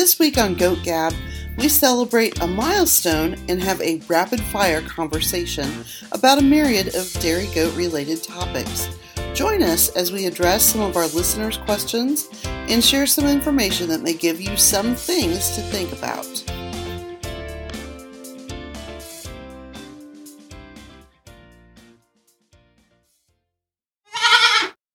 This 0.00 0.18
week 0.18 0.38
on 0.38 0.54
Goat 0.54 0.78
Gab, 0.82 1.12
we 1.58 1.68
celebrate 1.68 2.40
a 2.40 2.46
milestone 2.46 3.36
and 3.50 3.62
have 3.62 3.82
a 3.82 4.00
rapid 4.08 4.40
fire 4.40 4.80
conversation 4.80 5.84
about 6.12 6.38
a 6.38 6.42
myriad 6.42 6.94
of 6.94 7.12
dairy 7.20 7.46
goat 7.54 7.76
related 7.76 8.22
topics. 8.22 8.88
Join 9.34 9.62
us 9.62 9.90
as 9.90 10.10
we 10.10 10.24
address 10.24 10.64
some 10.64 10.80
of 10.80 10.96
our 10.96 11.06
listeners' 11.08 11.58
questions 11.58 12.30
and 12.44 12.82
share 12.82 13.06
some 13.06 13.26
information 13.26 13.90
that 13.90 14.00
may 14.00 14.14
give 14.14 14.40
you 14.40 14.56
some 14.56 14.94
things 14.94 15.54
to 15.54 15.60
think 15.64 15.92
about. 15.92 16.29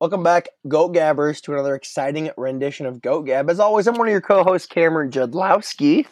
Welcome 0.06 0.22
back, 0.22 0.50
Goat 0.68 0.90
Gabbers, 0.90 1.42
to 1.42 1.54
another 1.54 1.74
exciting 1.74 2.30
rendition 2.38 2.86
of 2.86 3.02
Goat 3.02 3.24
Gab. 3.24 3.50
As 3.50 3.60
always, 3.60 3.88
I'm 3.88 3.96
one 3.96 4.08
of 4.08 4.12
your 4.12 4.22
co-hosts, 4.22 4.68
Cameron 4.68 5.10
Judlowski. 5.10 6.06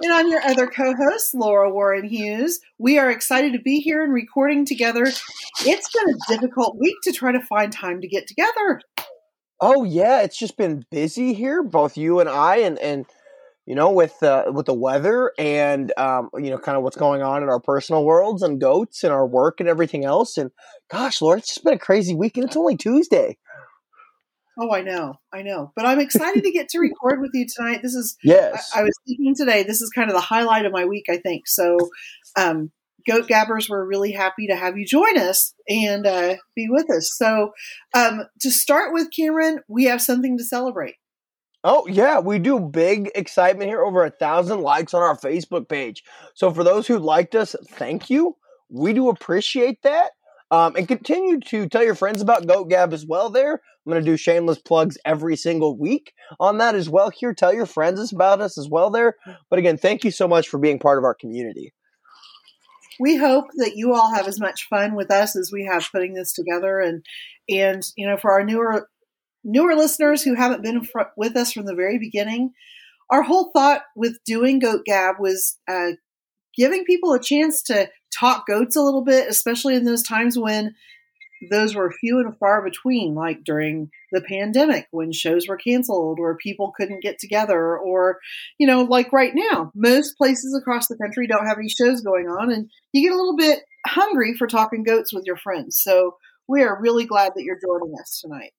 And 0.00 0.10
I'm 0.10 0.28
your 0.28 0.40
other 0.40 0.66
co 0.66 0.94
host, 0.96 1.34
Laura 1.34 1.70
Warren 1.70 2.08
Hughes. 2.08 2.60
We 2.78 2.98
are 2.98 3.10
excited 3.10 3.52
to 3.52 3.58
be 3.58 3.80
here 3.80 4.02
and 4.02 4.10
recording 4.10 4.64
together. 4.64 5.02
It's 5.02 5.92
been 5.92 6.14
a 6.14 6.34
difficult 6.34 6.78
week 6.78 6.96
to 7.02 7.12
try 7.12 7.30
to 7.30 7.42
find 7.42 7.70
time 7.70 8.00
to 8.00 8.08
get 8.08 8.26
together. 8.26 8.80
Oh 9.60 9.84
yeah, 9.84 10.22
it's 10.22 10.38
just 10.38 10.56
been 10.56 10.86
busy 10.90 11.34
here, 11.34 11.62
both 11.62 11.98
you 11.98 12.20
and 12.20 12.28
I, 12.30 12.56
and 12.60 12.78
and 12.78 13.04
you 13.70 13.76
know 13.76 13.92
with 13.92 14.20
uh, 14.24 14.50
with 14.52 14.66
the 14.66 14.74
weather 14.74 15.30
and 15.38 15.92
um, 15.96 16.28
you 16.34 16.50
know 16.50 16.58
kind 16.58 16.76
of 16.76 16.82
what's 16.82 16.96
going 16.96 17.22
on 17.22 17.44
in 17.44 17.48
our 17.48 17.60
personal 17.60 18.04
worlds 18.04 18.42
and 18.42 18.60
goats 18.60 19.04
and 19.04 19.12
our 19.12 19.24
work 19.24 19.60
and 19.60 19.68
everything 19.68 20.04
else. 20.04 20.36
And 20.36 20.50
gosh, 20.90 21.22
Lord, 21.22 21.38
it's 21.38 21.50
just 21.50 21.62
been 21.62 21.74
a 21.74 21.78
crazy 21.78 22.12
week, 22.12 22.36
and 22.36 22.44
it's 22.44 22.56
only 22.56 22.76
Tuesday. 22.76 23.38
Oh, 24.58 24.72
I 24.72 24.80
know, 24.80 25.14
I 25.32 25.42
know, 25.42 25.70
but 25.76 25.86
I'm 25.86 26.00
excited 26.00 26.42
to 26.42 26.50
get 26.50 26.68
to 26.70 26.78
record 26.80 27.20
with 27.20 27.30
you 27.32 27.46
tonight. 27.46 27.78
This 27.80 27.94
is 27.94 28.16
yes. 28.24 28.72
I, 28.74 28.80
I, 28.80 28.82
was 28.82 28.94
thinking 29.06 29.36
today. 29.36 29.62
This 29.62 29.80
is 29.80 29.90
kind 29.90 30.10
of 30.10 30.16
the 30.16 30.20
highlight 30.20 30.66
of 30.66 30.72
my 30.72 30.86
week, 30.86 31.04
I 31.08 31.18
think. 31.18 31.46
So, 31.46 31.78
um, 32.36 32.72
Goat 33.06 33.28
Gabbers, 33.28 33.68
we're 33.70 33.86
really 33.86 34.10
happy 34.10 34.48
to 34.48 34.56
have 34.56 34.78
you 34.78 34.84
join 34.84 35.16
us 35.16 35.54
and 35.68 36.08
uh, 36.08 36.34
be 36.56 36.66
with 36.68 36.90
us. 36.90 37.12
So, 37.16 37.52
um, 37.94 38.22
to 38.40 38.50
start 38.50 38.92
with, 38.92 39.10
Cameron, 39.16 39.60
we 39.68 39.84
have 39.84 40.02
something 40.02 40.36
to 40.38 40.44
celebrate. 40.44 40.96
Oh 41.62 41.86
yeah, 41.86 42.20
we 42.20 42.38
do 42.38 42.58
big 42.58 43.10
excitement 43.14 43.68
here. 43.68 43.82
Over 43.82 44.04
a 44.04 44.10
thousand 44.10 44.62
likes 44.62 44.94
on 44.94 45.02
our 45.02 45.16
Facebook 45.16 45.68
page. 45.68 46.02
So 46.34 46.52
for 46.52 46.64
those 46.64 46.86
who 46.86 46.98
liked 46.98 47.34
us, 47.34 47.54
thank 47.72 48.08
you. 48.08 48.36
We 48.70 48.92
do 48.92 49.08
appreciate 49.08 49.82
that. 49.82 50.12
Um, 50.52 50.74
and 50.74 50.88
continue 50.88 51.38
to 51.40 51.68
tell 51.68 51.84
your 51.84 51.94
friends 51.94 52.22
about 52.22 52.46
Goat 52.46 52.70
Gab 52.70 52.92
as 52.92 53.06
well. 53.06 53.30
There, 53.30 53.52
I'm 53.52 53.90
going 53.90 54.04
to 54.04 54.10
do 54.10 54.16
shameless 54.16 54.58
plugs 54.58 54.98
every 55.04 55.36
single 55.36 55.78
week 55.78 56.12
on 56.40 56.58
that 56.58 56.74
as 56.74 56.88
well. 56.88 57.10
Here, 57.10 57.32
tell 57.34 57.54
your 57.54 57.66
friends 57.66 58.12
about 58.12 58.40
us 58.40 58.58
as 58.58 58.68
well. 58.68 58.90
There, 58.90 59.14
but 59.48 59.58
again, 59.58 59.76
thank 59.76 60.02
you 60.02 60.10
so 60.10 60.26
much 60.26 60.48
for 60.48 60.58
being 60.58 60.80
part 60.80 60.98
of 60.98 61.04
our 61.04 61.14
community. 61.14 61.72
We 62.98 63.16
hope 63.16 63.46
that 63.56 63.76
you 63.76 63.94
all 63.94 64.12
have 64.12 64.26
as 64.26 64.40
much 64.40 64.68
fun 64.68 64.94
with 64.94 65.10
us 65.10 65.36
as 65.36 65.50
we 65.52 65.64
have 65.64 65.88
putting 65.92 66.14
this 66.14 66.32
together, 66.32 66.80
and 66.80 67.04
and 67.48 67.82
you 67.96 68.06
know, 68.06 68.16
for 68.16 68.32
our 68.32 68.44
newer 68.44 68.88
newer 69.44 69.74
listeners 69.74 70.22
who 70.22 70.34
haven't 70.34 70.62
been 70.62 70.86
with 71.16 71.36
us 71.36 71.52
from 71.52 71.66
the 71.66 71.74
very 71.74 71.98
beginning, 71.98 72.52
our 73.10 73.22
whole 73.22 73.50
thought 73.52 73.82
with 73.96 74.18
doing 74.24 74.58
Goat 74.58 74.84
Gab 74.84 75.16
was 75.18 75.58
uh, 75.68 75.92
giving 76.56 76.84
people 76.84 77.12
a 77.12 77.20
chance 77.20 77.62
to 77.64 77.88
talk 78.16 78.46
goats 78.46 78.76
a 78.76 78.82
little 78.82 79.04
bit, 79.04 79.28
especially 79.28 79.74
in 79.74 79.84
those 79.84 80.02
times 80.02 80.38
when 80.38 80.74
those 81.50 81.74
were 81.74 81.90
few 81.90 82.18
and 82.18 82.36
far 82.38 82.62
between, 82.62 83.14
like 83.14 83.44
during 83.44 83.90
the 84.12 84.20
pandemic 84.20 84.86
when 84.90 85.10
shows 85.10 85.48
were 85.48 85.56
canceled 85.56 86.18
or 86.20 86.36
people 86.36 86.72
couldn't 86.76 87.02
get 87.02 87.18
together, 87.18 87.78
or, 87.78 88.18
you 88.58 88.66
know, 88.66 88.82
like 88.82 89.10
right 89.12 89.32
now, 89.34 89.72
most 89.74 90.18
places 90.18 90.54
across 90.54 90.86
the 90.86 90.98
country 90.98 91.26
don't 91.26 91.46
have 91.46 91.56
any 91.56 91.68
shows 91.68 92.02
going 92.02 92.26
on, 92.26 92.52
and 92.52 92.68
you 92.92 93.02
get 93.02 93.14
a 93.14 93.16
little 93.16 93.36
bit 93.36 93.60
hungry 93.86 94.34
for 94.34 94.46
talking 94.46 94.82
goats 94.84 95.14
with 95.14 95.24
your 95.24 95.38
friends. 95.38 95.80
So 95.82 96.16
we 96.48 96.62
are 96.62 96.80
really 96.80 97.04
glad 97.04 97.32
that 97.36 97.42
you're 97.42 97.58
joining 97.60 97.94
us 98.00 98.20
tonight. 98.20 98.52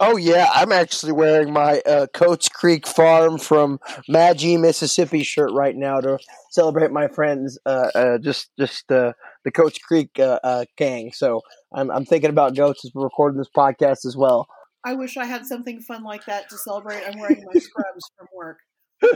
Oh 0.00 0.16
yeah, 0.16 0.48
I'm 0.52 0.72
actually 0.72 1.12
wearing 1.12 1.52
my 1.52 1.80
uh, 1.80 2.06
Coates 2.12 2.48
Creek 2.48 2.86
Farm 2.86 3.38
from 3.38 3.78
Magee, 4.08 4.56
Mississippi 4.56 5.22
shirt 5.22 5.52
right 5.52 5.76
now 5.76 6.00
to 6.00 6.18
celebrate 6.50 6.90
my 6.90 7.08
friends. 7.08 7.58
Uh, 7.64 7.88
uh, 7.94 8.18
just 8.18 8.50
just 8.58 8.90
uh, 8.90 9.12
the 9.44 9.52
Coats 9.52 9.78
Creek 9.78 10.18
uh, 10.18 10.40
uh, 10.42 10.64
gang. 10.76 11.12
So 11.12 11.42
I'm 11.72 11.90
I'm 11.90 12.04
thinking 12.04 12.30
about 12.30 12.56
goats 12.56 12.84
as 12.84 12.90
we're 12.94 13.04
recording 13.04 13.38
this 13.38 13.50
podcast 13.56 14.04
as 14.04 14.16
well. 14.16 14.48
I 14.84 14.94
wish 14.94 15.16
I 15.16 15.26
had 15.26 15.46
something 15.46 15.80
fun 15.80 16.02
like 16.02 16.24
that 16.26 16.50
to 16.50 16.58
celebrate. 16.58 17.04
I'm 17.06 17.18
wearing 17.20 17.44
my 17.52 17.60
scrubs 17.60 18.10
from 18.16 18.26
work. 18.34 18.58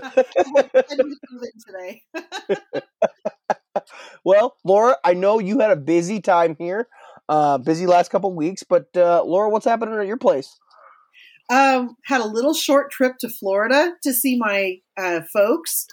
today. 1.67 2.03
well, 4.25 4.57
Laura, 4.65 4.97
I 5.05 5.15
know 5.15 5.39
you 5.39 5.61
had 5.61 5.71
a 5.71 5.77
busy 5.77 6.21
time 6.21 6.57
here, 6.59 6.89
uh, 7.29 7.59
busy 7.59 7.87
last 7.87 8.11
couple 8.11 8.33
weeks, 8.35 8.63
but 8.63 8.87
Laura, 8.95 9.49
what's 9.49 9.67
happening 9.67 9.99
at 9.99 10.07
your 10.07 10.17
place? 10.17 10.59
Um, 11.49 11.97
had 12.05 12.21
a 12.21 12.27
little 12.27 12.55
short 12.55 12.91
trip 12.91 13.19
to 13.21 13.29
Florida 13.29 13.93
to 14.03 14.13
see 14.13 14.37
my 14.37 14.79
uh, 14.97 15.21
folks, 15.33 15.87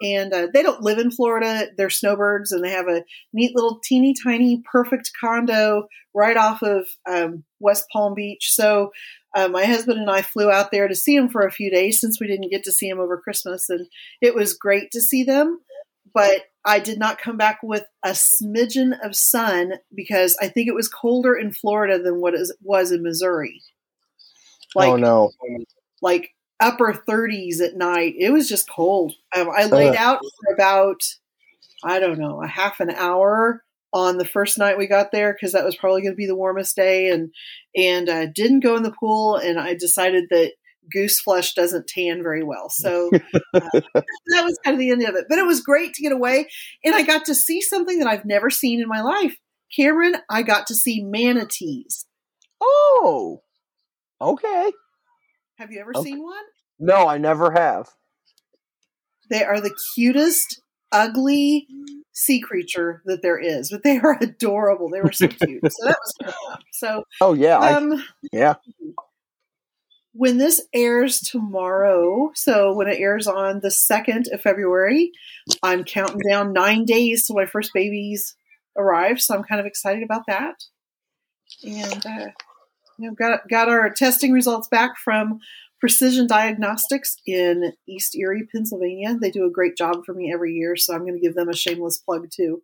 and 0.00 0.32
uh, 0.32 0.48
they 0.52 0.62
don't 0.62 0.82
live 0.82 0.98
in 0.98 1.10
Florida. 1.10 1.68
They're 1.76 1.90
snowbirds, 1.90 2.52
and 2.52 2.64
they 2.64 2.70
have 2.70 2.88
a 2.88 3.04
neat 3.32 3.54
little 3.54 3.80
teeny 3.84 4.14
tiny 4.14 4.62
perfect 4.70 5.10
condo 5.20 5.88
right 6.14 6.36
off 6.36 6.62
of 6.62 6.86
um, 7.06 7.44
West 7.60 7.84
Palm 7.92 8.14
Beach. 8.14 8.50
So 8.52 8.92
uh, 9.36 9.48
my 9.48 9.66
husband 9.66 9.98
and 9.98 10.10
I 10.10 10.22
flew 10.22 10.50
out 10.50 10.70
there 10.70 10.88
to 10.88 10.94
see 10.94 11.18
them 11.18 11.28
for 11.28 11.46
a 11.46 11.52
few 11.52 11.70
days 11.70 12.00
since 12.00 12.18
we 12.18 12.26
didn't 12.26 12.50
get 12.50 12.64
to 12.64 12.72
see 12.72 12.88
them 12.88 13.00
over 13.00 13.18
Christmas, 13.18 13.68
and 13.68 13.86
it 14.22 14.34
was 14.34 14.54
great 14.54 14.90
to 14.92 15.02
see 15.02 15.22
them. 15.22 15.60
But 16.14 16.44
I 16.66 16.78
did 16.78 16.98
not 16.98 17.18
come 17.18 17.36
back 17.36 17.60
with 17.62 17.84
a 18.02 18.10
smidgen 18.10 18.92
of 19.04 19.14
sun 19.14 19.74
because 19.94 20.36
I 20.40 20.48
think 20.48 20.68
it 20.68 20.74
was 20.74 20.88
colder 20.88 21.34
in 21.34 21.52
Florida 21.52 22.02
than 22.02 22.20
what 22.20 22.34
it 22.34 22.48
was 22.62 22.90
in 22.90 23.02
Missouri. 23.02 23.62
Like, 24.74 24.90
oh 24.90 24.96
no! 24.96 25.30
Like 26.00 26.30
upper 26.60 26.92
30s 26.92 27.60
at 27.60 27.76
night. 27.76 28.14
It 28.18 28.30
was 28.30 28.48
just 28.48 28.68
cold. 28.68 29.12
Um, 29.36 29.50
I 29.54 29.66
laid 29.66 29.94
out 29.94 30.20
for 30.20 30.54
about 30.54 31.02
I 31.84 31.98
don't 32.00 32.18
know 32.18 32.42
a 32.42 32.46
half 32.46 32.80
an 32.80 32.90
hour 32.90 33.62
on 33.92 34.18
the 34.18 34.24
first 34.24 34.58
night 34.58 34.78
we 34.78 34.86
got 34.86 35.12
there 35.12 35.32
because 35.32 35.52
that 35.52 35.64
was 35.64 35.76
probably 35.76 36.02
going 36.02 36.14
to 36.14 36.16
be 36.16 36.26
the 36.26 36.34
warmest 36.34 36.74
day, 36.74 37.10
and 37.10 37.30
and 37.76 38.08
uh, 38.08 38.26
didn't 38.26 38.60
go 38.60 38.76
in 38.76 38.82
the 38.82 38.92
pool. 38.98 39.36
And 39.36 39.58
I 39.58 39.74
decided 39.74 40.24
that 40.30 40.52
goose 40.92 41.20
flesh 41.20 41.54
doesn't 41.54 41.86
tan 41.86 42.22
very 42.22 42.42
well. 42.42 42.68
So 42.68 43.10
uh, 43.54 43.60
that 43.72 44.44
was 44.44 44.58
kind 44.64 44.74
of 44.74 44.78
the 44.78 44.90
end 44.90 45.02
of 45.02 45.14
it. 45.14 45.26
But 45.28 45.38
it 45.38 45.46
was 45.46 45.60
great 45.60 45.94
to 45.94 46.02
get 46.02 46.12
away. 46.12 46.48
And 46.84 46.94
I 46.94 47.02
got 47.02 47.24
to 47.26 47.34
see 47.34 47.60
something 47.60 47.98
that 47.98 48.08
I've 48.08 48.24
never 48.24 48.50
seen 48.50 48.80
in 48.80 48.88
my 48.88 49.02
life. 49.02 49.36
Cameron, 49.74 50.16
I 50.30 50.42
got 50.42 50.66
to 50.68 50.74
see 50.74 51.02
manatees. 51.02 52.06
Oh, 52.60 53.40
Okay. 54.20 54.72
Have 55.58 55.70
you 55.70 55.80
ever 55.80 55.92
okay. 55.94 56.10
seen 56.10 56.22
one? 56.22 56.44
No, 56.78 57.06
I 57.06 57.18
never 57.18 57.52
have. 57.52 57.90
They 59.30 59.44
are 59.44 59.60
the 59.60 59.74
cutest, 59.94 60.60
ugly 60.92 61.66
sea 62.12 62.40
creature 62.40 63.02
that 63.06 63.22
there 63.22 63.38
is, 63.38 63.70
but 63.70 63.82
they 63.82 63.98
are 63.98 64.16
adorable. 64.20 64.88
They 64.88 65.00
were 65.00 65.12
so 65.12 65.28
cute. 65.28 65.60
so 65.70 65.86
that 65.86 65.98
was 66.00 66.14
cool. 66.22 66.56
So, 66.72 67.04
oh 67.20 67.34
yeah, 67.34 67.58
um, 67.58 67.92
I, 67.92 68.04
yeah. 68.32 68.54
When 70.16 70.38
this 70.38 70.62
airs 70.72 71.18
tomorrow, 71.18 72.30
so 72.34 72.72
when 72.72 72.86
it 72.86 73.00
airs 73.00 73.26
on 73.26 73.60
the 73.60 73.70
second 73.70 74.28
of 74.32 74.40
February, 74.40 75.10
I'm 75.60 75.82
counting 75.82 76.20
down 76.28 76.52
nine 76.52 76.84
days 76.84 77.26
till 77.26 77.34
my 77.34 77.46
first 77.46 77.72
babies 77.74 78.36
arrive. 78.78 79.20
So 79.20 79.34
I'm 79.34 79.42
kind 79.42 79.60
of 79.60 79.66
excited 79.66 80.04
about 80.04 80.22
that. 80.28 80.54
And 81.64 82.06
uh, 82.06 82.26
you 82.98 83.08
know, 83.08 83.14
got 83.14 83.40
got 83.48 83.68
our 83.68 83.90
testing 83.90 84.30
results 84.30 84.68
back 84.68 84.96
from 84.96 85.40
Precision 85.80 86.26
Diagnostics 86.26 87.16
in 87.26 87.72
East 87.88 88.14
Erie, 88.14 88.46
Pennsylvania. 88.50 89.18
They 89.20 89.30
do 89.30 89.44
a 89.44 89.50
great 89.50 89.76
job 89.76 90.04
for 90.06 90.14
me 90.14 90.32
every 90.32 90.54
year, 90.54 90.76
so 90.76 90.94
I'm 90.94 91.00
going 91.02 91.14
to 91.14 91.20
give 91.20 91.34
them 91.34 91.48
a 91.48 91.56
shameless 91.56 91.98
plug 91.98 92.28
too. 92.34 92.62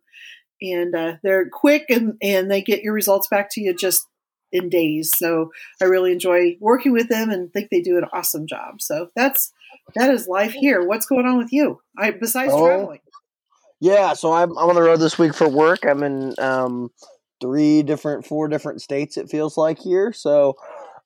And 0.61 0.95
uh, 0.95 1.15
they're 1.21 1.49
quick 1.49 1.85
and 1.89 2.15
and 2.21 2.49
they 2.49 2.61
get 2.61 2.81
your 2.81 2.93
results 2.93 3.27
back 3.27 3.49
to 3.51 3.61
you 3.61 3.73
just 3.73 4.07
in 4.51 4.69
days. 4.69 5.11
So 5.15 5.51
I 5.81 5.85
really 5.85 6.11
enjoy 6.11 6.57
working 6.59 6.91
with 6.91 7.09
them 7.09 7.29
and 7.29 7.51
think 7.51 7.69
they 7.69 7.81
do 7.81 7.97
an 7.97 8.05
awesome 8.13 8.47
job. 8.47 8.81
So 8.81 9.09
that's 9.15 9.51
that 9.95 10.09
is 10.09 10.27
life 10.27 10.53
here. 10.53 10.85
What's 10.85 11.05
going 11.05 11.25
on 11.25 11.37
with 11.37 11.51
you? 11.51 11.81
I 11.97 12.11
besides 12.11 12.51
oh, 12.53 12.65
traveling. 12.65 12.99
Yeah, 13.79 14.13
so 14.13 14.31
I'm 14.31 14.57
I'm 14.57 14.69
on 14.69 14.75
the 14.75 14.81
road 14.81 14.99
this 14.99 15.17
week 15.17 15.33
for 15.33 15.49
work. 15.49 15.85
I'm 15.85 16.03
in 16.03 16.35
um, 16.39 16.91
three 17.41 17.83
different, 17.83 18.25
four 18.25 18.47
different 18.47 18.81
states. 18.81 19.17
It 19.17 19.29
feels 19.29 19.57
like 19.57 19.79
here. 19.79 20.13
So 20.13 20.55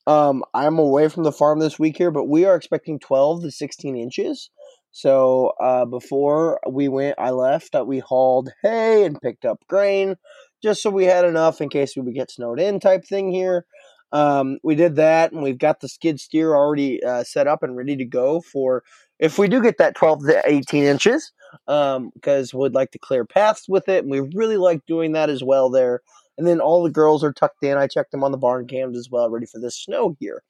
um, 0.06 0.44
I'm 0.54 0.78
away 0.78 1.08
from 1.08 1.24
the 1.24 1.32
farm 1.32 1.60
this 1.60 1.80
week 1.80 1.98
here, 1.98 2.12
but 2.12 2.26
we 2.26 2.46
are 2.46 2.56
expecting 2.56 3.00
12 3.00 3.44
to 3.44 3.52
16 3.52 3.98
inches. 3.98 4.50
So 4.92 5.54
uh, 5.60 5.86
before 5.86 6.60
we 6.70 6.88
went, 6.88 7.16
I 7.18 7.32
left. 7.32 7.76
Uh, 7.76 7.84
we 7.84 8.00
hauled 8.00 8.50
hay 8.62 9.04
and 9.04 9.20
picked 9.20 9.46
up 9.46 9.60
grain, 9.68 10.16
just 10.62 10.82
so 10.82 10.90
we 10.90 11.06
had 11.06 11.26
enough 11.26 11.62
in 11.62 11.70
case 11.70 11.96
we 11.96 12.02
would 12.02 12.16
get 12.16 12.32
snowed 12.32 12.60
in, 12.60 12.80
type 12.80 13.06
thing 13.06 13.32
here. 13.32 13.66
Um, 14.12 14.60
we 14.64 14.76
did 14.76 14.96
that, 14.96 15.32
and 15.32 15.42
we've 15.42 15.58
got 15.58 15.82
the 15.82 15.90
skid 15.90 16.20
steer 16.20 16.56
already 16.56 17.04
uh, 17.04 17.24
set 17.24 17.48
up 17.48 17.64
and 17.64 17.76
ready 17.76 17.98
to 17.98 18.06
go 18.06 18.42
for 18.42 18.84
if 19.20 19.38
we 19.38 19.48
do 19.48 19.62
get 19.62 19.78
that 19.78 19.96
12 19.96 20.26
to 20.28 20.42
18 20.46 20.84
inches, 20.84 21.32
because 21.66 22.54
um, 22.54 22.60
we'd 22.60 22.74
like 22.74 22.92
to 22.92 23.00
clear 23.00 23.26
paths 23.26 23.68
with 23.68 23.88
it, 23.88 24.04
and 24.04 24.12
we 24.12 24.20
really 24.34 24.58
like 24.58 24.86
doing 24.86 25.14
that 25.14 25.30
as 25.30 25.44
well 25.44 25.70
there. 25.70 26.02
And 26.38 26.46
then 26.46 26.60
all 26.60 26.84
the 26.84 26.90
girls 26.92 27.24
are 27.24 27.32
tucked 27.32 27.64
in. 27.64 27.78
I 27.78 27.88
checked 27.88 28.12
them 28.12 28.24
on 28.24 28.32
the 28.32 28.38
barn 28.38 28.68
cams 28.68 28.98
as 28.98 29.10
well, 29.10 29.30
ready 29.30 29.46
for 29.46 29.60
this 29.60 29.78
snow 29.82 30.18
here. 30.20 30.44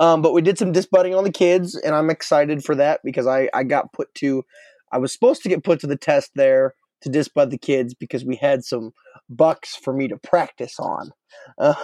Um, 0.00 0.22
but 0.22 0.32
we 0.32 0.42
did 0.42 0.58
some 0.58 0.72
disbudding 0.72 1.14
on 1.14 1.22
the 1.22 1.30
kids, 1.30 1.76
and 1.76 1.94
I'm 1.94 2.10
excited 2.10 2.64
for 2.64 2.74
that 2.74 3.00
because 3.04 3.26
I, 3.26 3.48
I 3.54 3.62
got 3.62 3.92
put 3.92 4.12
to, 4.16 4.44
I 4.90 4.98
was 4.98 5.12
supposed 5.12 5.42
to 5.42 5.48
get 5.48 5.62
put 5.62 5.78
to 5.80 5.86
the 5.86 5.96
test 5.96 6.32
there 6.34 6.74
to 7.02 7.10
disbud 7.10 7.50
the 7.50 7.58
kids 7.58 7.94
because 7.94 8.24
we 8.24 8.36
had 8.36 8.64
some 8.64 8.92
bucks 9.28 9.76
for 9.76 9.92
me 9.92 10.08
to 10.08 10.16
practice 10.16 10.78
on. 10.78 11.10
Uh, 11.58 11.74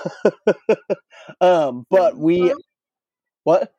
um, 1.41 1.87
but 1.91 2.17
we, 2.17 2.55
what? 3.45 3.73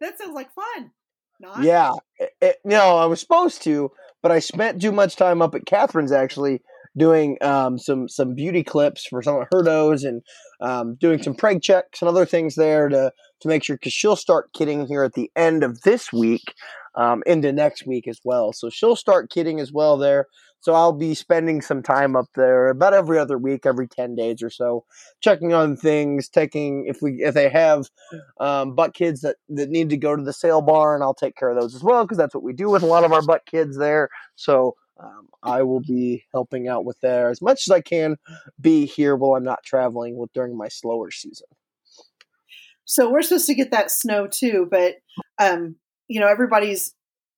That 0.00 0.18
sounds 0.18 0.34
like 0.34 0.52
fun. 0.52 0.90
Not? 1.40 1.62
Yeah, 1.62 1.92
it, 2.18 2.30
it, 2.40 2.56
no, 2.64 2.96
I 2.96 3.06
was 3.06 3.20
supposed 3.20 3.62
to, 3.64 3.90
but 4.22 4.32
I 4.32 4.38
spent 4.38 4.80
too 4.80 4.92
much 4.92 5.16
time 5.16 5.42
up 5.42 5.54
at 5.54 5.66
Catherine's 5.66 6.12
actually 6.12 6.62
doing 6.96 7.36
um, 7.42 7.78
some 7.78 8.08
some 8.08 8.34
beauty 8.34 8.62
clips 8.62 9.06
for 9.06 9.22
some 9.22 9.36
of 9.36 9.48
her 9.52 9.62
does 9.62 10.04
and 10.04 10.22
um, 10.60 10.94
doing 10.94 11.22
some 11.22 11.34
preg 11.34 11.62
checks 11.62 12.00
and 12.00 12.08
other 12.08 12.24
things 12.24 12.54
there 12.54 12.88
to 12.88 13.12
to 13.40 13.48
make 13.48 13.64
sure 13.64 13.76
because 13.76 13.92
she'll 13.92 14.16
start 14.16 14.52
kidding 14.52 14.86
here 14.86 15.02
at 15.02 15.14
the 15.14 15.30
end 15.36 15.64
of 15.64 15.82
this 15.82 16.12
week 16.12 16.54
um, 16.94 17.22
into 17.26 17.52
next 17.52 17.86
week 17.86 18.06
as 18.06 18.20
well. 18.24 18.52
So 18.52 18.70
she'll 18.70 18.96
start 18.96 19.30
kidding 19.30 19.60
as 19.60 19.72
well 19.72 19.96
there. 19.96 20.26
So 20.64 20.72
I'll 20.72 20.94
be 20.94 21.14
spending 21.14 21.60
some 21.60 21.82
time 21.82 22.16
up 22.16 22.28
there 22.34 22.70
about 22.70 22.94
every 22.94 23.18
other 23.18 23.36
week, 23.36 23.66
every 23.66 23.86
ten 23.86 24.14
days 24.14 24.42
or 24.42 24.48
so, 24.48 24.86
checking 25.20 25.52
on 25.52 25.76
things, 25.76 26.30
taking 26.30 26.86
if 26.86 27.02
we 27.02 27.22
if 27.22 27.34
they 27.34 27.50
have 27.50 27.90
um, 28.40 28.74
butt 28.74 28.94
kids 28.94 29.20
that 29.20 29.36
that 29.50 29.68
need 29.68 29.90
to 29.90 29.98
go 29.98 30.16
to 30.16 30.22
the 30.22 30.32
sale 30.32 30.62
barn, 30.62 31.02
I'll 31.02 31.12
take 31.12 31.36
care 31.36 31.50
of 31.50 31.60
those 31.60 31.74
as 31.74 31.82
well 31.82 32.04
because 32.04 32.16
that's 32.16 32.34
what 32.34 32.42
we 32.42 32.54
do 32.54 32.70
with 32.70 32.82
a 32.82 32.86
lot 32.86 33.04
of 33.04 33.12
our 33.12 33.20
butt 33.20 33.42
kids 33.44 33.76
there. 33.76 34.08
So 34.36 34.74
um, 34.98 35.28
I 35.42 35.62
will 35.64 35.82
be 35.82 36.24
helping 36.32 36.66
out 36.66 36.86
with 36.86 36.98
there 37.02 37.28
as 37.28 37.42
much 37.42 37.68
as 37.68 37.70
I 37.70 37.82
can 37.82 38.16
be 38.58 38.86
here 38.86 39.16
while 39.16 39.34
I'm 39.34 39.44
not 39.44 39.64
traveling 39.66 40.16
with 40.16 40.32
during 40.32 40.56
my 40.56 40.68
slower 40.68 41.10
season. 41.10 41.48
So 42.86 43.10
we're 43.10 43.20
supposed 43.20 43.48
to 43.48 43.54
get 43.54 43.70
that 43.70 43.90
snow 43.90 44.28
too, 44.28 44.66
but 44.70 44.94
um, 45.38 45.76
you 46.08 46.20
know 46.20 46.28
everybody's 46.28 46.94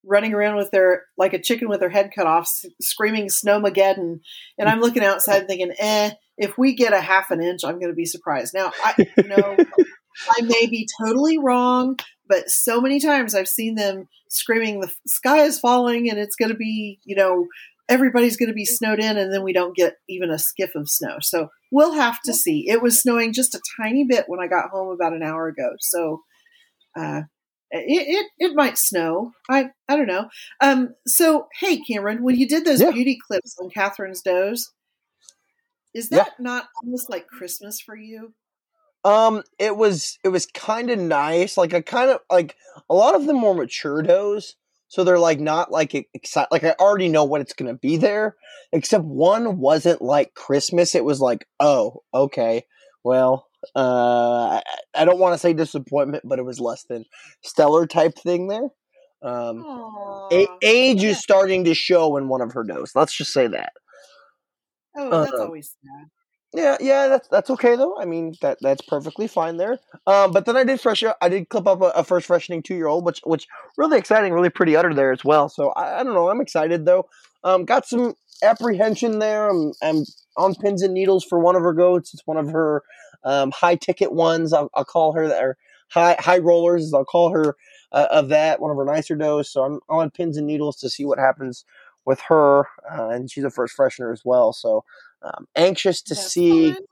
running 0.07 0.33
around 0.33 0.57
with 0.57 0.71
their 0.71 1.05
like 1.19 1.35
a 1.35 1.43
chicken 1.43 1.69
with 1.69 1.81
their 1.81 1.91
head 1.91 2.11
cut 2.15 2.27
off, 2.27 2.51
screaming 2.81 3.27
snowmageddon, 3.27 4.21
and 4.59 4.69
I'm 4.69 4.81
looking 4.81 5.05
outside 5.05 5.47
thinking, 5.47 5.73
eh, 5.79 6.13
if 6.39 6.57
we 6.57 6.75
get 6.75 6.93
a 6.93 7.01
half 7.01 7.31
an 7.31 7.43
inch, 7.43 7.61
I'm 7.65 7.79
going 7.79 7.91
to 7.91 7.97
be 7.97 8.07
surprised. 8.07 8.55
Now 8.55 8.73
I 8.85 8.95
you 9.17 9.25
know 9.25 9.57
I 10.29 10.43
may 10.43 10.67
be 10.67 10.89
totally 11.03 11.39
wrong, 11.39 11.99
but 12.29 12.49
so 12.49 12.81
many 12.81 13.01
times 13.01 13.35
I've 13.35 13.49
seen 13.49 13.75
them 13.75 14.09
screaming, 14.29 14.81
"The 14.81 14.93
sky 15.07 15.43
is 15.43 15.59
falling, 15.59 16.09
and 16.09 16.19
it's 16.19 16.37
going 16.37 16.51
to 16.51 16.57
be, 16.57 17.01
you 17.05 17.17
know, 17.17 17.47
everybody's 17.89 18.37
going 18.37 18.49
to 18.49 18.55
be 18.55 18.65
snowed 18.65 19.01
in," 19.01 19.17
and 19.19 19.33
then 19.33 19.43
we 19.43 19.53
don't 19.53 19.77
get 19.77 19.97
even 20.09 20.31
a 20.31 20.39
skiff 20.39 20.75
of 20.75 20.89
snow. 20.89 21.17
So 21.21 21.49
we'll 21.71 21.95
have 21.95 22.21
to 22.23 22.33
see. 22.33 22.69
It 22.69 22.83
was 22.83 23.03
snowing 23.03 23.33
just 23.33 23.55
a 23.55 23.61
tiny 23.81 24.05
bit 24.05 24.25
when 24.29 24.41
I 24.41 24.47
got 24.47 24.71
home 24.71 24.89
about 24.89 25.13
an 25.13 25.23
hour 25.23 25.49
ago, 25.49 25.71
so 25.81 26.23
uh, 26.99 27.23
it, 27.71 28.27
it, 28.39 28.51
it 28.51 28.55
might 28.55 28.79
snow. 28.79 29.33
I 29.49 29.71
I 29.89 29.97
don't 29.97 30.07
know. 30.07 30.29
Um. 30.61 30.95
So 31.07 31.49
hey, 31.61 31.79
Cameron, 31.79 32.23
when 32.23 32.37
you 32.37 32.49
did 32.49 32.65
those 32.65 32.81
yeah. 32.81 32.91
beauty 32.91 33.19
clips 33.27 33.57
on 33.61 33.71
Catherine's 33.71 34.23
does, 34.23 34.73
is 35.95 36.11
that 36.11 36.27
yeah. 36.39 36.45
not 36.45 36.69
almost 36.83 37.11
like 37.11 37.27
Christmas 37.27 37.81
for 37.81 37.97
you? 37.97 38.35
Um, 39.05 39.43
it 39.59 39.77
was 39.77 40.19
it 40.25 40.29
was 40.29 40.47
kind 40.47 40.91
of 40.91 40.99
nice. 40.99 41.57
Like 41.57 41.75
I 41.75 41.81
kind 41.81 42.11
of 42.11 42.21
like 42.31 42.57
a 42.91 42.95
lot 42.95 43.15
of 43.15 43.27
them 43.27 43.41
were 43.41 43.55
mature 43.55 44.03
does, 44.03 44.57
so 44.89 45.05
they're 45.05 45.19
like 45.19 45.41
not 45.41 45.71
like 45.71 45.95
excited. 46.13 46.49
Like 46.51 46.65
I 46.65 46.75
already 46.81 47.09
know 47.09 47.25
what 47.25 47.41
it's 47.41 47.53
gonna 47.53 47.75
be 47.75 47.97
there. 47.97 48.37
Except 48.73 49.05
one 49.05 49.59
wasn't 49.59 50.03
like 50.03 50.35
Christmas. 50.35 50.95
It 50.95 51.05
was 51.05 51.21
like, 51.21 51.47
oh, 51.61 52.03
okay, 52.13 52.65
well, 53.05 53.46
uh, 53.75 54.61
I, 54.61 54.63
I 54.95 55.05
don't 55.05 55.19
want 55.19 55.35
to 55.35 55.39
say 55.39 55.53
disappointment, 55.53 56.25
but 56.27 56.39
it 56.39 56.45
was 56.45 56.61
less 56.61 56.85
than 56.89 57.05
stellar 57.43 57.87
type 57.87 58.17
thing 58.19 58.49
there. 58.49 58.69
Um, 59.23 59.65
a- 60.33 60.49
age 60.63 61.03
is 61.03 61.19
starting 61.19 61.65
to 61.65 61.75
show 61.75 62.17
in 62.17 62.29
one 62.29 62.43
of 62.43 62.53
her 62.53 62.65
does. 62.65 62.93
Let's 62.95 63.17
just 63.17 63.33
say 63.33 63.47
that. 63.49 63.73
Oh, 64.97 65.25
that's 65.25 65.33
uh, 65.33 65.45
always 65.45 65.75
sad. 65.83 66.07
Yeah, 66.55 66.77
yeah, 66.81 67.09
that's 67.09 67.29
that's 67.29 67.51
okay 67.51 67.77
though. 67.77 67.99
I 68.01 68.07
mean, 68.07 68.35
that 68.41 68.59
that's 68.63 68.81
perfectly 68.83 69.27
fine 69.27 69.59
there. 69.59 69.79
Um, 70.07 70.33
but 70.33 70.47
then 70.47 70.57
I 70.57 70.65
did 70.65 70.81
fresh, 70.81 71.03
I 71.21 71.29
did 71.29 71.49
clip 71.51 71.67
up 71.67 71.83
a, 71.83 71.87
a 71.91 72.05
first 72.05 72.27
freshening 72.27 72.63
two 72.63 72.75
year 72.75 72.87
old, 72.87 73.05
which 73.05 73.21
which 73.25 73.47
really 73.77 73.99
exciting, 73.99 74.33
really 74.33 74.49
pretty 74.49 74.75
udder 74.75 74.95
there 74.95 75.13
as 75.13 75.25
well. 75.25 75.49
So 75.49 75.71
I, 75.71 76.01
I 76.01 76.05
don't 76.05 76.15
know, 76.15 76.31
I'm 76.31 76.41
excited 76.41 76.87
though. 76.87 77.09
Um, 77.45 77.65
got 77.65 77.87
some 77.87 78.15
apprehension 78.43 79.19
there. 79.19 79.49
I'm, 79.51 79.73
I'm 79.83 80.05
on 80.37 80.55
pins 80.55 80.83
and 80.83 80.95
needles 80.95 81.25
for 81.25 81.39
one 81.39 81.57
of 81.57 81.63
her 81.63 81.73
goats. 81.73 82.15
It's 82.15 82.27
one 82.27 82.37
of 82.37 82.49
her 82.49 82.83
um, 83.25 83.51
high 83.51 83.77
ticket 83.77 84.13
ones. 84.13 84.53
I'll, 84.53 84.71
I'll 84.75 84.85
call 84.85 85.13
her 85.13 85.29
that, 85.29 85.43
or 85.43 85.57
high 85.89 86.17
high 86.19 86.39
rollers. 86.39 86.93
I'll 86.95 87.05
call 87.05 87.31
her 87.31 87.57
uh, 87.93 88.07
of 88.11 88.29
that 88.29 88.61
one 88.61 88.71
of 88.71 88.77
her 88.77 88.85
nicer 88.85 89.17
does. 89.17 89.51
So 89.51 89.63
I'm 89.63 89.81
on 89.89 90.11
pins 90.11 90.37
and 90.37 90.47
needles 90.47 90.77
to 90.79 90.91
see 90.91 91.05
what 91.05 91.19
happens 91.19 91.65
with 92.05 92.21
her, 92.29 92.61
uh, 92.91 93.09
and 93.09 93.31
she's 93.31 93.45
a 93.45 93.51
first 93.51 93.77
freshener 93.77 94.13
as 94.13 94.23
well. 94.25 94.53
So 94.53 94.85
um, 95.23 95.47
anxious 95.57 96.03
to 96.03 96.15
That's 96.15 96.33
see. 96.33 96.73
Fun. 96.73 96.83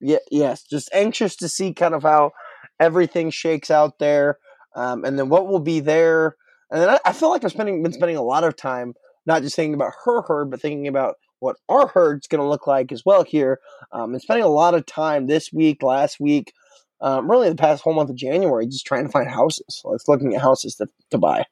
Yeah, 0.00 0.18
yes, 0.30 0.64
just 0.64 0.90
anxious 0.92 1.36
to 1.36 1.48
see 1.48 1.72
kind 1.72 1.94
of 1.94 2.02
how 2.02 2.32
everything 2.78 3.30
shakes 3.30 3.70
out 3.70 3.98
there, 3.98 4.38
um, 4.74 5.04
and 5.04 5.18
then 5.18 5.28
what 5.28 5.46
will 5.46 5.60
be 5.60 5.80
there. 5.80 6.36
And 6.70 6.82
then 6.82 6.88
I, 6.90 6.98
I 7.06 7.12
feel 7.12 7.30
like 7.30 7.44
I've 7.44 7.52
spending 7.52 7.82
been 7.82 7.92
spending 7.92 8.16
a 8.16 8.22
lot 8.22 8.44
of 8.44 8.56
time 8.56 8.94
not 9.26 9.42
just 9.42 9.56
thinking 9.56 9.74
about 9.74 9.92
her 10.04 10.22
herd, 10.22 10.50
but 10.50 10.60
thinking 10.60 10.88
about 10.88 11.16
what 11.44 11.56
our 11.68 11.86
herd's 11.86 12.26
going 12.26 12.40
to 12.40 12.48
look 12.48 12.66
like 12.66 12.90
as 12.90 13.04
well 13.04 13.22
here. 13.22 13.60
Um, 13.92 14.12
and 14.12 14.22
spending 14.22 14.44
a 14.44 14.48
lot 14.48 14.74
of 14.74 14.86
time 14.86 15.26
this 15.26 15.52
week, 15.52 15.82
last 15.82 16.18
week, 16.18 16.52
um, 17.00 17.30
really 17.30 17.50
the 17.50 17.54
past 17.54 17.82
whole 17.82 17.92
month 17.92 18.08
of 18.08 18.16
January, 18.16 18.66
just 18.66 18.86
trying 18.86 19.04
to 19.04 19.12
find 19.12 19.28
houses. 19.28 19.82
Like 19.84 20.00
looking 20.08 20.34
at 20.34 20.40
houses 20.40 20.76
to, 20.76 20.86
to 21.10 21.18
buy. 21.18 21.44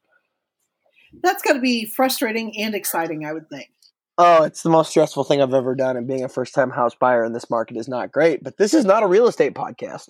That's 1.23 1.43
got 1.43 1.53
to 1.53 1.61
be 1.61 1.85
frustrating 1.85 2.59
and 2.59 2.75
exciting, 2.75 3.27
I 3.27 3.35
would 3.35 3.51
think. 3.51 3.71
Oh, 4.17 4.45
it's 4.45 4.63
the 4.63 4.71
most 4.71 4.91
stressful 4.91 5.25
thing 5.25 5.43
I've 5.43 5.53
ever 5.53 5.75
done, 5.75 5.97
and 5.97 6.09
being 6.09 6.25
a 6.25 6.29
first 6.29 6.55
time 6.55 6.71
house 6.71 6.95
buyer 6.95 7.25
in 7.25 7.35
this 7.35 7.51
market 7.51 7.77
is 7.77 7.89
not 7.89 8.13
great. 8.13 8.43
But 8.43 8.57
this 8.57 8.73
is 8.73 8.87
not 8.87 9.03
a 9.03 9.07
real 9.07 9.27
estate 9.27 9.55
podcast. 9.55 10.09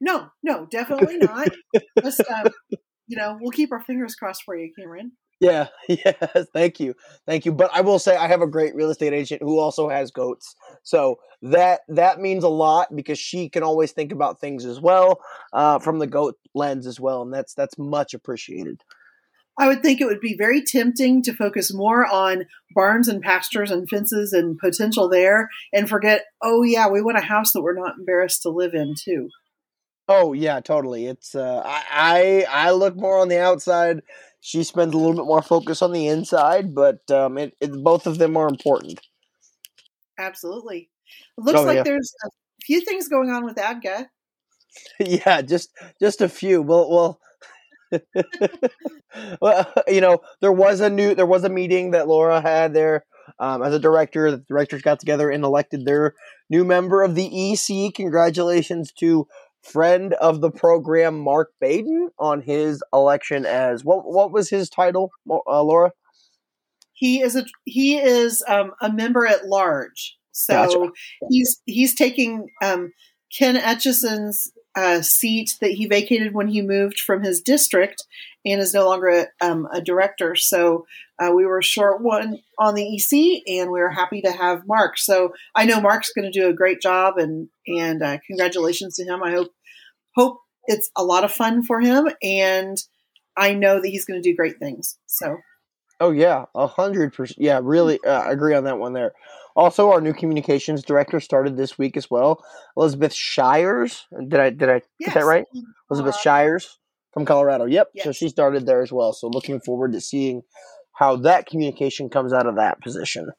No, 0.00 0.26
no, 0.42 0.66
definitely 0.66 1.18
not. 1.18 1.48
Just, 2.02 2.20
uh, 2.20 2.50
you 3.06 3.16
know, 3.16 3.38
we'll 3.40 3.52
keep 3.52 3.70
our 3.70 3.82
fingers 3.82 4.16
crossed 4.16 4.42
for 4.42 4.56
you, 4.56 4.72
Cameron. 4.76 5.12
Yeah, 5.44 5.68
yes, 5.88 6.46
thank 6.52 6.80
you, 6.80 6.94
thank 7.26 7.44
you. 7.44 7.52
But 7.52 7.70
I 7.74 7.82
will 7.82 7.98
say 7.98 8.16
I 8.16 8.28
have 8.28 8.40
a 8.40 8.46
great 8.46 8.74
real 8.74 8.90
estate 8.90 9.12
agent 9.12 9.42
who 9.42 9.58
also 9.58 9.88
has 9.88 10.10
goats, 10.10 10.54
so 10.82 11.18
that 11.42 11.80
that 11.88 12.20
means 12.20 12.44
a 12.44 12.48
lot 12.48 12.94
because 12.94 13.18
she 13.18 13.48
can 13.48 13.62
always 13.62 13.92
think 13.92 14.12
about 14.12 14.40
things 14.40 14.64
as 14.64 14.80
well 14.80 15.20
uh, 15.52 15.78
from 15.78 15.98
the 15.98 16.06
goat 16.06 16.36
lens 16.54 16.86
as 16.86 16.98
well, 16.98 17.22
and 17.22 17.32
that's 17.32 17.54
that's 17.54 17.76
much 17.78 18.14
appreciated. 18.14 18.80
I 19.58 19.68
would 19.68 19.82
think 19.82 20.00
it 20.00 20.06
would 20.06 20.20
be 20.20 20.34
very 20.36 20.62
tempting 20.62 21.22
to 21.22 21.32
focus 21.32 21.72
more 21.72 22.04
on 22.04 22.46
barns 22.74 23.06
and 23.06 23.22
pastures 23.22 23.70
and 23.70 23.88
fences 23.88 24.32
and 24.32 24.58
potential 24.58 25.08
there 25.08 25.48
and 25.72 25.88
forget, 25.88 26.24
oh, 26.42 26.64
yeah, 26.64 26.88
we 26.88 27.00
want 27.00 27.18
a 27.18 27.20
house 27.20 27.52
that 27.52 27.62
we're 27.62 27.78
not 27.78 27.94
embarrassed 27.96 28.42
to 28.42 28.48
live 28.48 28.74
in, 28.74 28.94
too. 29.00 29.28
Oh 30.06 30.34
yeah, 30.34 30.60
totally. 30.60 31.06
It's 31.06 31.34
uh, 31.34 31.62
I 31.64 32.44
I 32.50 32.72
look 32.72 32.94
more 32.94 33.20
on 33.20 33.28
the 33.28 33.40
outside. 33.40 34.02
She 34.46 34.62
spends 34.62 34.92
a 34.92 34.98
little 34.98 35.14
bit 35.14 35.24
more 35.24 35.40
focus 35.40 35.80
on 35.80 35.92
the 35.92 36.06
inside, 36.06 36.74
but 36.74 37.10
um, 37.10 37.38
it, 37.38 37.56
it 37.62 37.72
both 37.82 38.06
of 38.06 38.18
them 38.18 38.36
are 38.36 38.46
important. 38.46 39.00
Absolutely. 40.18 40.90
It 41.38 41.44
looks 41.44 41.60
oh, 41.60 41.64
like 41.64 41.76
yeah. 41.76 41.82
there's 41.82 42.12
a 42.26 42.28
few 42.62 42.82
things 42.82 43.08
going 43.08 43.30
on 43.30 43.46
with 43.46 43.56
ADGA. 43.56 44.04
yeah, 45.00 45.40
just 45.40 45.70
just 45.98 46.20
a 46.20 46.28
few. 46.28 46.60
Well, 46.60 46.90
well, 47.90 48.02
well, 49.40 49.72
you 49.88 50.02
know, 50.02 50.18
there 50.42 50.52
was 50.52 50.80
a 50.80 50.90
new 50.90 51.14
there 51.14 51.24
was 51.24 51.44
a 51.44 51.48
meeting 51.48 51.92
that 51.92 52.06
Laura 52.06 52.42
had 52.42 52.74
there 52.74 53.06
um, 53.38 53.62
as 53.62 53.72
a 53.72 53.78
director. 53.78 54.30
The 54.30 54.44
directors 54.46 54.82
got 54.82 55.00
together 55.00 55.30
and 55.30 55.42
elected 55.42 55.86
their 55.86 56.16
new 56.50 56.66
member 56.66 57.02
of 57.02 57.14
the 57.14 57.52
EC. 57.52 57.94
Congratulations 57.94 58.92
to 58.98 59.26
friend 59.64 60.14
of 60.14 60.40
the 60.40 60.50
program 60.50 61.18
Mark 61.18 61.50
Baden 61.60 62.10
on 62.18 62.42
his 62.42 62.82
election 62.92 63.46
as 63.46 63.84
what 63.84 64.04
what 64.04 64.32
was 64.32 64.50
his 64.50 64.68
title, 64.68 65.10
uh, 65.28 65.62
Laura? 65.62 65.92
He 66.92 67.20
is 67.20 67.34
a 67.36 67.44
he 67.64 67.96
is 67.98 68.44
um, 68.46 68.72
a 68.80 68.92
member 68.92 69.26
at 69.26 69.46
large. 69.46 70.16
So 70.32 70.54
gotcha. 70.54 70.92
he's 71.30 71.60
he's 71.66 71.94
taking 71.94 72.48
um, 72.62 72.92
Ken 73.36 73.56
Etchison's 73.56 74.52
uh, 74.76 75.02
seat 75.02 75.56
that 75.60 75.72
he 75.72 75.86
vacated 75.86 76.34
when 76.34 76.48
he 76.48 76.62
moved 76.62 76.98
from 76.98 77.22
his 77.22 77.40
district 77.40 78.04
and 78.44 78.60
is 78.60 78.74
no 78.74 78.86
longer 78.86 79.08
a, 79.08 79.26
um, 79.46 79.66
a 79.72 79.80
director. 79.80 80.34
So 80.34 80.86
uh, 81.18 81.32
we 81.32 81.46
were 81.46 81.62
short 81.62 82.02
one 82.02 82.40
on 82.58 82.74
the 82.74 82.96
EC, 82.96 83.42
and 83.46 83.70
we 83.70 83.80
are 83.80 83.90
happy 83.90 84.20
to 84.22 84.32
have 84.32 84.66
Mark. 84.66 84.98
So 84.98 85.32
I 85.54 85.64
know 85.64 85.80
Mark's 85.80 86.12
going 86.12 86.30
to 86.30 86.38
do 86.38 86.48
a 86.48 86.54
great 86.54 86.80
job, 86.80 87.18
and 87.18 87.48
and 87.66 88.02
uh, 88.02 88.18
congratulations 88.26 88.96
to 88.96 89.04
him. 89.04 89.22
I 89.22 89.30
hope 89.30 89.52
hope 90.14 90.40
it's 90.66 90.90
a 90.96 91.04
lot 91.04 91.24
of 91.24 91.32
fun 91.32 91.62
for 91.62 91.80
him, 91.80 92.08
and 92.22 92.76
I 93.36 93.54
know 93.54 93.80
that 93.80 93.88
he's 93.88 94.04
going 94.04 94.20
to 94.20 94.28
do 94.28 94.36
great 94.36 94.58
things. 94.58 94.98
So. 95.06 95.38
Oh 96.00 96.10
yeah, 96.10 96.46
a 96.56 96.66
hundred 96.66 97.12
percent. 97.12 97.38
Yeah, 97.38 97.60
really 97.62 98.02
uh, 98.04 98.28
agree 98.28 98.54
on 98.54 98.64
that 98.64 98.78
one 98.78 98.94
there. 98.94 99.12
Also, 99.56 99.90
our 99.90 100.00
new 100.00 100.12
communications 100.12 100.82
director 100.82 101.20
started 101.20 101.56
this 101.56 101.78
week 101.78 101.96
as 101.96 102.10
well, 102.10 102.44
Elizabeth 102.76 103.12
Shires. 103.12 104.04
Did 104.12 104.40
I 104.40 104.50
did 104.50 104.68
I 104.68 104.82
yes. 104.98 105.12
get 105.12 105.14
that 105.14 105.26
right? 105.26 105.46
Elizabeth 105.90 106.14
uh, 106.14 106.18
Shires 106.18 106.78
from 107.12 107.24
Colorado. 107.24 107.64
Yep. 107.64 107.90
Yes. 107.94 108.04
So 108.04 108.12
she 108.12 108.28
started 108.28 108.66
there 108.66 108.82
as 108.82 108.92
well. 108.92 109.12
So 109.12 109.28
looking 109.28 109.60
forward 109.60 109.92
to 109.92 110.00
seeing 110.00 110.42
how 110.92 111.16
that 111.16 111.46
communication 111.46 112.08
comes 112.08 112.32
out 112.32 112.46
of 112.46 112.56
that 112.56 112.80
position. 112.82 113.30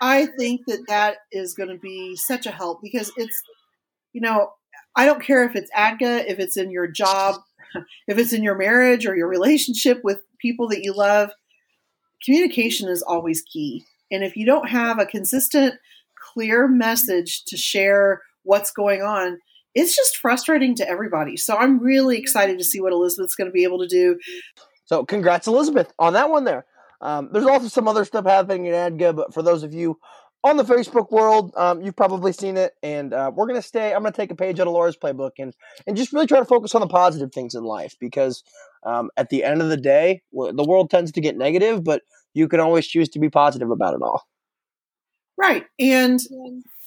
I 0.00 0.26
think 0.38 0.62
that 0.66 0.84
that 0.88 1.18
is 1.30 1.54
going 1.54 1.68
to 1.68 1.78
be 1.78 2.16
such 2.16 2.46
a 2.46 2.50
help 2.50 2.80
because 2.82 3.12
it's, 3.16 3.42
you 4.12 4.20
know, 4.20 4.52
I 4.96 5.04
don't 5.04 5.22
care 5.22 5.44
if 5.44 5.54
it's 5.54 5.70
ADGA, 5.76 6.24
if 6.28 6.38
it's 6.38 6.56
in 6.56 6.70
your 6.70 6.86
job, 6.86 7.36
if 8.06 8.18
it's 8.18 8.32
in 8.32 8.42
your 8.42 8.56
marriage 8.56 9.06
or 9.06 9.14
your 9.14 9.28
relationship 9.28 10.00
with 10.02 10.20
people 10.40 10.68
that 10.68 10.82
you 10.82 10.92
love, 10.92 11.30
communication 12.24 12.88
is 12.88 13.02
always 13.02 13.42
key. 13.42 13.84
And 14.10 14.24
if 14.24 14.36
you 14.36 14.46
don't 14.46 14.68
have 14.68 14.98
a 14.98 15.06
consistent, 15.06 15.74
clear 16.32 16.68
message 16.68 17.44
to 17.46 17.56
share 17.56 18.22
what's 18.42 18.70
going 18.70 19.02
on, 19.02 19.38
it's 19.74 19.94
just 19.94 20.16
frustrating 20.16 20.74
to 20.76 20.88
everybody. 20.88 21.36
So 21.36 21.56
I'm 21.56 21.78
really 21.78 22.18
excited 22.18 22.58
to 22.58 22.64
see 22.64 22.80
what 22.80 22.92
Elizabeth's 22.92 23.36
going 23.36 23.48
to 23.48 23.52
be 23.52 23.64
able 23.64 23.78
to 23.78 23.86
do. 23.86 24.18
So 24.84 25.04
congrats, 25.04 25.46
Elizabeth, 25.46 25.92
on 25.98 26.14
that 26.14 26.30
one 26.30 26.44
there. 26.44 26.66
Um, 27.00 27.30
there's 27.32 27.46
also 27.46 27.68
some 27.68 27.88
other 27.88 28.04
stuff 28.04 28.26
happening 28.26 28.66
in 28.66 28.74
ADGA, 28.74 29.14
but 29.14 29.32
for 29.32 29.42
those 29.42 29.62
of 29.62 29.72
you 29.72 29.98
on 30.42 30.56
the 30.56 30.64
Facebook 30.64 31.10
world, 31.10 31.52
um, 31.56 31.82
you've 31.82 31.96
probably 31.96 32.32
seen 32.32 32.56
it. 32.56 32.74
And 32.82 33.12
uh, 33.12 33.30
we're 33.34 33.46
going 33.46 33.60
to 33.60 33.66
stay, 33.66 33.94
I'm 33.94 34.02
going 34.02 34.12
to 34.12 34.16
take 34.16 34.30
a 34.30 34.34
page 34.34 34.58
out 34.58 34.66
of 34.66 34.72
Laura's 34.72 34.96
playbook 34.96 35.32
and, 35.38 35.54
and 35.86 35.96
just 35.96 36.12
really 36.12 36.26
try 36.26 36.38
to 36.38 36.44
focus 36.44 36.74
on 36.74 36.80
the 36.80 36.88
positive 36.88 37.32
things 37.32 37.54
in 37.54 37.64
life 37.64 37.94
because 38.00 38.42
um, 38.84 39.10
at 39.16 39.28
the 39.28 39.44
end 39.44 39.62
of 39.62 39.68
the 39.68 39.76
day, 39.76 40.22
the 40.32 40.64
world 40.66 40.90
tends 40.90 41.12
to 41.12 41.20
get 41.20 41.36
negative, 41.36 41.84
but 41.84 42.02
you 42.34 42.48
can 42.48 42.60
always 42.60 42.86
choose 42.86 43.08
to 43.10 43.18
be 43.18 43.28
positive 43.28 43.70
about 43.70 43.94
it 43.94 44.02
all. 44.02 44.26
Right. 45.36 45.64
And 45.78 46.20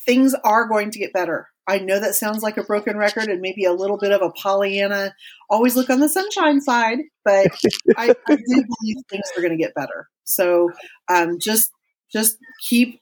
things 0.05 0.35
are 0.43 0.67
going 0.67 0.91
to 0.91 1.00
get 1.00 1.13
better. 1.13 1.47
I 1.67 1.79
know 1.79 2.00
that 2.00 2.15
sounds 2.15 2.43
like 2.43 2.57
a 2.57 2.63
broken 2.63 2.97
record 2.97 3.29
and 3.29 3.39
maybe 3.39 3.63
a 3.63 3.71
little 3.71 3.97
bit 3.97 4.12
of 4.12 4.21
a 4.21 4.31
Pollyanna, 4.31 5.15
always 5.50 5.75
look 5.75 5.89
on 5.89 6.00
the 6.00 6.09
sunshine 6.09 6.59
side, 6.59 7.00
but 7.23 7.47
I, 7.97 8.13
I, 8.27 8.35
do 8.35 8.43
believe 8.45 8.97
things 9.09 9.31
are 9.38 9.41
going 9.41 9.57
to 9.57 9.63
get 9.63 9.73
better. 9.73 10.09
So 10.25 10.71
um, 11.09 11.39
just 11.39 11.71
just 12.12 12.38
keep 12.67 13.00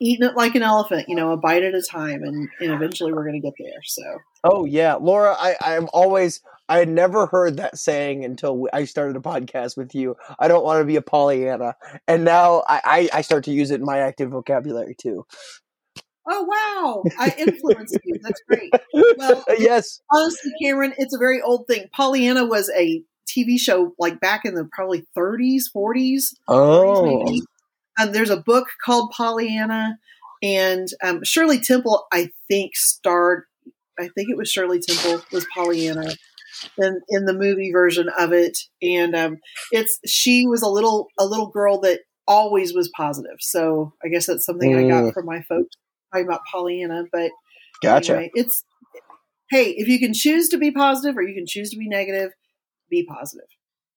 eating 0.00 0.26
it 0.26 0.36
like 0.36 0.54
an 0.54 0.62
elephant, 0.62 1.08
you 1.08 1.14
know, 1.14 1.32
a 1.32 1.36
bite 1.36 1.62
at 1.62 1.74
a 1.74 1.82
time, 1.82 2.22
and, 2.22 2.48
and 2.60 2.72
eventually 2.72 3.12
we're 3.12 3.24
going 3.24 3.40
to 3.40 3.46
get 3.46 3.54
there. 3.58 3.80
So. 3.84 4.02
Oh 4.42 4.64
yeah, 4.64 4.94
Laura, 4.94 5.36
I 5.38 5.56
I'm 5.60 5.88
always 5.92 6.40
I 6.70 6.78
had 6.78 6.88
never 6.88 7.26
heard 7.26 7.56
that 7.56 7.76
saying 7.76 8.24
until 8.24 8.68
I 8.72 8.84
started 8.84 9.16
a 9.16 9.20
podcast 9.20 9.76
with 9.76 9.92
you. 9.92 10.16
I 10.38 10.46
don't 10.46 10.62
want 10.64 10.80
to 10.80 10.84
be 10.84 10.94
a 10.94 11.02
Pollyanna, 11.02 11.74
and 12.06 12.24
now 12.24 12.62
I, 12.68 12.80
I, 12.84 13.18
I 13.18 13.20
start 13.22 13.44
to 13.44 13.50
use 13.50 13.72
it 13.72 13.80
in 13.80 13.84
my 13.84 13.98
active 13.98 14.30
vocabulary 14.30 14.94
too. 14.94 15.26
Oh 16.28 16.44
wow, 16.44 17.02
I 17.18 17.34
influenced 17.36 17.98
you. 18.04 18.14
That's 18.22 18.40
great. 18.48 18.72
Well, 19.16 19.44
yes. 19.58 20.00
Honestly, 20.12 20.52
Cameron, 20.62 20.94
it's 20.96 21.12
a 21.12 21.18
very 21.18 21.42
old 21.42 21.66
thing. 21.66 21.86
Pollyanna 21.92 22.46
was 22.46 22.70
a 22.70 23.02
TV 23.26 23.58
show 23.58 23.92
like 23.98 24.20
back 24.20 24.44
in 24.44 24.54
the 24.54 24.68
probably 24.72 25.04
30s, 25.18 25.64
40s. 25.74 26.34
Oh. 26.46 27.04
40s 27.04 27.24
maybe. 27.24 27.40
And 27.98 28.14
there's 28.14 28.30
a 28.30 28.36
book 28.36 28.68
called 28.84 29.10
Pollyanna, 29.10 29.98
and 30.40 30.86
um, 31.02 31.24
Shirley 31.24 31.58
Temple, 31.58 32.06
I 32.12 32.30
think, 32.48 32.76
starred. 32.76 33.46
I 33.98 34.08
think 34.14 34.30
it 34.30 34.36
was 34.36 34.48
Shirley 34.48 34.78
Temple 34.78 35.20
was 35.32 35.44
Pollyanna 35.52 36.12
in 36.78 37.00
in 37.08 37.24
the 37.24 37.32
movie 37.32 37.70
version 37.72 38.08
of 38.18 38.32
it, 38.32 38.58
and 38.82 39.14
um, 39.14 39.38
it's 39.72 39.98
she 40.06 40.46
was 40.46 40.62
a 40.62 40.68
little 40.68 41.08
a 41.18 41.24
little 41.24 41.48
girl 41.48 41.80
that 41.80 42.00
always 42.26 42.72
was 42.72 42.90
positive. 42.96 43.36
So 43.40 43.94
I 44.04 44.08
guess 44.08 44.26
that's 44.26 44.46
something 44.46 44.72
mm. 44.72 44.84
I 44.84 44.88
got 44.88 45.04
mm. 45.04 45.14
from 45.14 45.26
my 45.26 45.42
folks 45.42 45.76
talking 46.12 46.26
about 46.26 46.42
Pollyanna, 46.50 47.04
but 47.12 47.30
gotcha. 47.82 48.14
Anyway, 48.14 48.30
it's 48.34 48.64
hey, 49.50 49.70
if 49.70 49.88
you 49.88 49.98
can 49.98 50.14
choose 50.14 50.48
to 50.48 50.58
be 50.58 50.70
positive 50.70 51.16
or 51.16 51.22
you 51.22 51.34
can 51.34 51.46
choose 51.46 51.70
to 51.70 51.76
be 51.76 51.88
negative, 51.88 52.32
be 52.88 53.04
positive. 53.04 53.48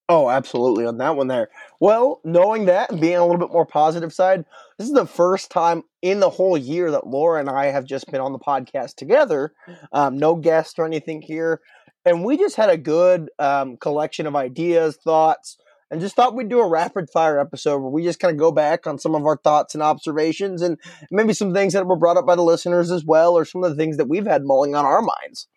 Oh, 0.10 0.30
absolutely 0.30 0.86
on 0.86 0.98
that 0.98 1.16
one 1.16 1.28
there. 1.28 1.50
Well, 1.80 2.20
knowing 2.26 2.66
that 2.66 2.92
and 2.92 3.00
being 3.00 3.16
a 3.16 3.26
little 3.26 3.40
bit 3.40 3.54
more 3.54 3.66
positive 3.66 4.12
side, 4.12 4.44
this 4.78 4.88
is 4.88 4.94
the 4.94 5.08
first 5.08 5.50
time 5.50 5.84
in 6.02 6.20
the 6.20 6.30
whole 6.30 6.58
year 6.58 6.92
that 6.92 7.08
Laura 7.08 7.40
and 7.40 7.50
I 7.50 7.68
have 7.68 7.86
just 7.86 8.12
been 8.12 8.20
on 8.20 8.34
the 8.34 8.40
podcast 8.40 8.96
together. 8.96 9.54
Um, 9.94 10.18
no 10.18 10.36
guest 10.36 10.78
or 10.78 10.86
anything 10.86 11.22
here. 11.22 11.62
And 12.06 12.26
we 12.26 12.38
just 12.38 12.56
had 12.56 12.70
a 12.70 12.78
good 12.78 13.30
um, 13.40 13.78
collection 13.78 14.28
of 14.28 14.36
ideas, 14.36 14.98
thoughts, 14.98 15.58
and 15.90 16.02
just 16.02 16.16
thought 16.16 16.36
we'd 16.36 16.50
do 16.50 16.60
a 16.60 16.68
rapid 16.68 17.10
fire 17.10 17.40
episode 17.40 17.80
where 17.80 17.92
we 17.92 18.04
just 18.04 18.20
kind 18.20 18.32
of 18.32 18.40
go 18.40 18.52
back 18.52 18.88
on 18.88 18.98
some 18.98 19.16
of 19.16 19.26
our 19.26 19.38
thoughts 19.38 19.74
and 19.74 19.84
observations 19.84 20.62
and 20.62 20.78
maybe 21.12 21.34
some 21.34 21.54
things 21.54 21.74
that 21.74 21.86
were 21.86 21.96
brought 21.96 22.18
up 22.18 22.26
by 22.26 22.36
the 22.36 22.42
listeners 22.42 22.92
as 22.92 23.06
well, 23.06 23.38
or 23.38 23.46
some 23.46 23.64
of 23.64 23.70
the 23.70 23.78
things 23.78 23.98
that 23.98 24.10
we've 24.10 24.26
had 24.26 24.44
mulling 24.44 24.76
on 24.76 24.86
our 24.86 25.02
minds. 25.02 25.48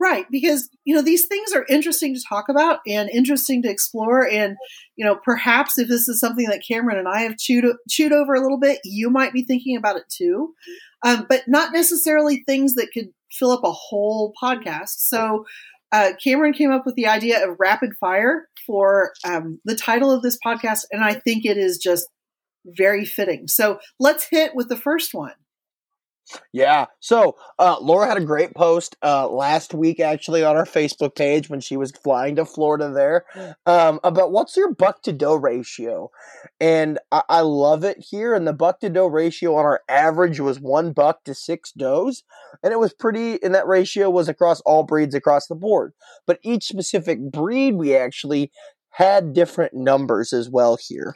Right, 0.00 0.26
because 0.28 0.68
you 0.84 0.94
know 0.94 1.02
these 1.02 1.26
things 1.28 1.52
are 1.52 1.64
interesting 1.68 2.14
to 2.14 2.20
talk 2.28 2.48
about 2.48 2.80
and 2.86 3.08
interesting 3.08 3.62
to 3.62 3.70
explore, 3.70 4.28
and 4.28 4.56
you 4.96 5.04
know 5.04 5.14
perhaps 5.14 5.78
if 5.78 5.86
this 5.86 6.08
is 6.08 6.18
something 6.18 6.46
that 6.46 6.64
Cameron 6.66 6.98
and 6.98 7.06
I 7.06 7.20
have 7.20 7.38
chewed 7.38 7.64
chewed 7.88 8.12
over 8.12 8.34
a 8.34 8.40
little 8.40 8.58
bit, 8.58 8.80
you 8.84 9.08
might 9.08 9.32
be 9.32 9.44
thinking 9.44 9.76
about 9.76 9.96
it 9.96 10.04
too, 10.08 10.54
um, 11.04 11.26
but 11.28 11.42
not 11.46 11.72
necessarily 11.72 12.42
things 12.46 12.74
that 12.74 12.88
could 12.92 13.10
fill 13.30 13.50
up 13.50 13.62
a 13.62 13.72
whole 13.72 14.32
podcast. 14.42 14.94
So 14.96 15.44
uh, 15.92 16.12
Cameron 16.22 16.52
came 16.54 16.72
up 16.72 16.84
with 16.86 16.96
the 16.96 17.06
idea 17.06 17.46
of 17.46 17.56
rapid 17.60 17.90
fire 18.00 18.48
for 18.66 19.12
um, 19.24 19.60
the 19.64 19.76
title 19.76 20.10
of 20.10 20.22
this 20.22 20.38
podcast, 20.44 20.80
and 20.90 21.04
I 21.04 21.14
think 21.14 21.44
it 21.44 21.56
is 21.56 21.78
just 21.78 22.08
very 22.66 23.04
fitting. 23.04 23.46
So 23.46 23.78
let's 24.00 24.26
hit 24.28 24.52
with 24.54 24.68
the 24.68 24.76
first 24.76 25.14
one. 25.14 25.34
Yeah. 26.52 26.86
So 27.00 27.36
uh, 27.58 27.76
Laura 27.80 28.08
had 28.08 28.16
a 28.16 28.24
great 28.24 28.54
post 28.54 28.96
uh, 29.02 29.28
last 29.28 29.74
week, 29.74 30.00
actually, 30.00 30.42
on 30.42 30.56
our 30.56 30.64
Facebook 30.64 31.16
page 31.16 31.50
when 31.50 31.60
she 31.60 31.76
was 31.76 31.90
flying 31.90 32.36
to 32.36 32.46
Florida 32.46 32.90
there 32.90 33.24
um, 33.66 34.00
about 34.02 34.32
what's 34.32 34.56
your 34.56 34.72
buck 34.72 35.02
to 35.02 35.12
doe 35.12 35.34
ratio. 35.34 36.10
And 36.60 36.98
I-, 37.12 37.22
I 37.28 37.40
love 37.40 37.84
it 37.84 37.98
here. 38.10 38.34
And 38.34 38.46
the 38.46 38.52
buck 38.54 38.80
to 38.80 38.88
doe 38.88 39.06
ratio 39.06 39.54
on 39.56 39.64
our 39.64 39.82
average 39.88 40.40
was 40.40 40.58
one 40.60 40.92
buck 40.92 41.24
to 41.24 41.34
six 41.34 41.72
does. 41.72 42.22
And 42.62 42.72
it 42.72 42.78
was 42.78 42.94
pretty, 42.94 43.42
and 43.42 43.54
that 43.54 43.66
ratio 43.66 44.08
was 44.08 44.28
across 44.28 44.60
all 44.62 44.82
breeds 44.82 45.14
across 45.14 45.46
the 45.46 45.54
board. 45.54 45.92
But 46.26 46.38
each 46.42 46.64
specific 46.64 47.18
breed, 47.20 47.74
we 47.74 47.94
actually 47.94 48.50
had 48.90 49.34
different 49.34 49.74
numbers 49.74 50.32
as 50.32 50.48
well 50.48 50.78
here. 50.80 51.14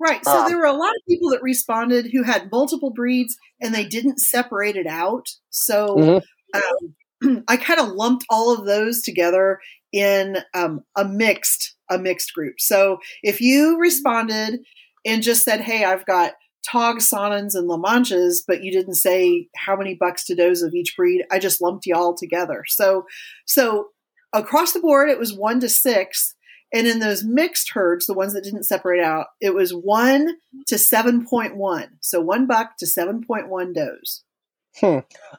Right. 0.00 0.24
So 0.24 0.40
um, 0.40 0.48
there 0.48 0.56
were 0.56 0.64
a 0.64 0.72
lot 0.72 0.96
of 0.96 1.02
people 1.06 1.30
that 1.30 1.42
responded 1.42 2.08
who 2.10 2.22
had 2.22 2.50
multiple 2.50 2.90
breeds 2.90 3.36
and 3.60 3.74
they 3.74 3.84
didn't 3.84 4.18
separate 4.18 4.76
it 4.76 4.86
out. 4.86 5.26
So 5.50 5.96
mm-hmm. 5.96 7.30
um, 7.30 7.44
I 7.48 7.58
kind 7.58 7.78
of 7.78 7.88
lumped 7.88 8.24
all 8.30 8.54
of 8.54 8.64
those 8.64 9.02
together 9.02 9.58
in 9.92 10.38
um, 10.54 10.80
a 10.96 11.04
mixed 11.04 11.76
a 11.90 11.98
mixed 11.98 12.32
group. 12.32 12.54
So 12.58 12.98
if 13.22 13.40
you 13.40 13.78
responded 13.78 14.60
and 15.04 15.22
just 15.22 15.44
said, 15.44 15.60
"Hey, 15.60 15.84
I've 15.84 16.06
got 16.06 16.32
Tog, 16.70 16.98
Saanens, 16.98 17.54
and 17.54 17.66
La 17.66 17.76
Manchas," 17.76 18.42
but 18.46 18.62
you 18.62 18.72
didn't 18.72 18.94
say 18.94 19.48
how 19.56 19.76
many 19.76 19.96
bucks 19.98 20.24
to 20.26 20.34
does 20.34 20.62
of 20.62 20.72
each 20.72 20.94
breed, 20.96 21.24
I 21.30 21.38
just 21.38 21.60
lumped 21.60 21.84
you 21.84 21.94
all 21.94 22.14
together. 22.16 22.64
So 22.68 23.04
so 23.46 23.88
across 24.32 24.72
the 24.72 24.80
board, 24.80 25.10
it 25.10 25.18
was 25.18 25.36
one 25.36 25.60
to 25.60 25.68
six 25.68 26.34
and 26.72 26.86
in 26.86 27.00
those 27.00 27.24
mixed 27.24 27.70
herds, 27.70 28.06
the 28.06 28.14
ones 28.14 28.32
that 28.32 28.44
didn't 28.44 28.64
separate 28.64 29.02
out, 29.02 29.26
it 29.40 29.54
was 29.54 29.72
one 29.72 30.36
to 30.66 30.76
7.1. 30.76 31.88
So 32.00 32.20
one 32.20 32.46
buck 32.46 32.76
to 32.78 32.86
7.1 32.86 33.74
does. 33.74 34.22
Hmm. 34.78 34.98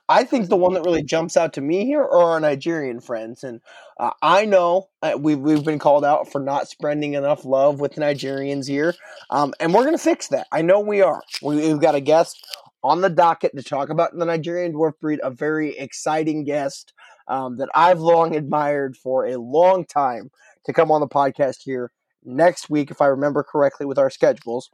I 0.10 0.26
think 0.26 0.50
the 0.50 0.58
one 0.58 0.74
that 0.74 0.84
really 0.84 1.04
jumps 1.04 1.38
out 1.38 1.54
to 1.54 1.62
me 1.62 1.86
here 1.86 2.02
are 2.02 2.34
our 2.34 2.40
Nigerian 2.42 3.00
friends, 3.00 3.46
and 3.46 3.62
uh, 3.98 4.12
I 4.22 4.44
know 4.44 4.90
uh, 5.02 5.14
we've 5.18 5.40
we've 5.40 5.64
been 5.64 5.80
called 5.80 6.04
out 6.04 6.30
for 6.30 6.42
not 6.42 6.68
spreading 6.68 7.14
enough 7.14 7.46
love 7.46 7.80
with 7.80 7.96
Nigerians 7.96 8.68
here, 8.68 8.94
um, 9.30 9.54
and 9.62 9.74
we're 9.74 9.86
gonna 9.86 9.98
fix 9.98 10.28
that. 10.28 10.48
I 10.52 10.62
know 10.64 10.82
we 10.82 11.02
are. 11.02 11.22
We, 11.42 11.70
have 11.70 11.80
got 11.80 11.96
a 11.96 12.02
guest 12.02 12.46
on 12.84 13.00
the 13.00 13.10
docket 13.10 13.56
to 13.56 13.64
talk 13.64 13.90
about 13.90 14.18
the 14.18 14.26
Nigerian 14.26 14.74
dwarf 14.74 15.00
breed, 15.00 15.22
a 15.24 15.32
very 15.32 15.78
exciting 15.78 16.44
guest 16.44 16.92
um, 17.30 17.56
that 17.58 17.70
I've 17.74 18.02
long 18.02 18.36
admired 18.36 18.98
for 18.98 19.26
a 19.26 19.38
long 19.38 19.86
time 19.86 20.30
to 20.66 20.74
come 20.74 20.92
on 20.92 21.02
the 21.02 21.08
podcast 21.08 21.58
here 21.64 21.92
next 22.24 22.70
week, 22.70 22.92
if 22.92 23.02
I 23.02 23.08
remember 23.08 23.44
correctly, 23.44 23.86
with 23.86 23.98
our 23.98 24.10
schedules. 24.10 24.70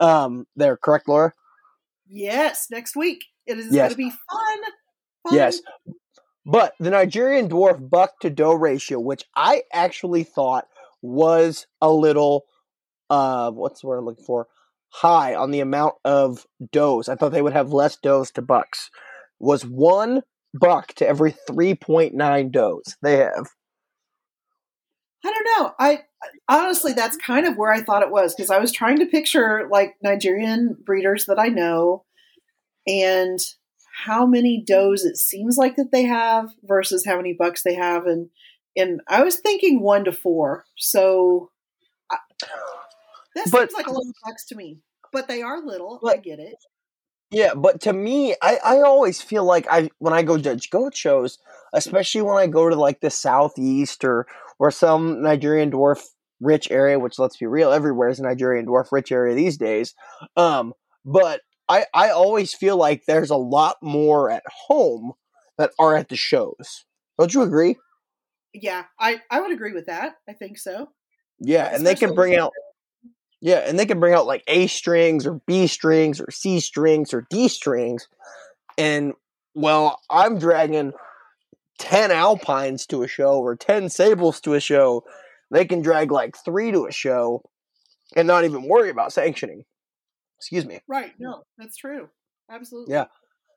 Um, 0.00 0.46
there, 0.56 0.76
correct, 0.76 1.08
Laura? 1.08 1.32
Yes, 2.08 2.66
next 2.70 2.96
week. 2.96 3.24
It 3.46 3.58
is 3.58 3.66
yes. 3.66 3.74
going 3.74 3.90
to 3.90 3.96
be 3.96 4.10
fun. 4.10 4.58
fun. 5.24 5.34
Yes. 5.34 5.60
But 6.44 6.74
the 6.80 6.90
Nigerian 6.90 7.48
dwarf 7.48 7.88
buck 7.88 8.18
to 8.20 8.30
doe 8.30 8.54
ratio, 8.54 8.98
which 8.98 9.24
I 9.36 9.62
actually 9.72 10.24
thought 10.24 10.66
was 11.00 11.66
a 11.80 11.90
little, 11.90 12.44
uh, 13.10 13.50
what's 13.52 13.80
the 13.80 13.86
word 13.86 13.98
I'm 13.98 14.04
looking 14.04 14.24
for? 14.24 14.48
High 14.88 15.34
on 15.34 15.52
the 15.52 15.60
amount 15.60 15.94
of 16.04 16.46
does. 16.70 17.08
I 17.08 17.14
thought 17.14 17.32
they 17.32 17.42
would 17.42 17.52
have 17.52 17.72
less 17.72 17.96
does 17.96 18.30
to 18.32 18.42
bucks. 18.42 18.90
Was 19.38 19.64
one 19.64 20.22
buck 20.54 20.94
to 20.94 21.06
every 21.06 21.34
3.9 21.48 22.52
does 22.52 22.96
they 23.02 23.16
have. 23.18 23.48
I 25.24 25.30
don't 25.30 25.44
know. 25.58 25.72
I 25.78 26.00
honestly, 26.48 26.92
that's 26.92 27.16
mm-hmm. 27.16 27.32
kind 27.32 27.46
of 27.46 27.56
where 27.56 27.72
I 27.72 27.82
thought 27.82 28.02
it 28.02 28.10
was 28.10 28.34
because 28.34 28.50
I 28.50 28.58
was 28.58 28.72
trying 28.72 28.98
to 28.98 29.06
picture 29.06 29.68
like 29.70 29.96
Nigerian 30.02 30.76
breeders 30.84 31.26
that 31.26 31.38
I 31.38 31.48
know 31.48 32.04
and 32.86 33.38
how 34.04 34.26
many 34.26 34.62
does 34.66 35.04
it 35.04 35.16
seems 35.16 35.56
like 35.56 35.76
that 35.76 35.92
they 35.92 36.04
have 36.04 36.50
versus 36.64 37.04
how 37.06 37.16
many 37.16 37.34
bucks 37.38 37.62
they 37.62 37.74
have, 37.74 38.06
and 38.06 38.30
and 38.76 39.00
I 39.08 39.22
was 39.22 39.36
thinking 39.36 39.80
one 39.80 40.04
to 40.04 40.12
four. 40.12 40.64
So 40.76 41.50
I, 42.10 42.18
that 43.34 43.48
But- 43.50 43.70
seems 43.70 43.74
like 43.74 43.86
a 43.86 43.92
lot 43.92 44.06
of 44.06 44.14
bucks 44.24 44.46
to 44.46 44.56
me, 44.56 44.78
but 45.12 45.28
they 45.28 45.42
are 45.42 45.64
little. 45.64 46.00
I 46.06 46.16
get 46.16 46.38
it. 46.38 46.56
Yeah, 47.30 47.54
but 47.54 47.80
to 47.82 47.94
me, 47.94 48.34
I, 48.42 48.58
I 48.62 48.80
always 48.82 49.22
feel 49.22 49.44
like 49.44 49.66
I 49.70 49.88
when 49.98 50.12
I 50.12 50.22
go 50.22 50.36
judge 50.36 50.68
goat 50.68 50.94
shows, 50.94 51.38
especially 51.72 52.20
when 52.20 52.36
I 52.36 52.46
go 52.46 52.68
to 52.68 52.76
like 52.76 53.00
the 53.00 53.08
southeast 53.08 54.04
or 54.04 54.26
or 54.58 54.70
some 54.70 55.22
Nigerian 55.22 55.70
dwarf 55.70 56.02
rich 56.40 56.70
area, 56.70 56.98
which 56.98 57.18
let's 57.18 57.36
be 57.36 57.46
real, 57.46 57.72
everywhere 57.72 58.08
is 58.08 58.20
a 58.20 58.24
Nigerian 58.24 58.66
dwarf 58.66 58.92
rich 58.92 59.12
area 59.12 59.34
these 59.34 59.56
days. 59.56 59.94
Um, 60.36 60.72
but 61.04 61.40
I 61.68 61.86
I 61.94 62.10
always 62.10 62.54
feel 62.54 62.76
like 62.76 63.04
there's 63.06 63.30
a 63.30 63.36
lot 63.36 63.76
more 63.82 64.30
at 64.30 64.42
home 64.66 65.12
that 65.58 65.70
are 65.78 65.96
at 65.96 66.08
the 66.08 66.16
shows. 66.16 66.84
Don't 67.18 67.32
you 67.32 67.42
agree? 67.42 67.76
Yeah, 68.52 68.84
I 68.98 69.20
I 69.30 69.40
would 69.40 69.52
agree 69.52 69.72
with 69.72 69.86
that. 69.86 70.16
I 70.28 70.32
think 70.32 70.58
so. 70.58 70.88
Yeah, 71.38 71.74
and 71.74 71.86
they 71.86 71.94
can 71.94 72.14
bring 72.14 72.36
out 72.36 72.52
yeah, 73.40 73.58
and 73.58 73.76
they 73.76 73.86
can 73.86 73.98
bring 73.98 74.14
out 74.14 74.26
like 74.26 74.44
A 74.46 74.68
strings 74.68 75.26
or 75.26 75.40
B 75.46 75.66
strings 75.66 76.20
or 76.20 76.30
C 76.30 76.60
strings 76.60 77.12
or 77.12 77.26
D 77.28 77.48
strings. 77.48 78.06
And 78.78 79.14
well, 79.54 80.00
I'm 80.08 80.38
dragging 80.38 80.92
10 81.78 82.10
alpines 82.10 82.86
to 82.86 83.02
a 83.02 83.08
show 83.08 83.38
or 83.38 83.56
10 83.56 83.88
sables 83.88 84.40
to 84.42 84.54
a 84.54 84.60
show. 84.60 85.04
They 85.50 85.64
can 85.64 85.82
drag 85.82 86.10
like 86.10 86.36
3 86.44 86.72
to 86.72 86.86
a 86.86 86.92
show 86.92 87.42
and 88.16 88.26
not 88.26 88.44
even 88.44 88.68
worry 88.68 88.90
about 88.90 89.12
sanctioning. 89.12 89.64
Excuse 90.38 90.66
me. 90.66 90.80
Right. 90.88 91.12
No, 91.18 91.44
that's 91.58 91.76
true. 91.76 92.08
Absolutely. 92.50 92.94
Yeah. 92.94 93.06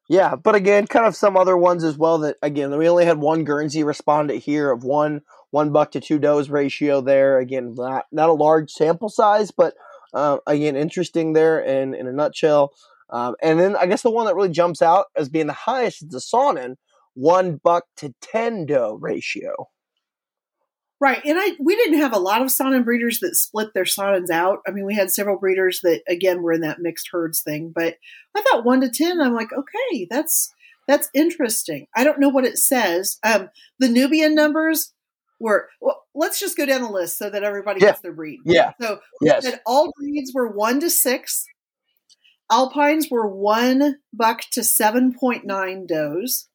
Yeah, 0.08 0.36
but 0.36 0.54
again, 0.54 0.86
kind 0.86 1.08
of 1.08 1.16
some 1.16 1.36
other 1.36 1.58
ones 1.58 1.84
as 1.84 1.98
well. 1.98 2.20
That 2.20 2.36
again, 2.44 2.76
we 2.78 2.88
only 2.88 3.06
had 3.06 3.18
one 3.18 3.44
Guernsey 3.44 3.84
respondent 3.84 4.44
here 4.44 4.72
of 4.72 4.84
one 4.84 5.22
one 5.50 5.72
buck 5.72 5.92
to 5.92 6.00
two 6.00 6.20
does 6.20 6.50
ratio 6.50 7.02
there. 7.02 7.40
Again, 7.40 7.74
not 7.76 8.06
not 8.12 8.30
a 8.30 8.34
large 8.34 8.70
sample 8.70 9.10
size, 9.10 9.50
but 9.50 9.74
uh, 10.14 10.38
again, 10.46 10.76
interesting 10.76 11.34
there 11.34 11.60
in 11.60 11.96
in 11.96 12.06
a 12.06 12.12
nutshell. 12.12 12.72
Um, 13.10 13.36
and 13.42 13.60
then 13.60 13.76
I 13.76 13.88
guess 13.88 14.04
the 14.04 14.12
one 14.12 14.26
that 14.28 14.36
really 14.36 14.50
jumps 14.50 14.82
out 14.82 15.08
as 15.16 15.30
being 15.30 15.48
the 15.48 15.54
highest 15.54 16.04
is 16.04 16.10
the 16.10 16.20
Saanen, 16.20 16.76
one 17.16 17.60
buck 17.64 17.86
to 17.98 18.14
ten 18.22 18.66
doe 18.68 18.98
ratio. 19.02 19.70
Right. 21.02 21.22
And 21.26 21.38
I 21.38 21.52
we 21.60 21.76
didn't 21.76 22.00
have 22.00 22.14
a 22.14 22.20
lot 22.20 22.42
of 22.42 22.48
Saanen 22.48 22.86
breeders 22.86 23.20
that 23.20 23.36
split 23.36 23.74
their 23.74 23.84
Saanens 23.84 24.30
out. 24.30 24.60
I 24.68 24.72
mean, 24.72 24.86
we 24.86 24.96
had 24.96 25.12
several 25.12 25.38
breeders 25.38 25.82
that 25.84 26.02
again 26.08 26.42
were 26.42 26.54
in 26.54 26.62
that 26.62 26.80
mixed 26.80 27.10
herds 27.12 27.42
thing, 27.42 27.72
but 27.76 27.96
I 28.36 28.42
thought 28.42 28.66
one 28.66 28.82
to 28.82 28.90
ten, 28.90 29.20
I'm 29.22 29.34
like, 29.34 29.52
okay, 29.52 30.08
that's 30.10 30.52
that's 30.88 31.10
interesting. 31.14 31.88
I 31.96 32.04
don't 32.04 32.20
know 32.20 32.30
what 32.30 32.46
it 32.46 32.58
says. 32.58 33.18
Um 33.24 33.50
the 33.80 33.90
Nubian 33.90 34.36
numbers 34.36 34.94
were 35.40 35.68
well, 35.82 36.04
let's 36.16 36.40
just 36.40 36.56
go 36.56 36.66
down 36.66 36.82
the 36.82 36.90
list 36.90 37.18
so 37.18 37.30
that 37.30 37.44
everybody 37.44 37.82
Yeah. 37.82 37.88
gets 37.88 38.00
their 38.02 38.14
breed. 38.14 38.40
Yeah. 38.46 38.72
So 38.80 39.00
Yes. 39.22 39.44
said 39.44 39.60
all 39.66 39.92
breeds 40.00 40.32
were 40.34 40.48
one 40.48 40.80
to 40.80 40.90
six. 40.90 41.46
Alpines 42.50 43.10
were 43.12 43.28
one 43.28 43.98
buck 44.14 44.44
to 44.54 44.64
seven 44.64 45.14
point 45.14 45.46
nine 45.46 45.86
does. 45.88 46.48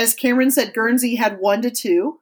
As 0.00 0.14
Cameron 0.14 0.50
said, 0.50 0.72
Guernsey 0.72 1.16
had 1.16 1.40
one 1.40 1.60
to 1.60 1.70
two. 1.70 2.20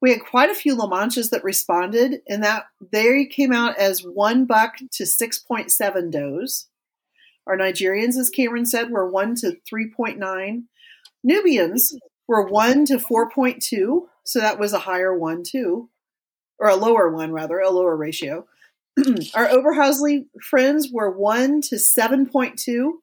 We 0.00 0.12
had 0.12 0.20
quite 0.20 0.50
a 0.50 0.54
few 0.54 0.76
La 0.76 0.88
Manchas 0.88 1.30
that 1.30 1.42
responded, 1.42 2.20
and 2.28 2.44
that 2.44 2.66
they 2.92 3.26
came 3.26 3.52
out 3.52 3.76
as 3.76 4.04
one 4.04 4.44
buck 4.44 4.76
to 4.92 5.04
six 5.04 5.36
point 5.36 5.72
seven 5.72 6.12
does. 6.12 6.68
Our 7.44 7.56
Nigerians, 7.56 8.16
as 8.16 8.30
Cameron 8.30 8.66
said, 8.66 8.90
were 8.90 9.10
one 9.10 9.34
to 9.36 9.56
three 9.68 9.90
point 9.90 10.16
nine. 10.16 10.68
Nubians 11.24 11.92
were 12.28 12.46
one 12.46 12.84
to 12.84 13.00
four 13.00 13.28
point 13.30 13.60
two, 13.60 14.08
so 14.22 14.38
that 14.38 14.60
was 14.60 14.72
a 14.72 14.78
higher 14.78 15.18
one 15.18 15.42
too, 15.42 15.90
or 16.60 16.68
a 16.68 16.76
lower 16.76 17.10
one 17.10 17.32
rather, 17.32 17.58
a 17.58 17.68
lower 17.68 17.96
ratio. 17.96 18.46
Our 19.34 19.48
Oberhasli 19.48 20.26
friends 20.40 20.88
were 20.92 21.10
one 21.10 21.62
to 21.62 21.80
seven 21.80 22.26
point 22.26 22.60
two. 22.60 23.02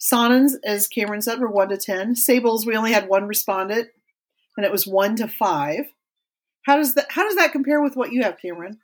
Saanens, 0.00 0.52
as 0.64 0.86
Cameron 0.86 1.22
said, 1.22 1.40
were 1.40 1.50
one 1.50 1.68
to 1.68 1.76
ten. 1.76 2.14
Sables, 2.14 2.64
we 2.64 2.76
only 2.76 2.92
had 2.92 3.08
one 3.08 3.26
respondent, 3.26 3.88
and 4.56 4.64
it 4.64 4.72
was 4.72 4.86
one 4.86 5.16
to 5.16 5.28
five. 5.28 5.86
How 6.62 6.76
does 6.76 6.94
that 6.94 7.06
how 7.10 7.24
does 7.24 7.36
that 7.36 7.52
compare 7.52 7.82
with 7.82 7.96
what 7.96 8.12
you 8.12 8.22
have, 8.22 8.38
Cameron? 8.40 8.78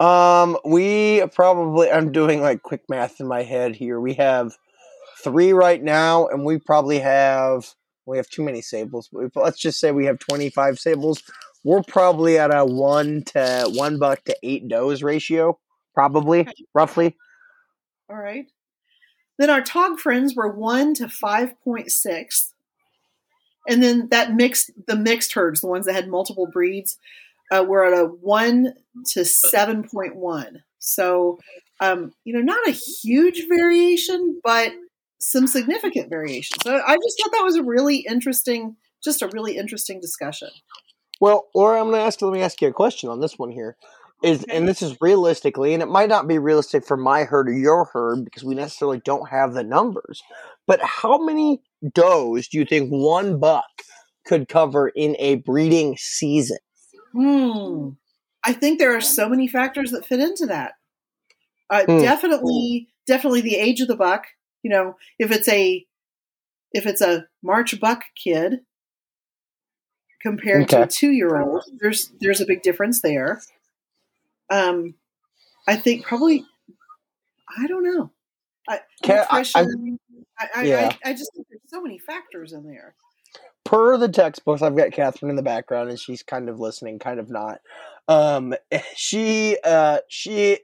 Um, 0.00 0.56
we 0.64 1.22
probably 1.34 1.90
I'm 1.90 2.12
doing 2.12 2.40
like 2.40 2.62
quick 2.62 2.82
math 2.88 3.20
in 3.20 3.26
my 3.26 3.42
head 3.42 3.76
here. 3.76 4.00
We 4.00 4.14
have 4.14 4.56
three 5.22 5.52
right 5.52 5.82
now, 5.82 6.26
and 6.26 6.44
we 6.44 6.58
probably 6.58 6.98
have 6.98 7.74
we 8.06 8.16
have 8.16 8.28
too 8.28 8.42
many 8.42 8.62
sables. 8.62 9.08
But 9.12 9.22
we, 9.22 9.42
let's 9.42 9.58
just 9.58 9.78
say 9.78 9.92
we 9.92 10.06
have 10.06 10.18
25 10.18 10.78
sables. 10.78 11.22
We're 11.64 11.82
probably 11.82 12.38
at 12.38 12.54
a 12.54 12.64
one 12.64 13.22
to 13.26 13.70
one 13.74 13.98
buck 13.98 14.24
to 14.24 14.36
eight 14.42 14.68
does 14.68 15.02
ratio, 15.02 15.58
probably 15.94 16.48
roughly. 16.74 17.16
All 18.08 18.16
right. 18.16 18.46
Then 19.40 19.48
our 19.48 19.62
Tog 19.62 19.98
friends 19.98 20.36
were 20.36 20.52
one 20.52 20.92
to 20.94 21.08
five 21.08 21.58
point 21.64 21.90
six, 21.90 22.52
and 23.66 23.82
then 23.82 24.08
that 24.10 24.34
mixed 24.34 24.70
the 24.86 24.96
mixed 24.96 25.32
herds, 25.32 25.62
the 25.62 25.66
ones 25.66 25.86
that 25.86 25.94
had 25.94 26.08
multiple 26.08 26.46
breeds, 26.46 26.98
uh, 27.50 27.64
were 27.66 27.86
at 27.86 27.98
a 27.98 28.04
one 28.04 28.74
to 29.12 29.24
seven 29.24 29.88
point 29.88 30.14
one. 30.14 30.62
So, 30.78 31.38
um, 31.80 32.12
you 32.24 32.34
know, 32.34 32.42
not 32.42 32.68
a 32.68 32.72
huge 32.72 33.48
variation, 33.48 34.40
but 34.44 34.72
some 35.18 35.46
significant 35.46 36.10
variation. 36.10 36.58
So 36.62 36.74
I 36.74 36.96
just 36.96 37.22
thought 37.22 37.32
that 37.32 37.42
was 37.42 37.56
a 37.56 37.62
really 37.62 38.04
interesting, 38.06 38.76
just 39.02 39.22
a 39.22 39.28
really 39.28 39.56
interesting 39.56 40.00
discussion. 40.02 40.50
Well, 41.18 41.48
Laura, 41.54 41.80
I'm 41.80 41.88
going 41.88 42.00
to 42.00 42.06
ask. 42.06 42.20
you. 42.20 42.26
Let 42.26 42.34
me 42.34 42.42
ask 42.42 42.60
you 42.60 42.68
a 42.68 42.72
question 42.72 43.08
on 43.08 43.20
this 43.20 43.38
one 43.38 43.50
here. 43.50 43.76
Is 44.22 44.44
and 44.44 44.68
this 44.68 44.82
is 44.82 44.96
realistically, 45.00 45.72
and 45.72 45.82
it 45.82 45.88
might 45.88 46.10
not 46.10 46.28
be 46.28 46.38
realistic 46.38 46.86
for 46.86 46.96
my 46.96 47.24
herd 47.24 47.48
or 47.48 47.52
your 47.52 47.86
herd 47.86 48.24
because 48.24 48.44
we 48.44 48.54
necessarily 48.54 49.00
don't 49.04 49.30
have 49.30 49.54
the 49.54 49.64
numbers. 49.64 50.22
But 50.66 50.80
how 50.82 51.24
many 51.24 51.62
does 51.94 52.48
do 52.48 52.58
you 52.58 52.66
think 52.66 52.90
one 52.90 53.40
buck 53.40 53.64
could 54.26 54.48
cover 54.48 54.88
in 54.88 55.16
a 55.18 55.36
breeding 55.36 55.96
season? 55.98 56.58
Hmm. 57.12 57.90
I 58.44 58.52
think 58.52 58.78
there 58.78 58.94
are 58.94 59.00
so 59.00 59.28
many 59.28 59.48
factors 59.48 59.90
that 59.90 60.06
fit 60.06 60.20
into 60.20 60.46
that. 60.46 60.72
Uh, 61.70 61.84
Hmm. 61.86 62.02
Definitely, 62.02 62.88
definitely 63.06 63.40
the 63.40 63.56
age 63.56 63.80
of 63.80 63.88
the 63.88 63.96
buck. 63.96 64.26
You 64.62 64.70
know, 64.70 64.96
if 65.18 65.30
it's 65.30 65.48
a 65.48 65.86
if 66.72 66.86
it's 66.86 67.00
a 67.00 67.26
March 67.42 67.80
buck 67.80 68.02
kid 68.22 68.60
compared 70.20 70.68
to 70.68 70.82
a 70.82 70.86
two 70.86 71.10
year 71.10 71.40
old, 71.40 71.64
there's 71.80 72.12
there's 72.20 72.40
a 72.40 72.46
big 72.46 72.62
difference 72.62 73.00
there. 73.00 73.40
Um, 74.50 74.94
I 75.68 75.76
think 75.76 76.04
probably. 76.04 76.44
I 77.58 77.66
don't 77.66 77.82
know. 77.84 78.10
I, 78.68 78.80
Ca- 79.04 79.26
I- 79.30 79.44
I- 80.56 80.62
Yeah. 80.64 80.92
I, 81.04 81.10
I 81.10 81.12
just 81.12 81.30
think 81.34 81.46
there's 81.50 81.60
so 81.66 81.82
many 81.82 81.98
factors 81.98 82.52
in 82.52 82.64
there. 82.66 82.94
per 83.64 83.96
the 83.96 84.08
textbooks, 84.08 84.62
I've 84.62 84.76
got 84.76 84.92
Catherine 84.92 85.30
in 85.30 85.36
the 85.36 85.42
background, 85.42 85.90
and 85.90 85.98
she's 85.98 86.22
kind 86.22 86.48
of 86.48 86.58
listening, 86.60 86.98
kind 86.98 87.18
of 87.20 87.28
not. 87.30 87.60
Um, 88.08 88.54
she 88.96 89.56
uh, 89.64 89.98
she 90.08 90.58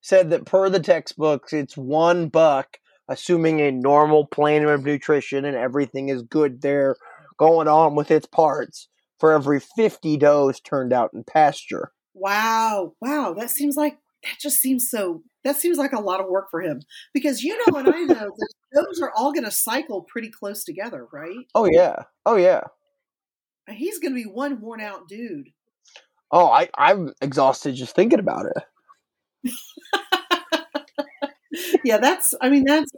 said 0.00 0.30
that 0.30 0.44
per 0.46 0.68
the 0.68 0.80
textbooks, 0.80 1.52
it's 1.52 1.76
one 1.76 2.28
buck, 2.28 2.78
assuming 3.08 3.60
a 3.60 3.70
normal 3.70 4.26
plane 4.26 4.64
of 4.64 4.84
nutrition 4.84 5.44
and 5.44 5.56
everything 5.56 6.08
is 6.08 6.22
good 6.22 6.60
there, 6.62 6.96
going 7.38 7.68
on 7.68 7.94
with 7.94 8.10
its 8.10 8.26
parts, 8.26 8.88
for 9.20 9.32
every 9.32 9.60
fifty 9.60 10.16
does 10.16 10.60
turned 10.60 10.92
out 10.92 11.10
in 11.14 11.22
pasture. 11.24 11.92
Wow, 12.14 12.94
wow, 13.00 13.34
that 13.38 13.50
seems 13.50 13.76
like 13.76 13.98
that 14.22 14.38
just 14.40 14.60
seems 14.60 14.88
so 14.88 15.22
that 15.44 15.56
seems 15.56 15.78
like 15.78 15.92
a 15.92 16.00
lot 16.00 16.20
of 16.20 16.28
work 16.28 16.50
for 16.50 16.60
him 16.60 16.80
because 17.12 17.42
you 17.42 17.56
know 17.56 17.78
and 17.78 17.88
I 17.88 18.02
know 18.02 18.30
that 18.30 18.52
those 18.72 19.00
are 19.00 19.12
all 19.16 19.32
going 19.32 19.44
to 19.44 19.50
cycle 19.50 20.02
pretty 20.02 20.30
close 20.30 20.64
together, 20.64 21.06
right? 21.12 21.46
Oh 21.54 21.68
yeah, 21.70 22.04
oh 22.26 22.36
yeah. 22.36 22.62
He's 23.68 23.98
going 23.98 24.12
to 24.12 24.22
be 24.22 24.28
one 24.28 24.60
worn 24.60 24.80
out 24.80 25.08
dude. 25.08 25.48
Oh, 26.30 26.48
I 26.48 26.68
I'm 26.76 27.12
exhausted 27.20 27.74
just 27.74 27.94
thinking 27.94 28.18
about 28.18 28.46
it. 28.46 29.52
yeah, 31.84 31.98
that's 31.98 32.34
I 32.40 32.48
mean 32.48 32.64
that's 32.64 32.90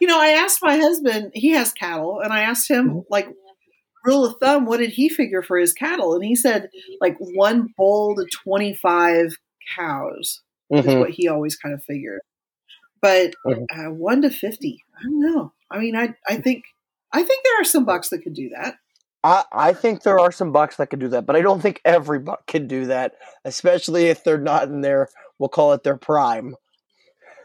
you 0.00 0.08
know, 0.08 0.18
I 0.18 0.28
asked 0.30 0.60
my 0.62 0.76
husband, 0.76 1.30
he 1.34 1.50
has 1.50 1.72
cattle, 1.72 2.20
and 2.20 2.32
I 2.32 2.42
asked 2.42 2.68
him 2.68 2.88
mm-hmm. 2.88 2.98
like 3.10 3.28
rule 4.04 4.24
of 4.24 4.36
thumb, 4.40 4.64
what 4.66 4.78
did 4.78 4.90
he 4.90 5.08
figure 5.08 5.42
for 5.42 5.58
his 5.58 5.72
cattle? 5.72 6.14
And 6.14 6.24
he 6.24 6.34
said 6.36 6.68
like 7.00 7.16
one 7.18 7.68
bull 7.76 8.14
to 8.16 8.26
25 8.44 9.36
cows. 9.76 10.42
is 10.72 10.86
Mhm. 10.86 11.00
what 11.00 11.10
he 11.10 11.26
always 11.26 11.56
kind 11.56 11.74
of 11.74 11.82
figured. 11.82 12.20
But 13.02 13.34
Mhm. 13.44 13.64
uh, 13.74 13.90
one 13.92 14.22
to 14.22 14.30
fifty, 14.30 14.78
I 14.96 15.02
don't 15.02 15.20
know. 15.20 15.52
I 15.68 15.78
mean, 15.80 15.96
I 15.96 16.14
I 16.28 16.36
think 16.36 16.62
I 17.12 17.24
think 17.24 17.42
there 17.42 17.60
are 17.60 17.64
some 17.64 17.84
bucks 17.84 18.10
that 18.10 18.20
could 18.20 18.34
do 18.34 18.50
that. 18.50 18.76
I, 19.24 19.44
I 19.52 19.72
think 19.72 20.02
there 20.04 20.20
are 20.20 20.30
some 20.30 20.52
bucks 20.52 20.76
that 20.76 20.86
could 20.88 21.00
do 21.00 21.08
that, 21.08 21.26
but 21.26 21.34
I 21.34 21.40
don't 21.42 21.60
think 21.60 21.80
every 21.84 22.20
buck 22.20 22.46
can 22.46 22.68
do 22.68 22.86
that, 22.86 23.14
especially 23.44 24.06
if 24.06 24.22
they're 24.22 24.38
not 24.38 24.64
in 24.68 24.80
their 24.82 25.08
we'll 25.40 25.48
call 25.48 25.72
it 25.72 25.82
their 25.82 25.96
prime. 25.96 26.54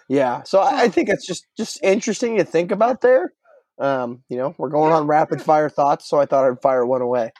Yeah, 0.07 0.43
so 0.43 0.59
I, 0.59 0.83
I 0.83 0.87
think 0.89 1.09
it's 1.09 1.25
just 1.25 1.47
just 1.57 1.79
interesting 1.83 2.37
to 2.37 2.43
think 2.43 2.71
about 2.71 3.01
there. 3.01 3.33
Um, 3.77 4.23
you 4.29 4.37
know, 4.37 4.55
we're 4.57 4.69
going 4.69 4.93
on 4.93 5.07
rapid 5.07 5.41
fire 5.41 5.69
thoughts, 5.69 6.09
so 6.09 6.19
I 6.19 6.25
thought 6.25 6.45
I'd 6.45 6.61
fire 6.61 6.85
one 6.85 7.01
away. 7.01 7.31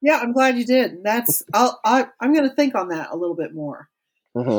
Yeah, 0.00 0.18
I'm 0.18 0.32
glad 0.32 0.58
you 0.58 0.64
did. 0.64 1.04
That's 1.04 1.44
I'll, 1.54 1.78
I, 1.84 2.06
I'm 2.20 2.34
going 2.34 2.48
to 2.48 2.54
think 2.54 2.74
on 2.74 2.88
that 2.88 3.10
a 3.12 3.16
little 3.16 3.36
bit 3.36 3.54
more. 3.54 3.88
Mm-hmm. 4.36 4.58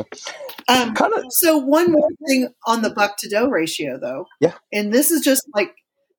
Um, 0.68 0.94
Kind 0.94 1.12
of, 1.14 1.24
so 1.30 1.58
one 1.58 1.92
more 1.92 2.08
thing 2.26 2.48
on 2.66 2.82
the 2.82 2.90
buck 2.90 3.16
to 3.18 3.28
doe 3.28 3.48
ratio, 3.48 3.98
though. 4.00 4.26
Yeah. 4.40 4.54
And 4.72 4.92
this 4.92 5.10
is 5.10 5.20
just 5.20 5.42
like 5.54 5.74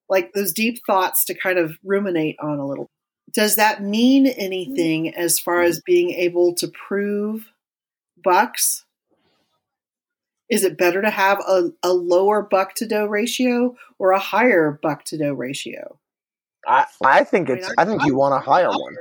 like 0.08 0.34
those 0.34 0.53
deep 0.53 0.79
thoughts 0.86 1.25
to 1.25 1.34
kind 1.34 1.58
of 1.58 1.77
ruminate 1.84 2.36
on 2.39 2.60
a 2.60 2.67
little. 2.67 2.89
Does 3.34 3.55
that 3.55 3.81
mean 3.81 4.27
anything 4.27 5.15
as 5.15 5.39
far 5.39 5.63
as 5.63 5.81
being 5.81 6.12
able 6.12 6.53
to 6.55 6.67
prove 6.67 7.51
bucks? 8.23 8.85
Is 10.49 10.63
it 10.63 10.77
better 10.77 11.01
to 11.01 11.10
have 11.10 11.39
a, 11.47 11.69
a 11.84 11.93
lower 11.93 12.41
buck 12.43 12.75
to 12.75 12.86
doe 12.88 13.05
ratio 13.05 13.75
or 13.97 14.12
a 14.12 14.19
higher 14.19 14.79
buck 14.81 15.03
to 15.05 15.17
doe 15.17 15.34
ratio? 15.34 15.99
I, 16.67 16.86
I 17.03 17.23
think 17.23 17.49
I 17.49 17.53
mean, 17.53 17.63
it's. 17.63 17.73
I- 17.77 17.81
I 17.84 17.86
think 17.86 18.05
you 18.05 18.15
want 18.15 18.36
a 18.36 18.39
higher 18.39 18.69
one. 18.69 18.95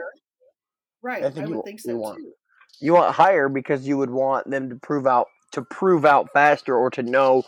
Right. 1.02 1.22
I 1.22 1.26
I, 1.26 1.30
think 1.30 1.48
would 1.48 1.56
you- 1.56 1.62
think 1.64 1.80
you 1.84 1.92
so 1.92 1.96
want- 1.96 2.18
too. 2.18 2.32
You 2.80 2.94
want 2.94 3.14
higher 3.14 3.48
because 3.48 3.86
you 3.86 3.96
would 3.98 4.10
want 4.10 4.50
them 4.50 4.68
to 4.68 4.76
prove 4.76 5.06
out 5.06 5.28
to 5.52 5.62
prove 5.62 6.04
out 6.04 6.28
faster 6.34 6.76
or 6.76 6.90
to 6.90 7.02
know 7.02 7.44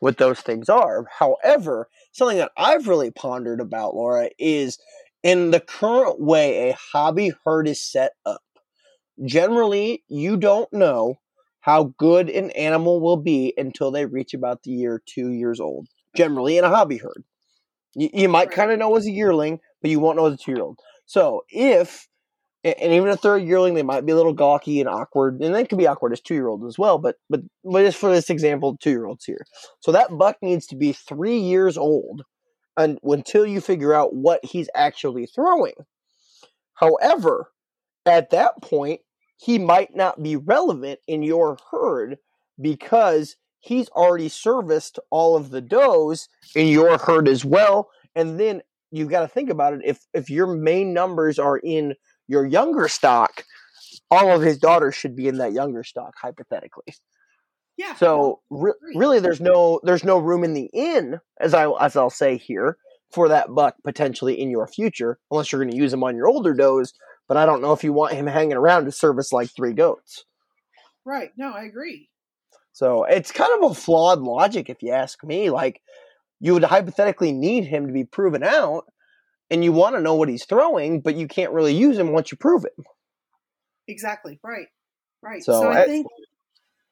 what 0.00 0.16
those 0.18 0.40
things 0.40 0.68
are. 0.68 1.06
However, 1.18 1.88
something 2.12 2.38
that 2.38 2.52
I've 2.56 2.86
really 2.86 3.10
pondered 3.10 3.60
about, 3.60 3.96
Laura, 3.96 4.30
is 4.38 4.78
in 5.24 5.50
the 5.50 5.58
current 5.58 6.20
way 6.20 6.70
a 6.70 6.76
hobby 6.92 7.32
herd 7.44 7.66
is 7.66 7.82
set 7.82 8.12
up. 8.24 8.42
Generally, 9.24 10.04
you 10.08 10.36
don't 10.36 10.72
know 10.72 11.18
how 11.68 11.92
good 11.98 12.30
an 12.30 12.50
animal 12.52 12.98
will 12.98 13.18
be 13.18 13.52
until 13.58 13.90
they 13.90 14.06
reach 14.06 14.32
about 14.32 14.62
the 14.62 14.70
year 14.70 15.02
two 15.04 15.32
years 15.32 15.60
old. 15.60 15.86
Generally, 16.16 16.56
in 16.56 16.64
a 16.64 16.70
hobby 16.70 16.96
herd, 16.96 17.24
you, 17.94 18.08
you 18.10 18.26
might 18.26 18.50
kind 18.50 18.72
of 18.72 18.78
know 18.78 18.96
as 18.96 19.04
a 19.04 19.10
yearling, 19.10 19.60
but 19.82 19.90
you 19.90 20.00
won't 20.00 20.16
know 20.16 20.24
as 20.24 20.32
a 20.32 20.36
two 20.38 20.52
year 20.52 20.62
old. 20.62 20.78
So 21.04 21.44
if 21.50 22.08
and 22.64 22.94
even 22.94 23.10
a 23.10 23.16
they're 23.16 23.36
yearling, 23.36 23.74
they 23.74 23.82
might 23.82 24.06
be 24.06 24.12
a 24.12 24.16
little 24.16 24.32
gawky 24.32 24.80
and 24.80 24.88
awkward, 24.88 25.42
and 25.42 25.54
they 25.54 25.66
can 25.66 25.76
be 25.76 25.86
awkward 25.86 26.14
as 26.14 26.22
two 26.22 26.32
year 26.32 26.48
olds 26.48 26.64
as 26.64 26.78
well. 26.78 26.96
But 26.96 27.16
but 27.28 27.42
but 27.62 27.84
just 27.84 27.98
for 27.98 28.10
this 28.10 28.30
example, 28.30 28.78
two 28.78 28.88
year 28.88 29.04
olds 29.04 29.26
here. 29.26 29.44
So 29.80 29.92
that 29.92 30.16
buck 30.16 30.38
needs 30.40 30.66
to 30.68 30.76
be 30.76 30.94
three 30.94 31.38
years 31.38 31.76
old, 31.76 32.22
and 32.78 32.98
until 33.02 33.44
you 33.44 33.60
figure 33.60 33.92
out 33.92 34.14
what 34.14 34.42
he's 34.42 34.70
actually 34.74 35.26
throwing. 35.26 35.74
However, 36.72 37.50
at 38.06 38.30
that 38.30 38.62
point, 38.62 39.02
he 39.38 39.58
might 39.58 39.94
not 39.94 40.22
be 40.22 40.36
relevant 40.36 41.00
in 41.06 41.22
your 41.22 41.56
herd 41.70 42.18
because 42.60 43.36
he's 43.60 43.88
already 43.90 44.28
serviced 44.28 44.98
all 45.10 45.36
of 45.36 45.50
the 45.50 45.60
does 45.60 46.28
in 46.54 46.66
your 46.68 46.98
herd 46.98 47.28
as 47.28 47.44
well. 47.44 47.88
And 48.14 48.38
then 48.38 48.62
you've 48.90 49.10
got 49.10 49.20
to 49.20 49.28
think 49.28 49.48
about 49.48 49.74
it. 49.74 49.80
If 49.84 50.06
if 50.12 50.28
your 50.28 50.46
main 50.46 50.92
numbers 50.92 51.38
are 51.38 51.56
in 51.56 51.94
your 52.26 52.44
younger 52.44 52.88
stock, 52.88 53.44
all 54.10 54.30
of 54.34 54.42
his 54.42 54.58
daughters 54.58 54.94
should 54.94 55.14
be 55.14 55.28
in 55.28 55.38
that 55.38 55.52
younger 55.52 55.84
stock, 55.84 56.14
hypothetically. 56.20 56.94
Yeah. 57.76 57.94
So 57.94 58.40
re- 58.50 58.72
really, 58.96 59.20
there's 59.20 59.40
no 59.40 59.80
there's 59.84 60.04
no 60.04 60.18
room 60.18 60.42
in 60.42 60.52
the 60.52 60.68
inn, 60.72 61.20
as 61.40 61.54
I 61.54 61.70
as 61.80 61.96
I'll 61.96 62.10
say 62.10 62.36
here, 62.36 62.76
for 63.12 63.28
that 63.28 63.54
buck 63.54 63.76
potentially 63.84 64.40
in 64.40 64.50
your 64.50 64.66
future, 64.66 65.18
unless 65.30 65.52
you're 65.52 65.62
going 65.62 65.70
to 65.70 65.76
use 65.78 65.92
him 65.92 66.02
on 66.02 66.16
your 66.16 66.28
older 66.28 66.54
does. 66.54 66.92
But 67.28 67.36
I 67.36 67.46
don't 67.46 67.60
know 67.62 67.72
if 67.72 67.84
you 67.84 67.92
want 67.92 68.14
him 68.14 68.26
hanging 68.26 68.56
around 68.56 68.86
to 68.86 68.92
service 68.92 69.32
like 69.32 69.50
three 69.50 69.74
goats. 69.74 70.24
right. 71.04 71.30
No, 71.36 71.52
I 71.52 71.64
agree. 71.64 72.08
So 72.72 73.04
it's 73.04 73.32
kind 73.32 73.50
of 73.62 73.70
a 73.70 73.74
flawed 73.74 74.20
logic, 74.20 74.70
if 74.70 74.82
you 74.82 74.92
ask 74.92 75.22
me. 75.24 75.50
Like 75.50 75.80
you 76.40 76.54
would 76.54 76.64
hypothetically 76.64 77.32
need 77.32 77.64
him 77.64 77.86
to 77.86 77.92
be 77.92 78.04
proven 78.04 78.42
out, 78.42 78.84
and 79.50 79.62
you 79.64 79.72
want 79.72 79.94
to 79.96 80.00
know 80.00 80.14
what 80.14 80.28
he's 80.28 80.44
throwing, 80.44 81.00
but 81.00 81.16
you 81.16 81.26
can't 81.28 81.52
really 81.52 81.74
use 81.74 81.98
him 81.98 82.12
once 82.12 82.30
you 82.30 82.38
prove 82.38 82.64
it. 82.64 82.74
Exactly. 83.88 84.38
Right. 84.42 84.66
Right. 85.22 85.42
So 85.42 85.52
So, 85.62 85.68
I 85.70 85.82
I- 85.82 85.86
think 85.86 86.06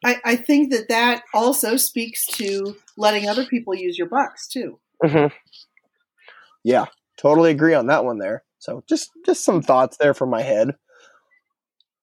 I, 0.04 0.20
I 0.24 0.36
think 0.36 0.72
that 0.72 0.88
that 0.90 1.22
also 1.32 1.76
speaks 1.76 2.26
to 2.26 2.76
letting 2.98 3.28
other 3.28 3.46
people 3.46 3.74
use 3.74 3.96
your 3.96 4.08
bucks 4.08 4.46
too. 4.48 4.78
Mm-hmm. 5.02 5.34
Yeah, 6.64 6.86
totally 7.16 7.50
agree 7.50 7.74
on 7.74 7.86
that 7.86 8.04
one 8.04 8.18
there. 8.18 8.42
So 8.66 8.82
just 8.88 9.12
just 9.24 9.44
some 9.44 9.62
thoughts 9.62 9.96
there 9.96 10.12
from 10.12 10.28
my 10.28 10.42
head. 10.42 10.74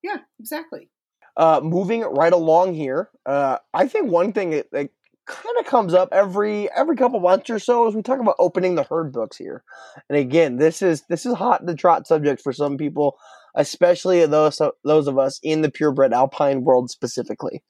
Yeah. 0.02 0.16
Exactly. 0.40 0.88
Uh, 1.36 1.60
moving 1.62 2.00
right 2.00 2.32
along 2.32 2.74
here, 2.74 3.10
uh, 3.26 3.58
I 3.74 3.88
think 3.88 4.10
one 4.10 4.32
thing 4.32 4.50
that, 4.50 4.70
that 4.70 4.88
kind 5.26 5.58
of 5.58 5.66
comes 5.66 5.92
up 5.92 6.08
every 6.12 6.70
every 6.72 6.96
couple 6.96 7.20
months 7.20 7.50
or 7.50 7.58
so 7.58 7.86
is 7.86 7.94
we 7.94 8.02
talk 8.02 8.20
about 8.20 8.36
opening 8.38 8.76
the 8.76 8.84
herd 8.84 9.12
books 9.12 9.36
here. 9.36 9.62
And 10.08 10.16
again, 10.16 10.56
this 10.56 10.80
is 10.80 11.02
this 11.10 11.26
is 11.26 11.34
hot 11.34 11.66
to 11.66 11.74
trot 11.74 12.06
subject 12.06 12.40
for 12.40 12.52
some 12.52 12.78
people, 12.78 13.16
especially 13.54 14.24
those 14.24 14.60
those 14.84 15.06
of 15.06 15.18
us 15.18 15.38
in 15.42 15.60
the 15.60 15.70
purebred 15.70 16.14
alpine 16.14 16.64
world 16.64 16.90
specifically. 16.90 17.62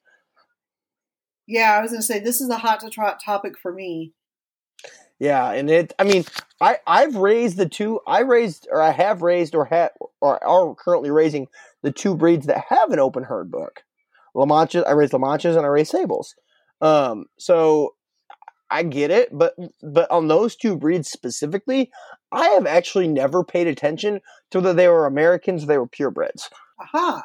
Yeah, 1.49 1.77
I 1.77 1.83
was 1.83 1.91
going 1.91 2.01
to 2.01 2.07
say 2.07 2.21
this 2.21 2.41
is 2.41 2.49
a 2.49 2.59
hot 2.59 2.81
to 2.81 2.91
trot 2.91 3.19
topic 3.25 3.59
for 3.61 3.73
me. 3.73 4.13
Yeah, 5.19 5.53
and 5.53 5.71
it. 5.71 5.93
I 5.99 6.05
mean, 6.05 6.25
I 6.61 6.79
I've 6.87 7.17
raised 7.17 7.57
the 7.57 7.69
two. 7.69 8.01
I 8.07 8.21
raised 8.21 8.67
or 8.71 8.81
I 8.81 8.91
have 8.91 9.23
raised 9.23 9.55
or 9.55 9.65
had 9.65 9.91
or 10.21 10.43
are 10.45 10.75
currently 10.75 11.11
raising 11.11 11.47
the 11.83 11.93
two 11.93 12.15
breeds 12.17 12.47
that 12.47 12.65
have 12.69 12.91
an 12.91 12.99
open 12.99 13.25
herd 13.25 13.51
book. 13.51 13.85
La 14.35 14.45
Manchas. 14.45 14.85
I 14.87 14.93
raised 14.93 15.13
La 15.13 15.19
Manchas 15.19 15.57
and 15.57 15.65
I 15.65 15.69
raised 15.69 15.93
Sables. 15.93 16.35
Um, 16.81 17.27
so 17.39 17.95
I 18.71 18.83
get 18.83 19.11
it, 19.11 19.29
but 19.33 19.55
but 19.83 20.11
on 20.11 20.27
those 20.27 20.57
two 20.57 20.77
breeds 20.77 21.09
specifically, 21.09 21.91
I 22.33 22.49
have 22.49 22.67
actually 22.67 23.07
never 23.07 23.45
paid 23.45 23.69
attention 23.69 24.21
to 24.51 24.59
whether 24.59 24.75
they 24.75 24.89
were 24.89 25.07
Americans 25.07 25.67
they 25.67 25.79
were 25.79 25.87
purebreds. 25.87 26.49
Aha. 26.81 27.23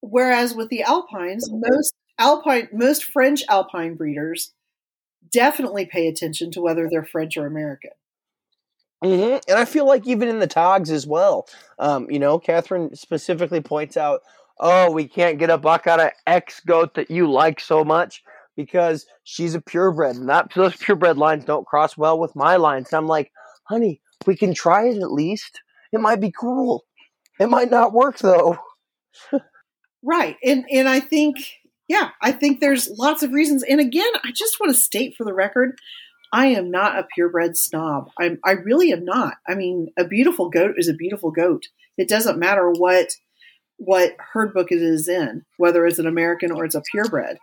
Whereas 0.00 0.54
with 0.54 0.68
the 0.68 0.82
alpines, 0.82 1.48
most 1.50 1.94
alpine 2.18 2.68
most 2.72 3.04
French 3.04 3.42
alpine 3.48 3.96
breeders 3.96 4.52
definitely 5.32 5.86
pay 5.86 6.08
attention 6.08 6.50
to 6.52 6.60
whether 6.60 6.88
they're 6.88 7.04
French 7.04 7.36
or 7.36 7.46
American. 7.46 7.90
hmm 9.02 9.36
And 9.48 9.58
I 9.58 9.64
feel 9.64 9.86
like 9.86 10.06
even 10.06 10.28
in 10.28 10.38
the 10.38 10.46
togs 10.46 10.90
as 10.90 11.06
well, 11.06 11.48
um, 11.78 12.10
you 12.10 12.18
know, 12.18 12.38
Catherine 12.38 12.94
specifically 12.94 13.60
points 13.60 13.96
out, 13.96 14.20
oh, 14.60 14.90
we 14.90 15.08
can't 15.08 15.38
get 15.38 15.50
a 15.50 15.58
buck 15.58 15.86
out 15.86 16.00
of 16.00 16.10
X 16.26 16.60
goat 16.60 16.94
that 16.94 17.10
you 17.10 17.30
like 17.30 17.60
so 17.60 17.84
much 17.84 18.22
because 18.56 19.06
she's 19.24 19.54
a 19.54 19.60
purebred. 19.60 20.16
And 20.16 20.28
that 20.28 20.52
those 20.54 20.76
purebred 20.76 21.18
lines 21.18 21.44
don't 21.44 21.66
cross 21.66 21.96
well 21.96 22.18
with 22.18 22.36
my 22.36 22.56
lines. 22.56 22.88
And 22.92 22.98
I'm 22.98 23.06
like, 23.08 23.32
honey, 23.64 24.00
we 24.26 24.36
can 24.36 24.54
try 24.54 24.86
it 24.86 24.98
at 24.98 25.12
least. 25.12 25.60
It 25.92 26.00
might 26.00 26.20
be 26.20 26.30
cool. 26.32 26.84
It 27.40 27.48
might 27.48 27.70
not 27.70 27.92
work 27.92 28.18
though. 28.18 28.58
Right. 30.02 30.36
And 30.44 30.64
and 30.70 30.88
I 30.88 31.00
think 31.00 31.38
yeah, 31.88 32.10
I 32.20 32.32
think 32.32 32.60
there's 32.60 32.88
lots 32.88 33.22
of 33.22 33.32
reasons. 33.32 33.62
And 33.62 33.80
again, 33.80 34.12
I 34.24 34.32
just 34.32 34.58
want 34.60 34.74
to 34.74 34.80
state 34.80 35.14
for 35.16 35.24
the 35.24 35.34
record, 35.34 35.78
I 36.32 36.46
am 36.46 36.70
not 36.70 36.98
a 36.98 37.06
purebred 37.14 37.56
snob. 37.56 38.08
I'm 38.18 38.38
I 38.44 38.52
really 38.52 38.92
am 38.92 39.04
not. 39.04 39.34
I 39.46 39.54
mean, 39.54 39.88
a 39.98 40.04
beautiful 40.04 40.48
goat 40.48 40.74
is 40.78 40.88
a 40.88 40.94
beautiful 40.94 41.30
goat. 41.30 41.64
It 41.98 42.08
doesn't 42.08 42.38
matter 42.38 42.70
what 42.70 43.08
what 43.76 44.16
herd 44.32 44.54
book 44.54 44.70
it 44.70 44.80
is 44.80 45.08
in, 45.08 45.44
whether 45.58 45.86
it's 45.86 45.98
an 45.98 46.06
American 46.06 46.50
or 46.50 46.64
it's 46.64 46.74
a 46.74 46.82
purebred. 46.90 47.36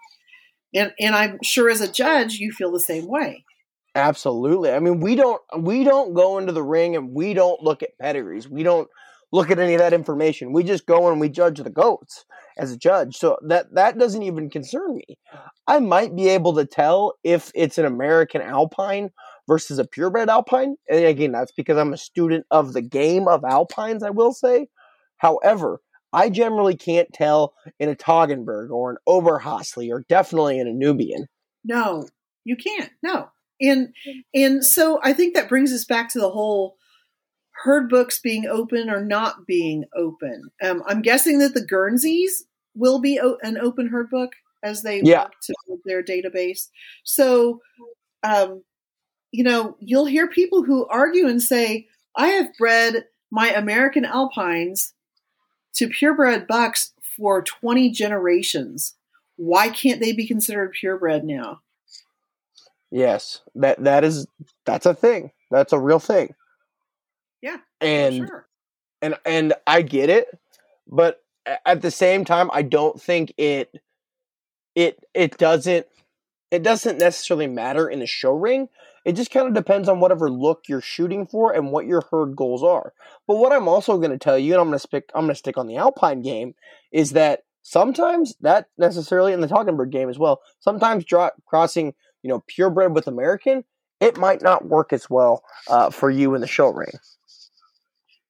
And 0.73 0.93
and 0.99 1.15
I'm 1.15 1.39
sure 1.43 1.69
as 1.69 1.81
a 1.81 1.91
judge 1.91 2.35
you 2.35 2.51
feel 2.51 2.71
the 2.71 2.79
same 2.79 3.07
way. 3.07 3.45
Absolutely. 3.93 4.71
I 4.71 4.79
mean, 4.79 4.99
we 4.99 5.15
don't 5.15 5.41
we 5.57 5.83
don't 5.83 6.13
go 6.13 6.39
into 6.39 6.53
the 6.53 6.63
ring 6.63 6.95
and 6.95 7.13
we 7.13 7.33
don't 7.33 7.61
look 7.61 7.83
at 7.83 7.97
pedigrees. 7.99 8.47
We 8.47 8.63
don't 8.63 8.89
look 9.31 9.51
at 9.51 9.59
any 9.59 9.73
of 9.73 9.79
that 9.79 9.93
information. 9.93 10.53
We 10.53 10.63
just 10.63 10.85
go 10.85 11.11
and 11.11 11.19
we 11.19 11.29
judge 11.29 11.59
the 11.59 11.69
goats 11.69 12.25
as 12.57 12.71
a 12.71 12.77
judge. 12.77 13.15
So 13.15 13.37
that 13.47 13.73
that 13.73 13.97
doesn't 13.97 14.23
even 14.23 14.49
concern 14.49 14.95
me. 14.95 15.17
I 15.67 15.79
might 15.79 16.15
be 16.15 16.29
able 16.29 16.53
to 16.55 16.65
tell 16.65 17.13
if 17.23 17.51
it's 17.55 17.77
an 17.77 17.85
American 17.85 18.41
alpine 18.41 19.09
versus 19.47 19.79
a 19.79 19.85
purebred 19.85 20.29
alpine. 20.29 20.75
And 20.89 21.05
again, 21.05 21.31
that's 21.31 21.51
because 21.51 21.77
I'm 21.77 21.93
a 21.93 21.97
student 21.97 22.45
of 22.51 22.73
the 22.73 22.81
game 22.81 23.27
of 23.27 23.43
alpines, 23.43 24.03
I 24.03 24.09
will 24.09 24.33
say. 24.33 24.67
However, 25.17 25.79
I 26.11 26.29
generally 26.29 26.75
can't 26.75 27.11
tell 27.13 27.53
in 27.79 27.89
a 27.89 27.95
Toggenburg 27.95 28.71
or 28.71 28.91
an 28.91 28.97
Oberhasli 29.07 29.89
or 29.91 30.03
definitely 30.09 30.59
in 30.59 30.67
a 30.67 30.73
Nubian. 30.73 31.27
No, 31.63 32.07
you 32.45 32.55
can't. 32.55 32.91
No. 33.03 33.29
And 33.61 33.93
and 34.33 34.63
so 34.63 34.99
I 35.03 35.13
think 35.13 35.35
that 35.35 35.49
brings 35.49 35.73
us 35.73 35.85
back 35.85 36.09
to 36.13 36.19
the 36.19 36.29
whole 36.29 36.77
herd 37.63 37.89
books 37.89 38.19
being 38.19 38.45
open 38.45 38.89
or 38.89 39.03
not 39.03 39.45
being 39.45 39.85
open. 39.95 40.49
Um, 40.63 40.83
I'm 40.87 41.01
guessing 41.01 41.39
that 41.39 41.53
the 41.53 41.65
Guernseys 41.65 42.45
will 42.75 42.99
be 42.99 43.19
o- 43.19 43.37
an 43.43 43.57
open 43.57 43.87
herd 43.87 44.09
book 44.09 44.31
as 44.63 44.81
they 44.83 45.01
Yeah. 45.01 45.23
work 45.23 45.33
to 45.43 45.53
build 45.67 45.79
their 45.85 46.03
database. 46.03 46.67
So, 47.03 47.61
um, 48.23 48.63
you 49.31 49.43
know, 49.43 49.75
you'll 49.79 50.05
hear 50.05 50.27
people 50.27 50.63
who 50.63 50.85
argue 50.87 51.27
and 51.27 51.41
say, 51.41 51.87
"I 52.15 52.29
have 52.29 52.55
bred 52.57 53.07
my 53.31 53.51
American 53.53 54.05
Alpines 54.05 54.93
to 55.75 55.87
purebred 55.89 56.47
bucks 56.47 56.93
for 57.15 57.41
20 57.43 57.89
generations. 57.91 58.95
Why 59.35 59.69
can't 59.69 59.99
they 59.99 60.13
be 60.13 60.27
considered 60.27 60.71
purebred 60.79 61.23
now? 61.23 61.61
Yes, 62.91 63.41
that 63.55 63.83
that 63.83 64.03
is 64.03 64.25
that's 64.65 64.85
a 64.85 64.93
thing. 64.95 65.31
That's 65.51 65.73
a 65.73 65.79
real 65.79 65.99
thing. 65.99 66.33
Yeah, 67.41 67.57
and 67.79 68.27
sure. 68.27 68.47
and 69.01 69.15
and 69.25 69.53
I 69.65 69.81
get 69.81 70.09
it, 70.09 70.27
but 70.87 71.21
at 71.65 71.81
the 71.81 71.91
same 71.91 72.25
time, 72.25 72.49
I 72.53 72.61
don't 72.61 73.01
think 73.01 73.33
it 73.37 73.73
it 74.75 75.03
it 75.13 75.37
doesn't 75.37 75.87
it 76.51 76.63
doesn't 76.63 76.97
necessarily 76.97 77.47
matter 77.47 77.89
in 77.89 77.99
the 77.99 78.07
show 78.07 78.33
ring. 78.33 78.69
It 79.05 79.13
just 79.13 79.31
kind 79.31 79.47
of 79.47 79.53
depends 79.53 79.87
on 79.87 79.99
whatever 79.99 80.29
look 80.29 80.63
you're 80.67 80.81
shooting 80.81 81.25
for 81.25 81.53
and 81.53 81.71
what 81.71 81.85
your 81.85 82.03
herd 82.11 82.35
goals 82.35 82.63
are. 82.63 82.93
But 83.27 83.37
what 83.37 83.53
I'm 83.53 83.67
also 83.67 83.97
going 83.97 84.11
to 84.11 84.17
tell 84.17 84.37
you, 84.37 84.53
and 84.53 84.61
I'm 84.61 84.67
going 84.67 84.75
to 84.75 84.79
stick 84.79 85.09
I'm 85.15 85.21
going 85.21 85.33
to 85.33 85.39
stick 85.39 85.57
on 85.57 85.67
the 85.67 85.77
Alpine 85.77 86.21
game, 86.21 86.55
is 86.91 87.11
that 87.11 87.43
sometimes 87.61 88.35
that 88.41 88.67
necessarily 88.77 89.33
in 89.33 89.41
the 89.41 89.47
Toggenburg 89.47 89.91
game 89.91 90.09
as 90.09 90.19
well. 90.19 90.41
Sometimes 90.59 91.05
draw, 91.05 91.29
crossing 91.45 91.93
you 92.23 92.29
know 92.29 92.43
purebred 92.47 92.93
with 92.93 93.07
American, 93.07 93.63
it 93.99 94.17
might 94.17 94.41
not 94.41 94.67
work 94.67 94.93
as 94.93 95.09
well 95.09 95.43
uh, 95.69 95.89
for 95.89 96.09
you 96.09 96.35
in 96.35 96.41
the 96.41 96.47
show 96.47 96.69
ring. 96.69 96.91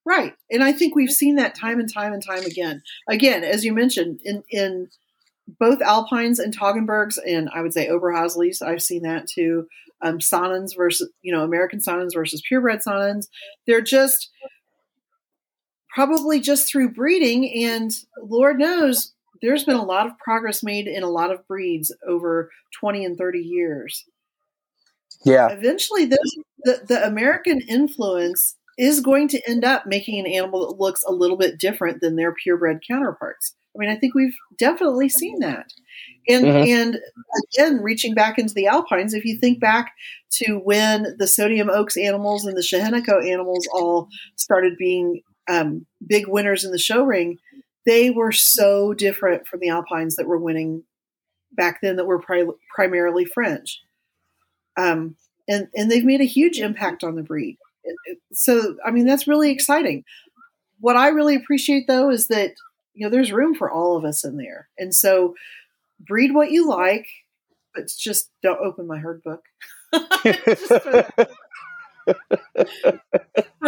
Right. 0.10 0.34
And 0.50 0.64
I 0.64 0.72
think 0.72 0.96
we've 0.96 1.12
seen 1.12 1.36
that 1.36 1.54
time 1.54 1.80
and 1.80 1.94
time 1.94 2.14
and 2.14 2.26
time 2.26 2.44
again. 2.44 2.82
Again, 3.08 3.44
as 3.44 3.64
you 3.64 3.72
mentioned, 3.72 4.20
in, 4.26 4.42
in 4.50 4.90
both 5.60 5.84
Alpines 5.84 6.40
and 6.40 6.52
Toggenburgs, 6.58 7.20
and 7.24 7.48
I 7.54 7.62
would 7.62 7.74
say 7.74 7.90
Oberhaslis, 7.90 8.64
I've 8.64 8.82
seen 8.82 9.04
that 9.04 9.28
too. 9.28 9.68
Um, 10.02 10.18
Saanens 10.18 10.76
versus, 10.76 11.12
you 11.22 11.32
know, 11.32 11.44
American 11.44 11.78
Saanens 11.78 12.16
versus 12.16 12.42
purebred 12.42 12.80
Saanens. 12.80 13.28
They're 13.68 13.82
just 13.82 14.32
probably 15.94 16.40
just 16.40 16.68
through 16.68 16.94
breeding, 16.94 17.68
and 17.68 17.92
Lord 18.20 18.58
knows 18.58 19.14
there's 19.44 19.64
been 19.64 19.76
a 19.76 19.86
lot 19.86 20.08
of 20.08 20.18
progress 20.18 20.64
made 20.64 20.88
in 20.88 21.04
a 21.04 21.10
lot 21.10 21.32
of 21.32 21.48
breeds 21.48 21.96
over 22.08 22.50
20 22.80 23.06
and 23.06 23.16
30 23.16 23.40
years. 23.42 24.06
Yeah. 25.24 25.50
Eventually, 25.50 26.06
this, 26.06 26.36
the, 26.64 26.82
the 26.88 27.06
American 27.06 27.62
influence 27.62 28.56
is 28.80 29.02
going 29.02 29.28
to 29.28 29.50
end 29.50 29.66
up 29.66 29.86
making 29.86 30.18
an 30.20 30.26
animal 30.26 30.66
that 30.66 30.82
looks 30.82 31.04
a 31.04 31.12
little 31.12 31.36
bit 31.36 31.60
different 31.60 32.00
than 32.00 32.16
their 32.16 32.34
purebred 32.34 32.82
counterparts. 32.88 33.54
I 33.76 33.80
mean, 33.80 33.90
I 33.90 33.98
think 33.98 34.16
we've 34.16 34.36
definitely 34.58 35.10
seen 35.10 35.40
that. 35.40 35.68
And 36.30 36.46
mm-hmm. 36.46 36.72
and 36.72 37.00
again, 37.54 37.82
reaching 37.82 38.16
back 38.16 38.40
into 38.40 38.54
the 38.54 38.68
alpines, 38.68 39.14
if 39.14 39.26
you 39.26 39.38
think 39.38 39.60
back 39.60 39.92
to 40.34 40.56
when 40.56 41.18
the 41.20 41.28
sodium 41.28 41.70
oaks 41.70 41.98
animals 41.98 42.46
and 42.46 42.56
the 42.56 42.62
Sheheniko 42.62 43.30
animals 43.30 43.68
all 43.74 44.08
started 44.38 44.78
being 44.78 45.22
um, 45.50 45.86
big 46.06 46.28
winners 46.28 46.64
in 46.64 46.72
the 46.72 46.80
show 46.80 47.04
ring, 47.04 47.38
they 47.86 48.10
were 48.10 48.32
so 48.32 48.94
different 48.94 49.46
from 49.46 49.60
the 49.60 49.70
alpines 49.70 50.16
that 50.16 50.28
were 50.28 50.38
winning 50.40 50.84
back 51.52 51.80
then 51.82 51.98
that 51.98 52.06
were 52.08 52.22
pri- 52.22 52.46
primarily 52.74 53.26
French. 53.26 53.82
Um, 54.78 55.18
and 55.50 55.68
and 55.76 55.92
they've 55.92 56.06
made 56.06 56.22
a 56.22 56.26
huge 56.26 56.60
impact 56.60 57.04
on 57.04 57.16
the 57.16 57.24
breed 57.24 57.58
so 58.32 58.76
I 58.86 58.92
mean 58.92 59.06
that's 59.06 59.28
really 59.28 59.52
exciting. 59.52 60.04
What 60.80 60.96
I 60.96 61.10
really 61.10 61.36
appreciate 61.36 61.88
though 61.88 62.10
is 62.10 62.28
that 62.28 62.54
you 62.94 63.06
know 63.06 63.12
there's 63.12 63.32
room 63.32 63.56
for 63.56 63.70
all 63.72 63.98
of 63.98 64.06
us 64.06 64.24
in 64.24 64.38
there, 64.38 64.70
and 64.78 64.94
so 64.94 65.36
breed 66.00 66.34
what 66.34 66.52
you 66.52 66.68
like, 66.68 67.08
but 67.74 67.88
just 67.88 68.30
don't 68.42 68.60
open 68.60 68.88
my 68.88 68.98
herd 68.98 69.22
book. 69.24 69.44
for, 69.92 70.02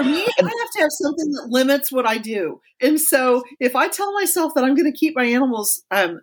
me, 0.03 0.25
I 0.25 0.43
have 0.43 0.71
to 0.71 0.79
have 0.79 0.91
something 0.91 1.31
that 1.31 1.47
limits 1.49 1.91
what 1.91 2.07
I 2.07 2.17
do, 2.17 2.61
and 2.81 2.99
so 2.99 3.43
if 3.59 3.75
I 3.75 3.87
tell 3.87 4.13
myself 4.13 4.53
that 4.55 4.63
I'm 4.63 4.75
going 4.75 4.91
to 4.91 4.97
keep 4.97 5.15
my 5.15 5.25
animals 5.25 5.83
um, 5.91 6.21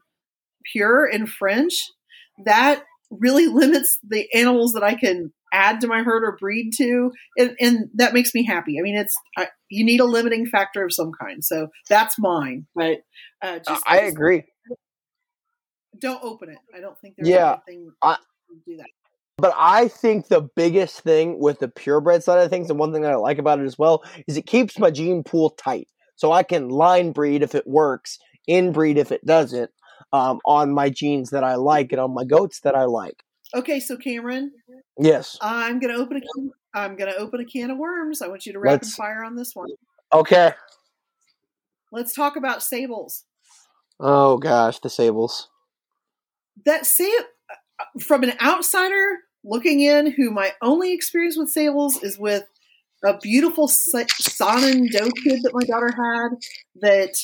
pure 0.73 1.05
and 1.07 1.29
French, 1.29 1.75
that 2.45 2.85
really 3.11 3.47
limits 3.47 3.99
the 4.07 4.29
animals 4.35 4.73
that 4.75 4.83
I 4.83 4.95
can 4.95 5.33
add 5.53 5.81
to 5.81 5.87
my 5.87 6.03
herd 6.03 6.25
or 6.25 6.37
breed 6.39 6.73
to, 6.77 7.11
and, 7.39 7.57
and 7.59 7.89
that 7.95 8.13
makes 8.13 8.35
me 8.35 8.45
happy. 8.45 8.79
I 8.79 8.83
mean, 8.83 8.97
it's 8.97 9.15
I, 9.37 9.49
you 9.71 9.85
need 9.85 10.01
a 10.01 10.05
limiting 10.05 10.47
factor 10.47 10.85
of 10.85 10.93
some 10.93 11.13
kind, 11.19 11.45
so 11.45 11.69
that's 11.89 12.19
mine. 12.19 12.67
But 12.75 12.99
uh, 13.43 13.61
just, 13.67 13.83
I 13.87 14.01
agree. 14.01 14.45
Don't 15.99 16.23
open 16.23 16.51
it. 16.51 16.59
I 16.75 16.81
don't 16.81 16.99
think 17.01 17.15
there's 17.17 17.29
yeah, 17.29 17.59
anything 17.67 17.93
I, 18.03 18.17
do 18.67 18.77
that. 18.77 18.89
But 19.39 19.55
I 19.57 19.89
think 19.89 20.29
the 20.29 20.49
biggest 20.57 21.01
thing 21.01 21.39
with 21.39 21.61
the 21.61 21.69
purebred 21.69 22.25
side 22.25 22.41
of 22.41 22.51
things, 22.51 22.71
and 22.71 22.79
one 22.79 22.93
thing 22.93 23.03
that 23.03 23.13
I 23.13 23.17
like 23.17 23.39
about 23.39 23.61
it 23.61 23.67
as 23.67 23.79
well, 23.79 24.03
is 24.27 24.37
it 24.37 24.47
keeps 24.47 24.79
my 24.79 24.91
gene 24.91 25.23
pool 25.23 25.51
tight. 25.51 25.89
So 26.17 26.33
I 26.33 26.43
can 26.43 26.69
line 26.69 27.13
breed 27.13 27.45
if 27.45 27.55
it 27.55 27.67
works, 27.67 28.19
inbreed 28.49 28.97
if 28.97 29.13
it 29.13 29.25
doesn't, 29.25 29.71
um, 30.13 30.41
on 30.45 30.73
my 30.73 30.91
genes 30.91 31.31
that 31.31 31.45
I 31.45 31.57
like 31.57 31.93
and 31.93 32.01
on 32.01 32.13
my 32.13 32.25
goats 32.25 32.61
that 32.61 32.75
I 32.75 32.85
like. 32.85 33.25
Okay, 33.55 33.81
so 33.81 33.97
Cameron. 33.97 34.53
Yes. 34.99 35.39
I'm 35.41 35.79
gonna 35.79 35.95
open 35.95 36.19
a 36.19 36.21
can, 36.21 36.51
I'm 36.75 36.97
gonna 36.97 37.15
open 37.19 37.41
a 37.41 37.45
can 37.45 37.71
of 37.71 37.79
worms. 37.79 38.21
I 38.21 38.29
want 38.29 38.47
you 38.47 38.53
to 38.53 38.59
rapid 38.59 38.83
Let's, 38.83 38.95
fire 38.95 39.25
on 39.25 39.37
this 39.37 39.55
one. 39.55 39.69
Okay. 40.13 40.53
Let's 41.93 42.13
talk 42.13 42.37
about 42.37 42.63
sables. 42.63 43.25
Oh 44.01 44.37
gosh, 44.37 44.79
the 44.81 44.91
sables. 44.91 45.49
That 46.65 46.87
say 46.87 47.11
uh, 47.11 47.85
from 48.01 48.23
an 48.23 48.35
outsider 48.41 49.19
looking 49.45 49.81
in, 49.81 50.13
who 50.13 50.31
my 50.31 50.53
only 50.61 50.93
experience 50.93 51.39
with 51.39 51.51
sables 51.51 52.03
is 52.03 52.19
with 52.19 52.45
a 53.05 53.17
beautiful 53.19 53.69
Saanen 53.69 54.91
doe 54.91 55.11
kid 55.23 55.43
that 55.43 55.55
my 55.55 55.65
daughter 55.65 55.93
had 55.97 56.31
that 56.81 57.15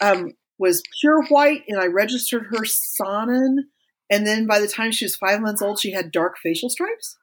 um, 0.00 0.32
was 0.58 0.82
pure 1.00 1.22
white, 1.24 1.62
and 1.68 1.80
I 1.80 1.86
registered 1.86 2.46
her 2.50 2.64
Saanen 2.64 3.64
and 4.10 4.26
then 4.26 4.46
by 4.46 4.60
the 4.60 4.68
time 4.68 4.90
she 4.90 5.04
was 5.04 5.16
five 5.16 5.40
months 5.40 5.62
old, 5.62 5.78
she 5.78 5.92
had 5.92 6.10
dark 6.10 6.38
facial 6.38 6.70
stripes. 6.70 7.16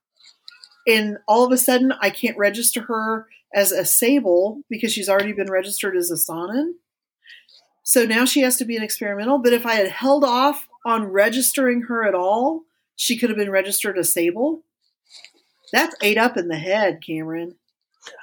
And 0.88 1.18
all 1.28 1.44
of 1.44 1.52
a 1.52 1.58
sudden, 1.58 1.94
I 2.00 2.12
can't 2.12 2.38
register 2.38 2.84
her 2.84 3.28
as 3.54 3.72
a 3.72 3.86
sable 3.86 4.62
because 4.70 4.94
she's 4.94 5.10
already 5.10 5.34
been 5.34 5.52
registered 5.52 5.96
as 5.96 6.12
a 6.12 6.16
Saanen. 6.16 6.74
So 7.84 8.06
now 8.06 8.26
she 8.26 8.42
has 8.42 8.58
to 8.58 8.66
be 8.66 8.78
an 8.78 8.84
experimental. 8.84 9.40
But 9.40 9.54
if 9.54 9.66
I 9.66 9.76
had 9.76 9.90
held 9.90 10.24
off 10.24 10.68
on 10.86 11.06
registering 11.06 11.84
her 11.84 12.04
at 12.04 12.14
all, 12.14 12.64
she 12.96 13.18
could 13.18 13.30
have 13.30 13.38
been 13.38 13.52
registered 13.52 13.98
as 13.98 14.14
sable. 14.14 14.64
That's 15.74 15.96
eight 16.02 16.18
up 16.18 16.38
in 16.38 16.48
the 16.48 16.58
head, 16.58 17.00
Cameron. 17.06 17.56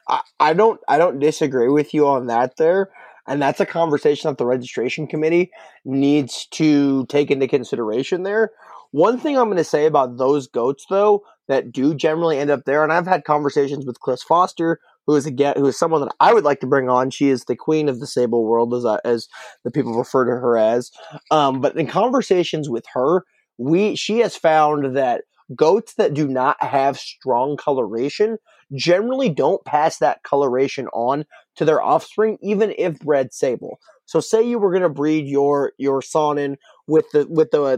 I, 0.09 0.21
I 0.39 0.53
don't 0.53 0.81
I 0.87 0.97
don't 0.99 1.19
disagree 1.19 1.69
with 1.69 1.93
you 1.93 2.07
on 2.07 2.29
that 2.29 2.57
there. 2.57 2.91
And 3.27 3.41
that's 3.41 3.61
a 3.61 3.67
conversation 3.67 4.29
that 4.29 4.39
the 4.39 4.47
registration 4.47 5.07
committee 5.07 5.51
needs 5.85 6.47
to 6.53 7.07
take 7.07 7.31
into 7.31 7.47
consideration 7.47 8.25
there. 8.25 8.51
One 8.91 9.19
thing 9.19 9.39
I'm 9.39 9.47
going 9.47 9.57
to 9.57 9.65
say 9.65 9.87
about 9.87 10.19
those 10.19 10.49
goats, 10.49 10.85
though, 10.91 11.23
that 11.49 11.73
do 11.73 11.95
generally 11.95 12.39
end 12.39 12.51
up 12.51 12.65
there, 12.67 12.83
and 12.83 12.93
I've 12.93 13.07
had 13.07 13.25
conversations 13.25 13.87
with 13.87 14.01
Chris 14.01 14.23
Foster, 14.23 14.81
who 15.07 15.17
is 15.17 15.27
again 15.27 15.55
who 15.57 15.67
is 15.67 15.79
someone 15.79 16.03
that 16.03 16.15
I 16.21 16.33
would 16.33 16.45
like 16.45 16.61
to 16.61 16.67
bring 16.67 16.89
on. 16.89 17.11
She 17.11 17.29
is 17.29 17.45
the 17.45 17.57
queen 17.57 17.89
of 17.89 18.01
the 18.01 18.07
sable 18.07 18.45
world, 18.45 18.75
as 18.75 18.85
as 19.05 19.29
the 19.65 19.71
people 19.71 19.97
refer 19.97 20.25
to 20.25 20.33
her 20.33 20.57
as. 20.57 20.91
Um, 21.31 21.61
but 21.61 21.77
in 21.77 21.87
conversations 21.87 22.69
with 22.69 22.85
her, 22.93 23.25
we 23.59 23.97
she 23.97 24.19
has 24.19 24.37
found 24.37 24.97
that 24.97 25.23
goats 25.57 25.95
that 25.95 26.15
do 26.15 26.29
not 26.29 26.63
have 26.63 26.99
strong 26.99 27.57
coloration 27.57 28.39
generally 28.75 29.29
don't 29.29 29.65
pass 29.65 29.99
that 29.99 30.23
coloration 30.23 30.89
on 30.89 31.25
to 31.57 31.65
their 31.65 31.83
offspring, 31.83 32.39
even 32.43 32.75
if 32.79 32.99
bred 33.01 33.33
sable. 33.33 33.79
So, 34.07 34.21
say 34.21 34.43
you 34.43 34.59
were 34.59 34.71
going 34.71 34.83
to 34.83 34.89
breed 34.89 35.27
your 35.27 35.73
your 35.79 36.01
Saanen 36.01 36.57
with 36.87 37.07
the 37.13 37.27
with 37.29 37.51
the 37.51 37.63
uh, 37.63 37.77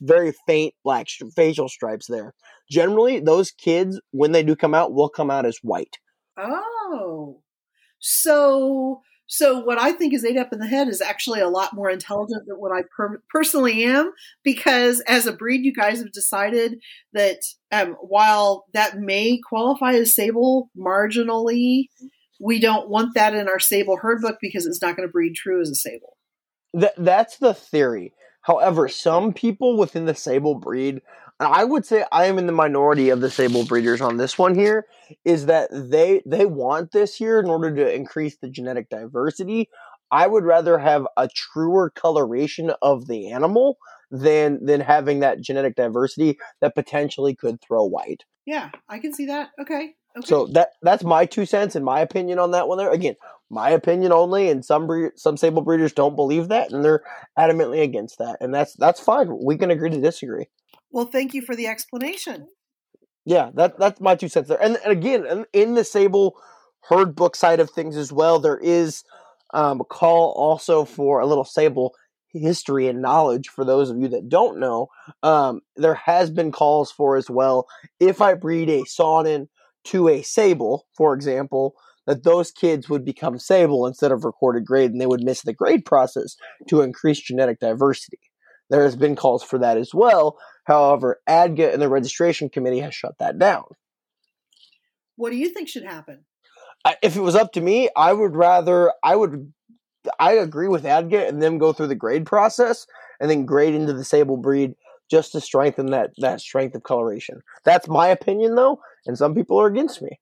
very 0.00 0.32
faint 0.46 0.74
black 0.84 1.08
facial 1.34 1.68
stripes 1.68 2.06
there. 2.06 2.34
Generally, 2.70 3.20
those 3.20 3.50
kids, 3.50 4.00
when 4.12 4.32
they 4.32 4.42
do 4.42 4.56
come 4.56 4.74
out, 4.74 4.92
will 4.92 5.08
come 5.08 5.30
out 5.30 5.46
as 5.46 5.58
white. 5.62 5.98
Oh, 6.38 7.42
so 7.98 9.02
so 9.26 9.58
what 9.60 9.78
I 9.78 9.92
think 9.92 10.14
is 10.14 10.24
eight 10.24 10.36
up 10.36 10.52
in 10.52 10.60
the 10.60 10.66
head 10.66 10.88
is 10.88 11.00
actually 11.00 11.40
a 11.40 11.48
lot 11.48 11.74
more 11.74 11.90
intelligent 11.90 12.44
than 12.46 12.56
what 12.56 12.72
I 12.72 12.82
per- 12.96 13.22
personally 13.28 13.84
am, 13.84 14.12
because 14.44 15.00
as 15.08 15.26
a 15.26 15.32
breed, 15.32 15.64
you 15.64 15.72
guys 15.72 15.98
have 15.98 16.12
decided 16.12 16.78
that 17.12 17.38
um, 17.72 17.96
while 18.00 18.66
that 18.72 18.98
may 18.98 19.40
qualify 19.48 19.94
as 19.94 20.14
sable 20.14 20.70
marginally, 20.78 21.86
we 22.40 22.60
don't 22.60 22.88
want 22.88 23.14
that 23.14 23.34
in 23.34 23.48
our 23.48 23.58
sable 23.58 23.96
herd 23.96 24.20
book 24.20 24.36
because 24.40 24.66
it's 24.66 24.82
not 24.82 24.96
going 24.96 25.08
to 25.08 25.12
breed 25.12 25.34
true 25.34 25.60
as 25.60 25.70
a 25.70 25.74
sable. 25.74 26.16
That 26.74 26.94
that's 26.96 27.38
the 27.38 27.54
theory. 27.54 28.12
However, 28.42 28.86
some 28.88 29.32
people 29.32 29.76
within 29.76 30.04
the 30.04 30.14
sable 30.14 30.54
breed 30.54 31.00
I 31.38 31.64
would 31.64 31.84
say 31.84 32.04
I 32.10 32.26
am 32.26 32.38
in 32.38 32.46
the 32.46 32.52
minority 32.52 33.10
of 33.10 33.20
the 33.20 33.30
sable 33.30 33.64
breeders 33.64 34.00
on 34.00 34.16
this 34.16 34.38
one 34.38 34.54
here, 34.54 34.86
is 35.24 35.46
that 35.46 35.68
they 35.70 36.22
they 36.24 36.46
want 36.46 36.92
this 36.92 37.14
here 37.14 37.38
in 37.38 37.46
order 37.46 37.74
to 37.74 37.94
increase 37.94 38.36
the 38.36 38.48
genetic 38.48 38.88
diversity. 38.88 39.68
I 40.10 40.26
would 40.26 40.44
rather 40.44 40.78
have 40.78 41.06
a 41.16 41.28
truer 41.28 41.90
coloration 41.90 42.72
of 42.80 43.06
the 43.06 43.30
animal 43.30 43.76
than 44.10 44.64
than 44.64 44.80
having 44.80 45.20
that 45.20 45.40
genetic 45.40 45.76
diversity 45.76 46.38
that 46.60 46.74
potentially 46.74 47.34
could 47.34 47.60
throw 47.60 47.84
white. 47.84 48.24
Yeah, 48.46 48.70
I 48.88 48.98
can 48.98 49.12
see 49.12 49.26
that. 49.26 49.50
Okay. 49.60 49.94
Okay. 50.16 50.26
So 50.26 50.46
that 50.52 50.70
that's 50.80 51.04
my 51.04 51.26
two 51.26 51.44
cents 51.44 51.76
and 51.76 51.84
my 51.84 52.00
opinion 52.00 52.38
on 52.38 52.52
that 52.52 52.68
one 52.68 52.78
there. 52.78 52.90
Again, 52.90 53.16
my 53.50 53.68
opinion 53.70 54.12
only, 54.12 54.48
and 54.48 54.64
some 54.64 54.86
bre- 54.86 55.08
some 55.16 55.36
sable 55.36 55.60
breeders 55.60 55.92
don't 55.92 56.16
believe 56.16 56.48
that, 56.48 56.72
and 56.72 56.82
they're 56.82 57.02
adamantly 57.38 57.82
against 57.82 58.18
that, 58.18 58.38
and 58.40 58.54
that's 58.54 58.72
that's 58.74 59.00
fine. 59.00 59.36
We 59.44 59.58
can 59.58 59.70
agree 59.70 59.90
to 59.90 60.00
disagree. 60.00 60.46
Well, 60.90 61.06
thank 61.06 61.34
you 61.34 61.42
for 61.42 61.54
the 61.54 61.66
explanation. 61.66 62.48
Yeah, 63.24 63.50
that 63.54 63.78
that's 63.78 64.00
my 64.00 64.14
two 64.14 64.28
cents 64.28 64.48
there. 64.48 64.62
And, 64.62 64.78
and 64.84 64.92
again, 64.92 65.44
in 65.52 65.74
the 65.74 65.84
sable 65.84 66.36
herd 66.88 67.16
book 67.16 67.34
side 67.34 67.60
of 67.60 67.70
things 67.70 67.96
as 67.96 68.12
well, 68.12 68.38
there 68.38 68.58
is 68.58 69.02
um, 69.52 69.80
a 69.80 69.84
call 69.84 70.32
also 70.36 70.84
for 70.84 71.20
a 71.20 71.26
little 71.26 71.44
sable 71.44 71.94
history 72.32 72.86
and 72.88 73.02
knowledge 73.02 73.48
for 73.48 73.64
those 73.64 73.90
of 73.90 73.98
you 73.98 74.08
that 74.08 74.28
don't 74.28 74.58
know. 74.58 74.88
Um, 75.22 75.60
there 75.76 75.94
has 75.94 76.30
been 76.30 76.52
calls 76.52 76.92
for 76.92 77.16
as 77.16 77.30
well. 77.30 77.66
If 77.98 78.20
I 78.20 78.34
breed 78.34 78.68
a 78.68 78.82
Saanen 78.82 79.48
to 79.86 80.08
a 80.08 80.22
sable, 80.22 80.86
for 80.96 81.14
example, 81.14 81.74
that 82.06 82.24
those 82.24 82.50
kids 82.50 82.88
would 82.88 83.04
become 83.04 83.38
sable 83.38 83.86
instead 83.86 84.12
of 84.12 84.24
recorded 84.24 84.64
grade 84.64 84.92
and 84.92 85.00
they 85.00 85.06
would 85.06 85.24
miss 85.24 85.42
the 85.42 85.52
grade 85.52 85.84
process 85.84 86.36
to 86.68 86.82
increase 86.82 87.20
genetic 87.20 87.58
diversity. 87.58 88.18
There 88.70 88.84
has 88.84 88.96
been 88.96 89.16
calls 89.16 89.42
for 89.42 89.58
that 89.58 89.76
as 89.76 89.92
well. 89.94 90.38
However, 90.66 91.20
ADGA 91.28 91.72
and 91.72 91.80
the 91.80 91.88
registration 91.88 92.48
committee 92.48 92.80
has 92.80 92.94
shut 92.94 93.18
that 93.18 93.38
down. 93.38 93.64
What 95.14 95.30
do 95.30 95.36
you 95.36 95.48
think 95.48 95.68
should 95.68 95.84
happen? 95.84 96.24
If 97.02 97.16
it 97.16 97.20
was 97.20 97.36
up 97.36 97.52
to 97.52 97.60
me, 97.60 97.88
I 97.96 98.12
would 98.12 98.34
rather 98.34 98.92
I 99.02 99.16
would 99.16 99.52
I 100.18 100.32
agree 100.32 100.68
with 100.68 100.84
ADGA 100.84 101.28
and 101.28 101.42
them 101.42 101.58
go 101.58 101.72
through 101.72 101.86
the 101.86 101.94
grade 101.94 102.26
process 102.26 102.86
and 103.20 103.30
then 103.30 103.46
grade 103.46 103.74
into 103.74 103.92
the 103.92 104.04
sable 104.04 104.36
breed 104.36 104.74
just 105.08 105.32
to 105.32 105.40
strengthen 105.40 105.86
that 105.86 106.10
that 106.18 106.40
strength 106.40 106.74
of 106.74 106.82
coloration. 106.82 107.42
That's 107.64 107.88
my 107.88 108.08
opinion 108.08 108.56
though, 108.56 108.80
and 109.06 109.16
some 109.16 109.34
people 109.34 109.60
are 109.60 109.68
against 109.68 110.02
me. 110.02 110.18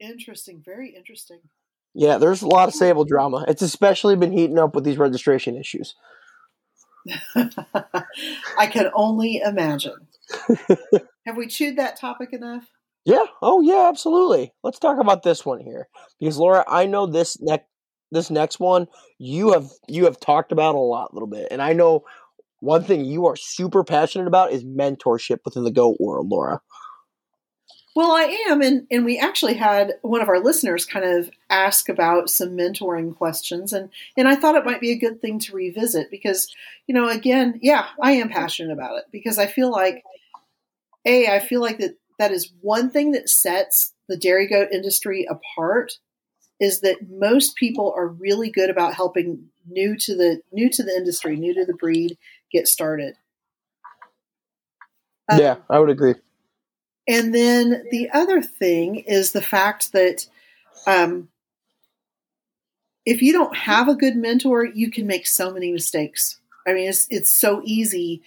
Interesting, 0.00 0.62
very 0.62 0.94
interesting. 0.94 1.40
Yeah, 1.94 2.18
there's 2.18 2.42
a 2.42 2.48
lot 2.48 2.68
of 2.68 2.74
sable 2.74 3.04
drama. 3.04 3.44
It's 3.48 3.62
especially 3.62 4.16
been 4.16 4.32
heating 4.32 4.58
up 4.58 4.74
with 4.74 4.84
these 4.84 4.98
registration 4.98 5.56
issues. 5.56 5.94
I 8.58 8.66
can 8.66 8.90
only 8.94 9.40
imagine. 9.44 10.08
Have 11.26 11.36
we 11.36 11.46
chewed 11.46 11.76
that 11.78 11.98
topic 11.98 12.32
enough? 12.32 12.66
Yeah. 13.04 13.24
Oh, 13.42 13.60
yeah. 13.60 13.88
Absolutely. 13.88 14.52
Let's 14.62 14.78
talk 14.78 14.98
about 14.98 15.22
this 15.22 15.44
one 15.44 15.60
here 15.60 15.88
because 16.18 16.38
Laura, 16.38 16.64
I 16.66 16.86
know 16.86 17.06
this 17.06 17.40
next 17.40 17.66
this 18.12 18.30
next 18.30 18.60
one 18.60 18.86
you 19.18 19.52
have 19.52 19.68
you 19.88 20.04
have 20.04 20.20
talked 20.20 20.52
about 20.52 20.74
a 20.74 20.78
lot, 20.78 21.10
a 21.10 21.14
little 21.14 21.28
bit, 21.28 21.48
and 21.50 21.60
I 21.60 21.72
know 21.72 22.04
one 22.60 22.84
thing 22.84 23.04
you 23.04 23.26
are 23.26 23.36
super 23.36 23.84
passionate 23.84 24.26
about 24.26 24.52
is 24.52 24.64
mentorship 24.64 25.38
within 25.44 25.64
the 25.64 25.70
goat 25.70 25.96
world, 26.00 26.28
Laura. 26.30 26.60
Well, 27.94 28.10
I 28.10 28.24
am, 28.48 28.60
and 28.60 28.86
and 28.90 29.04
we 29.04 29.18
actually 29.18 29.54
had 29.54 29.94
one 30.02 30.20
of 30.20 30.28
our 30.28 30.40
listeners 30.40 30.84
kind 30.84 31.04
of 31.04 31.30
ask 31.48 31.88
about 31.88 32.28
some 32.28 32.50
mentoring 32.56 33.14
questions, 33.16 33.72
and 33.72 33.88
and 34.16 34.26
I 34.26 34.34
thought 34.34 34.56
it 34.56 34.64
might 34.64 34.80
be 34.80 34.90
a 34.90 34.98
good 34.98 35.20
thing 35.20 35.38
to 35.40 35.54
revisit 35.54 36.10
because, 36.10 36.52
you 36.88 36.94
know, 36.94 37.08
again, 37.08 37.60
yeah, 37.62 37.86
I 38.02 38.12
am 38.12 38.30
passionate 38.30 38.72
about 38.72 38.98
it 38.98 39.04
because 39.12 39.38
I 39.38 39.46
feel 39.46 39.70
like, 39.70 40.02
a, 41.06 41.28
I 41.28 41.38
feel 41.38 41.60
like 41.60 41.78
that 41.78 41.96
that 42.18 42.32
is 42.32 42.52
one 42.60 42.90
thing 42.90 43.12
that 43.12 43.28
sets 43.28 43.94
the 44.08 44.16
dairy 44.16 44.48
goat 44.48 44.68
industry 44.72 45.26
apart 45.30 45.98
is 46.60 46.80
that 46.80 47.08
most 47.08 47.54
people 47.54 47.94
are 47.96 48.08
really 48.08 48.50
good 48.50 48.70
about 48.70 48.94
helping 48.94 49.50
new 49.68 49.96
to 49.98 50.16
the 50.16 50.40
new 50.52 50.68
to 50.70 50.82
the 50.82 50.92
industry, 50.96 51.36
new 51.36 51.54
to 51.54 51.64
the 51.64 51.74
breed, 51.74 52.18
get 52.50 52.66
started. 52.66 53.14
Um, 55.30 55.38
yeah, 55.38 55.56
I 55.70 55.78
would 55.78 55.90
agree. 55.90 56.14
And 57.06 57.34
then 57.34 57.84
the 57.90 58.08
other 58.12 58.40
thing 58.40 58.96
is 58.96 59.32
the 59.32 59.42
fact 59.42 59.92
that 59.92 60.26
um, 60.86 61.28
if 63.04 63.20
you 63.20 63.32
don't 63.32 63.54
have 63.56 63.88
a 63.88 63.94
good 63.94 64.16
mentor, 64.16 64.64
you 64.64 64.90
can 64.90 65.06
make 65.06 65.26
so 65.26 65.52
many 65.52 65.70
mistakes. 65.70 66.40
I 66.66 66.72
mean, 66.72 66.88
it's 66.88 67.06
it's 67.10 67.30
so 67.30 67.60
easy 67.64 68.22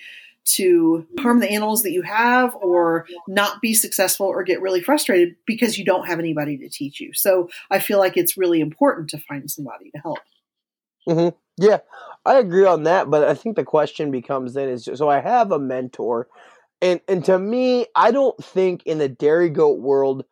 to 0.46 1.06
harm 1.20 1.40
the 1.40 1.52
animals 1.52 1.84
that 1.84 1.92
you 1.92 2.04
have 2.04 2.56
or 2.56 3.06
not 3.28 3.62
be 3.62 3.74
successful 3.74 4.28
or 4.28 4.44
get 4.44 4.62
really 4.62 4.82
frustrated 4.82 5.36
because 5.46 5.78
you 5.78 5.84
don't 5.84 6.08
have 6.08 6.20
anybody 6.20 6.58
to 6.58 6.70
teach 6.70 7.02
you. 7.02 7.12
So 7.14 7.50
I 7.70 7.80
feel 7.80 8.00
like 8.00 8.16
it's 8.16 8.38
really 8.38 8.62
important 8.62 9.10
to 9.10 9.18
find 9.18 9.52
somebody 9.52 9.92
to 9.92 9.98
help. 10.00 10.20
Mm-hmm. 11.08 11.36
Yeah, 11.58 11.80
I 12.26 12.38
agree 12.38 12.66
on 12.66 12.84
that. 12.84 13.10
But 13.10 13.28
I 13.28 13.34
think 13.34 13.56
the 13.56 13.64
question 13.64 14.12
becomes 14.12 14.54
then 14.54 14.70
is 14.70 14.90
so 14.94 15.10
I 15.10 15.20
have 15.20 15.52
a 15.52 15.60
mentor 15.60 16.28
and 16.82 17.02
and 17.08 17.24
to 17.26 17.40
me, 17.40 17.88
I 17.96 18.12
don't 18.12 18.42
think 18.44 18.84
in 18.86 18.98
the 18.98 19.10
dairy 19.10 19.50
goat 19.50 19.80
world, 19.80 20.26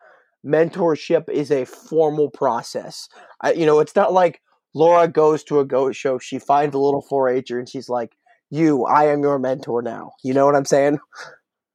mentorship 0.46 1.30
is 1.30 1.52
a 1.52 1.66
formal 1.66 2.30
process. 2.30 3.10
I, 3.42 3.54
you 3.54 3.66
know, 3.66 3.80
it's 3.80 3.96
not 3.96 4.14
like 4.14 4.42
Laura 4.74 5.08
goes 5.08 5.44
to 5.46 5.60
a 5.60 5.66
goat 5.66 5.96
show, 5.96 6.20
she 6.20 6.38
finds 6.38 6.76
a 6.76 6.80
little 6.80 7.06
4-H'er, 7.10 7.58
and 7.58 7.70
she's 7.70 7.90
like, 7.90 8.16
"You, 8.50 8.86
I 8.86 9.06
am 9.06 9.22
your 9.22 9.40
mentor 9.40 9.82
now." 9.82 10.12
You 10.24 10.34
know 10.34 10.46
what 10.46 10.56
I'm 10.56 10.66
saying? 10.66 11.00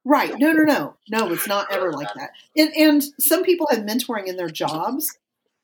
Right. 0.03 0.33
No, 0.39 0.51
no, 0.51 0.63
no, 0.63 0.95
no. 1.11 1.31
It's 1.31 1.47
not 1.47 1.71
ever 1.71 1.91
like 1.91 2.11
that. 2.15 2.31
And 2.57 2.71
and 2.75 3.03
some 3.19 3.43
people 3.43 3.67
have 3.69 3.81
mentoring 3.81 4.27
in 4.27 4.35
their 4.35 4.49
jobs, 4.49 5.15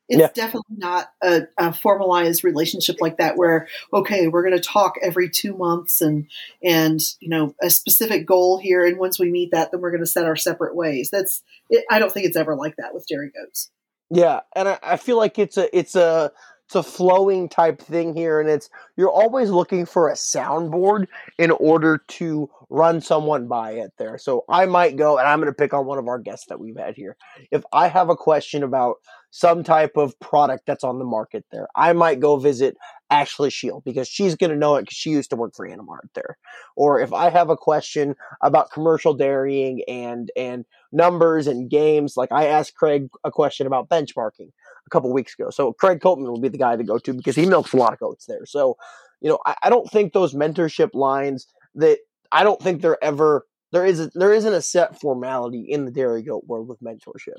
it's 0.10 0.20
yeah. 0.20 0.30
definitely 0.34 0.78
not 0.78 1.12
a, 1.22 1.44
a, 1.58 1.74
formalized 1.74 2.44
relationship 2.44 2.98
like 3.00 3.18
that 3.18 3.38
where 3.38 3.68
okay 3.94 4.28
we're 4.28 4.44
going 4.44 4.56
to 4.56 4.62
talk 4.62 4.96
every 5.02 5.30
two 5.30 5.56
months 5.56 6.02
and 6.02 6.28
and 6.64 7.02
you 7.20 7.30
know 7.30 7.54
a 7.62 7.70
specific 7.70 8.26
goal 8.26 8.58
here 8.58 8.86
and 8.86 8.98
once 8.98 9.20
we 9.20 9.30
meet 9.30 9.52
that 9.52 9.72
then 9.72 9.82
we're 9.82 9.92
going 9.92 10.04
to 10.04 10.08
set 10.08 10.26
our 10.26 10.36
separate 10.36 10.76
ways 10.76 11.10
that's 11.12 11.44
it, 11.70 11.86
i 11.90 12.00
don't 12.00 12.12
think 12.12 12.26
it's 12.26 12.38
ever 12.38 12.56
like 12.56 12.76
that 12.78 12.94
with 12.94 13.06
dairy 13.08 13.32
goats 13.36 13.70
yeah 14.10 14.42
and 14.56 14.68
I, 14.70 14.80
I 14.82 14.98
feel 14.98 15.18
like 15.18 15.38
it's 15.38 15.58
a 15.58 15.78
it's 15.78 15.96
a 15.96 16.32
it's 16.68 16.76
a 16.76 16.84
flowing 16.84 17.48
type 17.48 17.82
thing 17.82 18.14
here 18.14 18.42
and 18.42 18.50
it's 18.50 18.70
you're 18.98 19.10
always 19.10 19.50
looking 19.50 19.86
for 19.86 20.10
a 20.10 20.14
soundboard 20.14 21.08
in 21.38 21.50
order 21.52 22.04
to 22.10 22.50
run 22.70 23.00
someone 23.00 23.48
by 23.48 23.72
it 23.72 23.94
there 23.98 24.18
so 24.18 24.44
i 24.50 24.66
might 24.66 24.98
go 24.98 25.18
and 25.18 25.26
i'm 25.26 25.40
going 25.40 25.48
to 25.52 25.56
pick 25.56 25.74
on 25.74 25.86
one 25.86 25.98
of 25.98 26.08
our 26.10 26.20
guests 26.20 26.48
that 26.48 26.60
we've 26.60 26.78
had 26.78 26.96
here 26.96 27.16
if 27.52 27.64
i 27.72 27.88
have 27.88 28.10
a 28.10 28.18
question 28.18 28.64
about 28.64 28.98
some 29.32 29.64
type 29.64 29.98
of 29.98 30.20
product 30.20 30.66
that's 30.66 30.84
on 30.84 31.00
the 31.00 31.06
market 31.06 31.46
there. 31.52 31.68
I 31.76 31.94
might 31.94 32.20
go 32.20 32.38
visit 32.38 32.78
Ashley 33.10 33.50
Shield 33.50 33.84
because 33.86 34.08
she's 34.08 34.36
going 34.36 34.50
to 34.50 34.56
know 34.56 34.76
it 34.76 34.84
because 34.84 34.98
she 34.98 35.12
used 35.12 35.30
to 35.30 35.36
work 35.36 35.54
for 35.56 35.68
Animart 35.68 36.10
there. 36.16 36.38
Or 36.76 37.00
if 37.00 37.14
I 37.14 37.30
have 37.30 37.50
a 37.50 37.58
question 37.58 38.16
about 38.42 38.72
commercial 38.72 39.14
dairying 39.14 39.84
and 39.88 40.32
and 40.36 40.66
numbers 40.92 41.48
and 41.48 41.70
games, 41.70 42.18
like 42.18 42.32
I 42.32 42.48
asked 42.48 42.76
Craig 42.76 43.10
a 43.24 43.32
question 43.32 43.68
about 43.68 43.90
benchmarking 43.90 44.52
a 44.88 44.90
couple 44.90 45.14
weeks 45.14 45.36
ago. 45.38 45.52
So 45.52 45.74
Craig 45.74 46.00
Copeman 46.00 46.28
will 46.28 46.40
be 46.40 46.50
the 46.50 46.58
guy 46.58 46.76
to 46.76 46.84
go 46.84 46.98
to 46.98 47.14
because 47.14 47.36
he 47.36 47.46
milks 47.46 47.74
a 47.74 47.78
lot 47.78 47.94
of 47.94 48.00
goats 48.00 48.26
there. 48.26 48.46
So 48.46 48.78
you 49.22 49.30
know, 49.30 49.40
I, 49.46 49.56
I 49.64 49.70
don't 49.70 49.90
think 49.90 50.14
those 50.14 50.34
mentorship 50.34 50.92
lines 50.94 51.48
that 51.76 52.00
I 52.32 52.44
don't 52.44 52.62
think 52.62 52.82
they're 52.82 53.04
ever 53.04 53.46
there 53.72 53.86
is 53.86 54.00
a, 54.00 54.10
there 54.14 54.34
isn't 54.34 54.54
a 54.54 54.62
set 54.62 55.00
formality 55.00 55.66
in 55.68 55.86
the 55.86 55.92
dairy 55.92 56.22
goat 56.24 56.46
world 56.48 56.68
with 56.68 56.82
mentorship. 56.82 57.38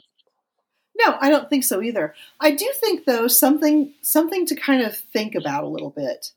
No, 0.98 1.16
I 1.20 1.30
don't 1.30 1.48
think 1.48 1.64
so 1.64 1.80
either. 1.80 2.14
I 2.40 2.50
do 2.50 2.70
think 2.74 3.04
though 3.04 3.28
something 3.28 3.94
something 4.02 4.46
to 4.46 4.54
kind 4.54 4.82
of 4.82 4.96
think 4.96 5.34
about 5.34 5.64
a 5.64 5.68
little 5.68 5.90
bit. 5.90 6.32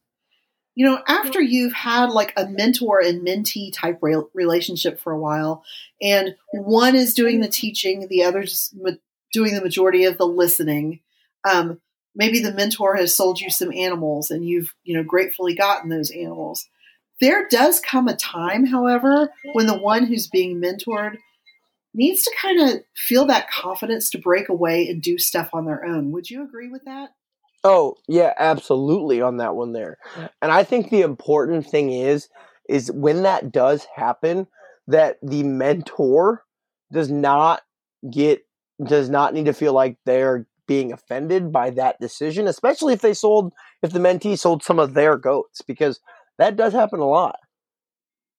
You 0.75 0.85
know, 0.85 1.01
after 1.07 1.39
mm-hmm. 1.39 1.51
you've 1.51 1.73
had 1.73 2.11
like 2.11 2.31
a 2.37 2.47
mentor 2.47 3.01
and 3.01 3.27
mentee 3.27 3.73
type 3.73 3.99
re- 4.01 4.23
relationship 4.33 4.99
for 4.99 5.11
a 5.11 5.19
while, 5.19 5.65
and 6.01 6.35
one 6.53 6.95
is 6.95 7.13
doing 7.13 7.41
the 7.41 7.49
teaching, 7.49 8.07
the 8.07 8.23
other's 8.23 8.73
ma- 8.79 8.91
doing 9.31 9.55
the 9.55 9.61
majority 9.61 10.05
of 10.05 10.17
the 10.17 10.27
listening. 10.27 10.99
Um, 11.49 11.79
maybe 12.15 12.39
the 12.39 12.53
mentor 12.53 12.95
has 12.95 13.15
sold 13.15 13.39
you 13.39 13.49
some 13.49 13.71
animals, 13.71 14.31
and 14.31 14.45
you've 14.45 14.73
you 14.83 14.95
know 14.95 15.03
gratefully 15.03 15.55
gotten 15.55 15.89
those 15.89 16.11
animals. 16.11 16.67
There 17.19 17.47
does 17.49 17.79
come 17.79 18.07
a 18.07 18.15
time, 18.15 18.65
however, 18.65 19.31
when 19.53 19.67
the 19.67 19.77
one 19.77 20.05
who's 20.05 20.27
being 20.27 20.59
mentored 20.59 21.17
needs 21.93 22.23
to 22.23 22.35
kind 22.41 22.59
of 22.59 22.81
feel 22.95 23.25
that 23.25 23.49
confidence 23.51 24.09
to 24.09 24.17
break 24.17 24.49
away 24.49 24.87
and 24.87 25.01
do 25.01 25.17
stuff 25.17 25.49
on 25.53 25.65
their 25.65 25.85
own. 25.85 26.11
Would 26.11 26.29
you 26.29 26.43
agree 26.43 26.69
with 26.69 26.83
that? 26.85 27.09
Oh, 27.63 27.95
yeah, 28.07 28.33
absolutely 28.37 29.21
on 29.21 29.37
that 29.37 29.55
one 29.55 29.71
there. 29.71 29.97
And 30.41 30.51
I 30.51 30.63
think 30.63 30.89
the 30.89 31.01
important 31.01 31.67
thing 31.67 31.91
is 31.91 32.27
is 32.69 32.91
when 32.91 33.23
that 33.23 33.51
does 33.51 33.85
happen 33.95 34.47
that 34.87 35.17
the 35.21 35.43
mentor 35.43 36.43
does 36.91 37.11
not 37.11 37.61
get 38.09 38.41
does 38.83 39.09
not 39.09 39.33
need 39.33 39.45
to 39.45 39.53
feel 39.53 39.73
like 39.73 39.97
they're 40.05 40.47
being 40.67 40.93
offended 40.93 41.51
by 41.51 41.69
that 41.71 41.99
decision, 41.99 42.47
especially 42.47 42.93
if 42.93 43.01
they 43.01 43.13
sold 43.13 43.53
if 43.81 43.91
the 43.91 43.99
mentee 43.99 44.37
sold 44.37 44.63
some 44.63 44.79
of 44.79 44.93
their 44.93 45.17
goats 45.17 45.61
because 45.61 45.99
that 46.37 46.55
does 46.55 46.73
happen 46.73 46.99
a 46.99 47.07
lot. 47.07 47.35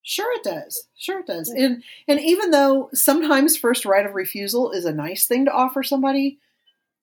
Sure, 0.02 0.32
it 0.34 0.42
does. 0.42 0.88
Sure, 0.96 1.20
it 1.20 1.26
does. 1.26 1.48
And 1.48 1.82
and 2.08 2.20
even 2.20 2.50
though 2.50 2.90
sometimes 2.92 3.56
first 3.56 3.84
right 3.84 4.04
of 4.04 4.14
refusal 4.14 4.72
is 4.72 4.84
a 4.84 4.92
nice 4.92 5.26
thing 5.26 5.44
to 5.44 5.52
offer 5.52 5.82
somebody, 5.82 6.38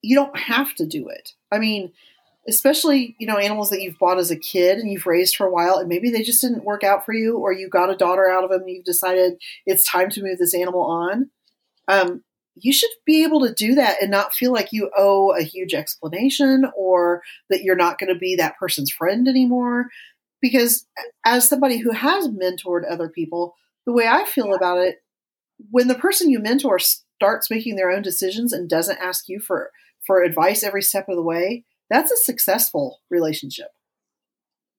you 0.02 0.16
don't 0.16 0.38
have 0.38 0.76
to 0.76 0.86
do 0.86 1.08
it. 1.08 1.34
I 1.52 1.60
mean, 1.60 1.94
especially 2.48 3.16
you 3.20 3.28
know 3.28 3.38
animals 3.38 3.70
that 3.70 3.82
you've 3.82 4.00
bought 4.00 4.18
as 4.18 4.32
a 4.32 4.36
kid 4.36 4.80
and 4.80 4.92
you've 4.92 5.06
raised 5.06 5.36
for 5.36 5.46
a 5.46 5.52
while, 5.52 5.76
and 5.78 5.88
maybe 5.88 6.10
they 6.10 6.24
just 6.24 6.42
didn't 6.42 6.66
work 6.66 6.84
out 6.84 7.06
for 7.06 7.14
you, 7.14 7.38
or 7.38 7.54
you 7.54 7.70
got 7.70 7.90
a 7.90 7.96
daughter 7.96 8.28
out 8.28 8.44
of 8.44 8.50
them, 8.50 8.62
and 8.62 8.70
you've 8.70 8.84
decided 8.84 9.40
it's 9.66 9.90
time 9.90 10.10
to 10.10 10.24
move 10.24 10.38
this 10.38 10.56
animal 10.56 10.84
on. 10.84 11.30
Um, 11.88 12.24
you 12.62 12.74
should 12.74 12.90
be 13.06 13.24
able 13.24 13.42
to 13.42 13.54
do 13.54 13.76
that 13.76 14.02
and 14.02 14.12
not 14.12 14.34
feel 14.34 14.52
like 14.52 14.72
you 14.72 14.90
owe 14.98 15.32
a 15.36 15.44
huge 15.44 15.74
explanation 15.74 16.66
or 16.76 17.22
that 17.50 17.64
you're 17.64 17.76
not 17.76 18.00
going 18.00 18.14
to 18.14 18.20
be 18.20 18.36
that 18.36 18.58
person's 18.58 18.92
friend 18.92 19.28
anymore. 19.28 19.88
Because 20.42 20.86
as 21.26 21.48
somebody 21.48 21.78
who 21.78 21.92
has 21.92 22.28
mentored 22.28 22.90
other 22.90 23.10
people, 23.10 23.56
the 23.86 23.94
way 23.94 24.08
I 24.08 24.26
feel 24.26 24.54
about 24.54 24.80
it, 24.80 24.98
when 25.70 25.88
the 25.88 25.96
person 25.96 26.30
you 26.30 26.40
mentor 26.40 26.80
starts 26.80 27.50
making 27.50 27.76
their 27.76 27.92
own 27.92 28.02
decisions 28.02 28.54
and 28.54 28.70
doesn't 28.70 29.00
ask 29.00 29.28
you 29.28 29.40
for 29.40 29.72
for 30.06 30.24
advice 30.24 30.64
every 30.64 30.82
step 30.82 31.08
of 31.10 31.16
the 31.16 31.22
way, 31.22 31.66
that's 31.90 32.12
a 32.12 32.18
successful 32.18 33.02
relationship. 33.10 33.68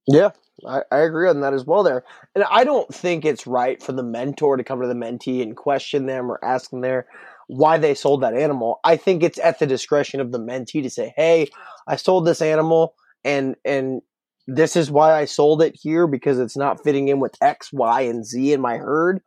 Yeah, 0.09 0.31
I, 0.67 0.83
I, 0.91 0.99
agree 1.01 1.29
on 1.29 1.41
that 1.43 1.55
as 1.55 1.65
well 1.65 1.83
there. 1.83 2.05
And 2.35 2.43
I 2.51 2.65
don't 2.65 2.93
think 2.93 3.25
it's 3.25 3.47
right 3.47 3.81
for 3.83 3.93
the 3.93 4.03
mentor 4.03 4.57
to 4.57 4.65
come 4.65 4.81
to 4.81 4.89
the 4.89 4.95
mentee 4.95 5.43
and 5.43 5.57
question 5.57 6.07
them 6.07 6.31
or 6.31 6.43
ask 6.45 6.71
them 6.71 6.81
there 6.81 7.07
why 7.51 7.79
they 7.79 7.95
sold 7.95 8.23
that 8.23 8.35
animal. 8.35 8.79
I 8.85 8.97
think 8.97 9.23
it's 9.23 9.39
at 9.41 9.59
the 9.59 9.67
discretion 9.67 10.21
of 10.21 10.31
the 10.31 10.39
mentee 10.39 10.83
to 10.83 10.91
say, 10.91 11.13
Hey, 11.17 11.49
I 11.87 11.97
sold 11.97 12.25
this 12.27 12.41
animal 12.41 12.95
and 13.25 13.57
and 13.65 14.03
this 14.47 14.75
is 14.75 14.91
why 14.91 15.15
I 15.15 15.27
sold 15.27 15.63
it 15.63 15.77
here 15.81 16.07
because 16.07 16.39
it's 16.39 16.57
not 16.57 16.83
fitting 16.83 17.09
in 17.09 17.21
with 17.21 17.37
X, 17.41 17.73
Y, 17.73 18.01
and 18.03 18.25
Z 18.25 18.53
in 18.53 18.61
my 18.61 18.79
herd. 18.79 19.21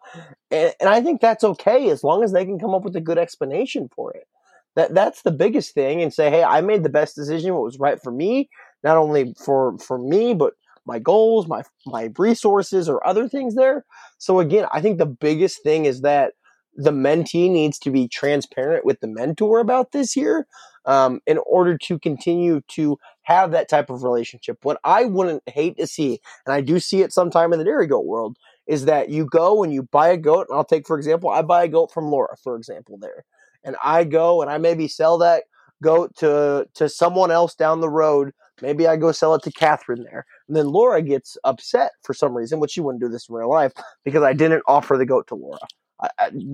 And, 0.51 0.74
and 0.82 0.89
I 0.89 1.01
think 1.01 1.21
that's 1.21 1.43
okay 1.43 1.89
as 1.89 2.03
long 2.03 2.24
as 2.24 2.34
they 2.34 2.45
can 2.45 2.59
come 2.59 2.74
up 2.74 2.84
with 2.84 2.95
a 2.95 3.01
good 3.01 3.17
explanation 3.17 3.89
for 3.95 4.11
it. 4.11 4.28
That 4.76 4.93
that's 4.93 5.21
the 5.21 5.32
biggest 5.32 5.74
thing 5.74 6.01
and 6.01 6.13
say, 6.13 6.30
hey, 6.30 6.43
I 6.43 6.61
made 6.61 6.84
the 6.84 6.89
best 6.89 7.15
decision, 7.15 7.53
what 7.53 7.63
was 7.63 7.80
right 7.80 8.01
for 8.01 8.11
me, 8.11 8.49
not 8.84 8.97
only 8.97 9.34
for 9.38 9.78
for 9.78 9.99
me, 9.99 10.34
but 10.34 10.53
my 10.86 10.99
goals, 10.99 11.47
my 11.47 11.63
my 11.86 12.09
resources, 12.17 12.89
or 12.89 13.05
other 13.05 13.30
things 13.30 13.55
there. 13.55 13.86
So 14.17 14.39
again, 14.39 14.65
I 14.74 14.82
think 14.82 14.97
the 14.97 15.05
biggest 15.05 15.61
thing 15.61 15.86
is 15.86 16.01
that 16.01 16.34
the 16.76 16.91
mentee 16.91 17.49
needs 17.49 17.78
to 17.80 17.91
be 17.91 18.07
transparent 18.07 18.86
with 18.86 18.99
the 18.99 19.07
mentor 19.07 19.59
about 19.59 19.91
this 19.91 20.11
here 20.11 20.47
um, 20.86 21.19
in 21.26 21.38
order 21.45 21.78
to 21.78 21.99
continue 21.99 22.61
to 22.69 22.97
have 23.24 23.51
that 23.51 23.69
type 23.69 23.89
of 23.89 24.03
relationship. 24.03 24.57
What 24.63 24.80
I 24.84 25.05
wouldn't 25.05 25.43
hate 25.47 25.78
to 25.78 25.88
see, 25.88 26.19
and 26.45 26.53
I 26.53 26.61
do 26.61 26.80
see 26.80 27.01
it 27.01 27.13
sometime 27.13 27.53
in 27.53 27.59
the 27.59 27.65
dairy 27.65 27.88
goat 27.88 28.05
world, 28.05 28.38
is 28.67 28.86
that 28.86 29.09
you 29.09 29.26
go 29.26 29.63
and 29.63 29.74
you 29.74 29.84
buy 29.84 30.09
a 30.09 30.17
goat. 30.17 30.47
And 30.49 30.57
I'll 30.57 30.65
take, 30.65 30.88
for 30.88 30.97
example, 30.97 31.30
I 31.30 31.41
buy 31.41 31.63
a 31.63 31.67
goat 31.67 31.91
from 31.91 32.09
Laura, 32.09 32.36
for 32.41 32.55
example, 32.55 32.97
there. 32.99 33.24
And 33.63 33.76
I 33.84 34.03
go 34.03 34.41
and 34.41 34.49
I 34.49 34.57
maybe 34.57 34.88
sell 34.88 35.17
that 35.19 35.43
goat 35.82 36.15
to, 36.17 36.67
to 36.76 36.89
someone 36.89 37.32
else 37.32 37.55
down 37.55 37.82
the 37.82 37.89
road. 37.89 38.34
Maybe 38.61 38.88
I 38.88 38.95
go 38.95 39.11
sell 39.11 39.36
it 39.36 39.43
to 39.43 39.51
Catherine 39.51 40.03
there. 40.03 40.26
And 40.47 40.55
then 40.55 40.67
Laura 40.67 41.01
gets 41.01 41.38
upset 41.43 41.91
for 42.03 42.13
some 42.13 42.36
reason, 42.36 42.59
which 42.59 42.71
she 42.71 42.82
wouldn't 42.82 43.03
do 43.03 43.09
this 43.09 43.28
in 43.30 43.36
real 43.36 43.49
life, 43.49 43.74
because 44.03 44.24
I 44.24 44.34
didn't 44.34 44.63
offer 44.67 44.97
the 44.97 45.05
goat 45.05 45.28
to 45.28 45.36
Laura. 45.36 45.59
I, 46.01 46.09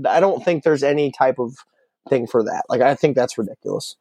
I, 0.07 0.19
don't 0.19 0.43
think 0.43 0.63
there's 0.63 0.83
any 0.83 1.11
type 1.11 1.39
of 1.39 1.55
thing 2.09 2.27
for 2.27 2.43
that. 2.43 2.63
Like, 2.69 2.81
I 2.81 2.95
think 2.95 3.15
that's 3.15 3.37
ridiculous. 3.37 3.95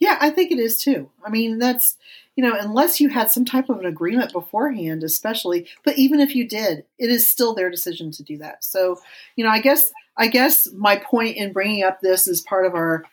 Yeah, 0.00 0.18
I 0.20 0.30
think 0.30 0.50
it 0.50 0.58
is 0.58 0.78
too. 0.78 1.10
I 1.24 1.30
mean, 1.30 1.58
that's, 1.58 1.96
you 2.34 2.42
know, 2.42 2.56
unless 2.58 3.00
you 3.00 3.08
had 3.08 3.30
some 3.30 3.44
type 3.44 3.68
of 3.68 3.78
an 3.78 3.86
agreement 3.86 4.32
beforehand, 4.32 5.04
especially, 5.04 5.68
but 5.84 5.96
even 5.96 6.18
if 6.18 6.34
you 6.34 6.48
did, 6.48 6.84
it 6.98 7.10
is 7.10 7.28
still 7.28 7.54
their 7.54 7.70
decision 7.70 8.10
to 8.12 8.22
do 8.24 8.38
that. 8.38 8.64
So, 8.64 8.98
you 9.36 9.44
know, 9.44 9.50
I 9.50 9.60
guess, 9.60 9.92
I 10.16 10.26
guess 10.26 10.68
my 10.72 10.96
point 10.96 11.36
in 11.36 11.52
bringing 11.52 11.84
up 11.84 12.00
this 12.00 12.26
as 12.26 12.40
part 12.40 12.66
of 12.66 12.74
our, 12.74 13.04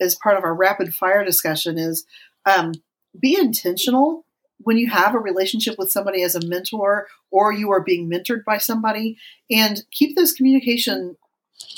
as 0.00 0.16
part 0.16 0.36
of 0.36 0.42
our 0.42 0.54
rapid 0.54 0.94
fire 0.94 1.24
discussion 1.24 1.78
is, 1.78 2.04
um, 2.44 2.72
be 3.20 3.38
intentional 3.38 4.24
when 4.64 4.78
you 4.78 4.88
have 4.90 5.14
a 5.14 5.18
relationship 5.18 5.76
with 5.78 5.90
somebody 5.90 6.22
as 6.22 6.34
a 6.34 6.46
mentor 6.46 7.06
or 7.30 7.52
you 7.52 7.70
are 7.70 7.82
being 7.82 8.10
mentored 8.10 8.44
by 8.44 8.58
somebody 8.58 9.16
and 9.50 9.82
keep 9.90 10.16
those 10.16 10.32
communication 10.32 11.16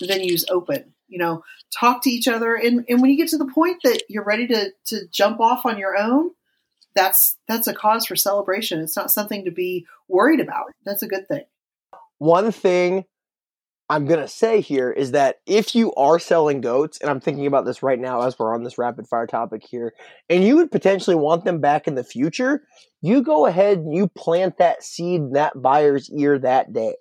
venues 0.03 0.45
open 0.51 0.95
you 1.15 1.19
know, 1.19 1.45
talk 1.79 2.03
to 2.03 2.11
each 2.11 2.27
other. 2.27 2.55
And, 2.57 2.85
and 2.89 3.01
when 3.01 3.11
you 3.11 3.17
get 3.17 3.29
to 3.29 3.39
the 3.39 3.47
point 3.47 3.79
that 3.85 4.03
you're 4.09 4.25
ready 4.25 4.49
to, 4.49 4.71
to 4.87 5.07
jump 5.13 5.41
off 5.41 5.65
on 5.65 5.79
your 5.79 5.97
own, 5.97 6.31
that's, 6.97 7.37
that's 7.47 7.69
a 7.69 7.75
cause 7.75 8.07
for 8.07 8.17
celebration. 8.17 8.81
It's 8.81 8.97
not 8.97 9.13
something 9.13 9.45
to 9.45 9.51
be 9.51 9.87
worried 10.09 10.41
about. 10.41 10.73
That's 10.85 11.03
a 11.03 11.09
good 11.09 11.29
thing. 11.29 11.45
One 12.19 12.51
thing 12.51 13.05
I'm 13.91 14.07
going 14.07 14.21
to 14.21 14.29
say 14.29 14.63
here 14.63 14.91
is 14.91 15.11
that 15.11 15.41
if 15.47 15.75
you 15.75 15.93
are 15.95 16.19
selling 16.19 16.63
goats, 16.63 16.99
and 17.01 17.11
I'm 17.11 17.21
thinking 17.21 17.47
about 17.47 17.67
this 17.67 17.83
right 17.83 17.99
now 17.99 18.23
as 18.23 18.39
we're 18.39 18.55
on 18.55 18.65
this 18.65 18.79
rapid 18.79 19.07
fire 19.07 19.27
topic 19.27 19.63
here, 19.63 19.93
and 20.31 20.43
you 20.43 20.57
would 20.57 20.71
potentially 20.71 21.17
want 21.17 21.45
them 21.45 21.61
back 21.61 21.87
in 21.87 21.95
the 21.95 22.05
future, 22.05 22.67
you 23.03 23.23
go 23.23 23.45
ahead 23.45 23.79
and 23.79 23.95
you 23.95 24.09
plant 24.09 24.57
that 24.57 24.83
seed 24.83 25.21
in 25.21 25.33
that 25.33 25.61
buyer's 25.61 26.11
ear 26.11 26.39
that 26.39 26.73
day. 26.73 26.95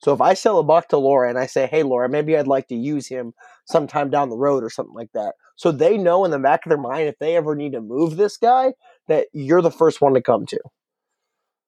So 0.00 0.12
if 0.12 0.20
I 0.20 0.34
sell 0.34 0.58
a 0.58 0.62
buck 0.62 0.88
to 0.88 0.98
Laura 0.98 1.28
and 1.28 1.38
I 1.38 1.46
say, 1.46 1.66
hey, 1.66 1.82
Laura, 1.82 2.08
maybe 2.08 2.36
I'd 2.36 2.46
like 2.46 2.68
to 2.68 2.76
use 2.76 3.08
him 3.08 3.34
sometime 3.64 4.10
down 4.10 4.30
the 4.30 4.36
road 4.36 4.62
or 4.62 4.70
something 4.70 4.94
like 4.94 5.10
that. 5.14 5.32
So 5.56 5.72
they 5.72 5.98
know 5.98 6.24
in 6.24 6.30
the 6.30 6.38
back 6.38 6.64
of 6.64 6.70
their 6.70 6.78
mind 6.78 7.08
if 7.08 7.18
they 7.18 7.36
ever 7.36 7.56
need 7.56 7.72
to 7.72 7.80
move 7.80 8.16
this 8.16 8.36
guy 8.36 8.74
that 9.08 9.26
you're 9.32 9.62
the 9.62 9.72
first 9.72 10.00
one 10.00 10.14
to 10.14 10.22
come 10.22 10.46
to. 10.46 10.60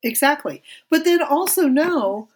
Exactly. 0.04 0.62
But 0.88 1.04
then 1.04 1.20
also 1.22 1.66
know 1.66 2.28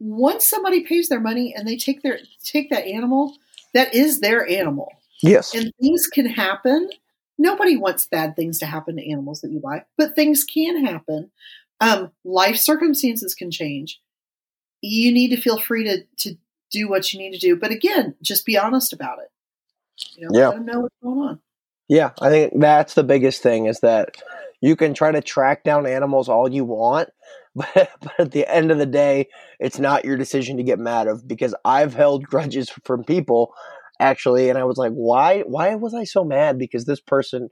once 0.00 0.48
somebody 0.48 0.80
pays 0.82 1.08
their 1.08 1.20
money 1.20 1.54
and 1.54 1.68
they 1.68 1.76
take 1.76 2.02
their 2.02 2.18
take 2.42 2.70
that 2.70 2.86
animal, 2.86 3.36
that 3.74 3.94
is 3.94 4.20
their 4.20 4.48
animal. 4.48 4.90
Yes. 5.22 5.54
And 5.54 5.72
things 5.80 6.06
can 6.06 6.26
happen. 6.26 6.88
Nobody 7.38 7.76
wants 7.76 8.06
bad 8.06 8.34
things 8.34 8.58
to 8.58 8.66
happen 8.66 8.96
to 8.96 9.10
animals 9.10 9.42
that 9.42 9.50
you 9.50 9.60
buy, 9.60 9.84
but 9.96 10.14
things 10.14 10.44
can 10.44 10.84
happen. 10.84 11.30
Um, 11.80 12.10
life 12.24 12.56
circumstances 12.56 13.34
can 13.34 13.50
change. 13.50 14.00
You 14.82 15.12
need 15.12 15.28
to 15.28 15.40
feel 15.40 15.58
free 15.58 15.84
to 15.84 16.04
to 16.28 16.36
do 16.70 16.88
what 16.88 17.12
you 17.12 17.18
need 17.18 17.32
to 17.32 17.38
do. 17.38 17.56
But 17.56 17.70
again, 17.70 18.14
just 18.22 18.46
be 18.46 18.58
honest 18.58 18.92
about 18.92 19.18
it. 19.18 19.30
You 20.16 20.26
know, 20.26 20.30
yeah. 20.32 20.48
let 20.48 20.56
them 20.56 20.66
know 20.66 20.80
what's 20.80 20.96
going 21.02 21.18
on. 21.18 21.40
Yeah, 21.88 22.10
I 22.20 22.30
think 22.30 22.54
that's 22.56 22.94
the 22.94 23.02
biggest 23.02 23.42
thing 23.42 23.66
is 23.66 23.80
that 23.80 24.16
you 24.60 24.76
can 24.76 24.94
try 24.94 25.10
to 25.10 25.20
track 25.20 25.64
down 25.64 25.86
animals 25.86 26.28
all 26.28 26.48
you 26.48 26.64
want, 26.64 27.10
but, 27.54 27.90
but 28.00 28.12
at 28.18 28.32
the 28.32 28.46
end 28.52 28.70
of 28.70 28.78
the 28.78 28.86
day, 28.86 29.28
it's 29.58 29.78
not 29.78 30.04
your 30.04 30.16
decision 30.16 30.56
to 30.56 30.62
get 30.62 30.78
mad 30.78 31.08
of 31.08 31.26
because 31.26 31.54
I've 31.64 31.94
held 31.94 32.24
grudges 32.24 32.70
from 32.84 33.04
people 33.04 33.52
actually, 33.98 34.48
and 34.48 34.58
I 34.58 34.64
was 34.64 34.78
like, 34.78 34.92
why 34.92 35.40
why 35.40 35.74
was 35.74 35.94
I 35.94 36.04
so 36.04 36.24
mad? 36.24 36.58
Because 36.58 36.84
this 36.84 37.00
person 37.00 37.50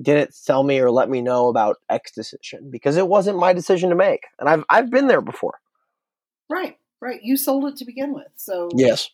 didn't 0.00 0.34
tell 0.44 0.64
me 0.64 0.80
or 0.80 0.90
let 0.90 1.08
me 1.08 1.22
know 1.22 1.48
about 1.48 1.76
X 1.88 2.12
decision 2.12 2.68
because 2.70 2.96
it 2.96 3.06
wasn't 3.06 3.38
my 3.38 3.52
decision 3.52 3.90
to 3.90 3.96
make. 3.96 4.24
And 4.38 4.48
I've 4.48 4.64
I've 4.68 4.90
been 4.90 5.06
there 5.06 5.20
before. 5.20 5.60
Right. 6.50 6.76
Right. 7.00 7.20
You 7.22 7.36
sold 7.36 7.66
it 7.66 7.76
to 7.76 7.84
begin 7.84 8.12
with. 8.12 8.28
So 8.36 8.68
Yes. 8.74 9.10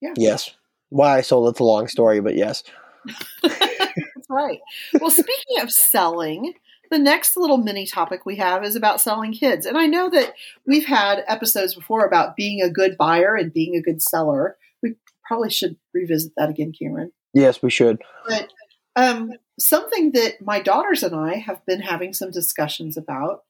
Yeah. 0.00 0.14
Yes. 0.16 0.54
Why 0.90 1.18
I 1.18 1.20
sold 1.20 1.50
it's 1.50 1.60
a 1.60 1.64
long 1.64 1.88
story, 1.88 2.20
but 2.20 2.36
yes. 2.36 2.62
That's 3.42 4.30
right. 4.30 4.60
Well, 5.00 5.10
speaking 5.10 5.60
of 5.60 5.70
selling, 5.70 6.54
the 6.90 6.98
next 6.98 7.36
little 7.36 7.58
mini 7.58 7.86
topic 7.86 8.24
we 8.24 8.36
have 8.36 8.64
is 8.64 8.76
about 8.76 9.00
selling 9.00 9.32
kids. 9.32 9.66
And 9.66 9.76
I 9.76 9.86
know 9.86 10.08
that 10.10 10.34
we've 10.66 10.86
had 10.86 11.24
episodes 11.26 11.74
before 11.74 12.04
about 12.04 12.36
being 12.36 12.62
a 12.62 12.70
good 12.70 12.96
buyer 12.96 13.34
and 13.34 13.52
being 13.52 13.76
a 13.76 13.82
good 13.82 14.02
seller. 14.02 14.56
We 14.82 14.94
probably 15.26 15.50
should 15.50 15.76
revisit 15.92 16.32
that 16.36 16.50
again, 16.50 16.72
Cameron. 16.78 17.12
Yes, 17.34 17.62
we 17.62 17.70
should. 17.70 18.02
But 18.26 18.48
um, 18.96 19.32
something 19.58 20.12
that 20.12 20.40
my 20.40 20.60
daughters 20.60 21.02
and 21.02 21.14
I 21.14 21.36
have 21.36 21.64
been 21.66 21.80
having 21.80 22.12
some 22.12 22.30
discussions 22.30 22.96
about 22.96 23.42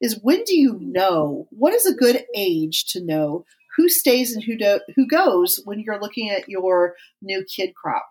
is 0.00 0.20
when 0.22 0.42
do 0.44 0.56
you 0.56 0.78
know 0.80 1.46
what 1.50 1.74
is 1.74 1.86
a 1.86 1.94
good 1.94 2.24
age 2.34 2.86
to 2.86 3.04
know 3.04 3.44
who 3.76 3.88
stays 3.88 4.34
and 4.34 4.42
who 4.42 4.56
do, 4.56 4.80
who 4.94 5.06
goes 5.06 5.60
when 5.64 5.80
you're 5.80 6.00
looking 6.00 6.30
at 6.30 6.48
your 6.48 6.94
new 7.20 7.44
kid 7.44 7.74
crop 7.74 8.06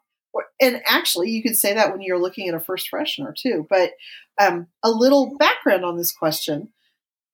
and 0.61 0.81
actually 0.85 1.29
you 1.29 1.41
could 1.41 1.55
say 1.55 1.73
that 1.73 1.91
when 1.91 2.01
you're 2.01 2.19
looking 2.19 2.47
at 2.47 2.55
a 2.55 2.59
first 2.59 2.89
freshener 2.91 3.35
too 3.35 3.65
but 3.69 3.91
um, 4.39 4.67
a 4.83 4.89
little 4.89 5.37
background 5.37 5.85
on 5.85 5.97
this 5.97 6.11
question 6.11 6.69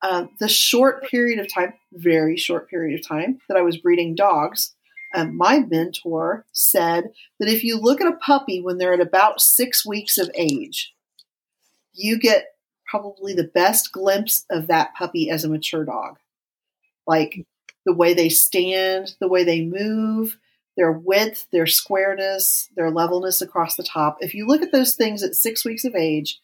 uh, 0.02 0.26
the 0.40 0.48
short 0.48 1.04
period 1.04 1.40
of 1.40 1.52
time 1.54 1.74
very 1.94 2.38
short 2.38 2.70
period 2.70 3.00
of 3.00 3.08
time 3.08 3.40
that 3.48 3.58
i 3.58 3.62
was 3.62 3.78
breeding 3.78 4.16
dogs 4.16 4.74
um, 5.14 5.36
my 5.36 5.60
mentor 5.60 6.46
said 6.54 7.12
that 7.40 7.50
if 7.50 7.64
you 7.64 7.78
look 7.78 8.00
at 8.00 8.08
a 8.08 8.18
puppy 8.18 8.62
when 8.62 8.78
they're 8.78 8.94
at 8.94 9.02
about 9.02 9.42
six 9.42 9.86
weeks 9.86 10.18
of 10.18 10.32
age 10.36 10.94
you 11.94 12.18
get 12.18 12.48
probably 12.92 13.34
the 13.34 13.46
best 13.46 13.94
glimpse 13.94 14.46
of 14.50 14.68
that 14.68 14.94
puppy 14.96 15.30
as 15.30 15.46
a 15.46 15.50
mature 15.50 15.86
dog. 15.86 16.18
Like 17.08 17.46
the 17.86 17.94
way 17.94 18.14
they 18.14 18.28
stand, 18.28 19.16
the 19.22 19.30
way 19.30 19.46
they 19.46 19.62
move, 19.62 20.38
their 20.78 20.92
width, 20.92 21.48
their 21.52 21.68
squareness, 21.68 22.70
their 22.76 22.90
levelness 22.90 23.42
across 23.42 23.76
the 23.76 23.84
top. 23.84 24.18
If 24.22 24.34
you 24.34 24.46
look 24.48 24.62
at 24.62 24.72
those 24.72 24.96
things 24.96 25.24
at 25.24 25.36
six 25.36 25.66
weeks 25.66 25.84
of 25.84 25.96
age, 25.96 26.40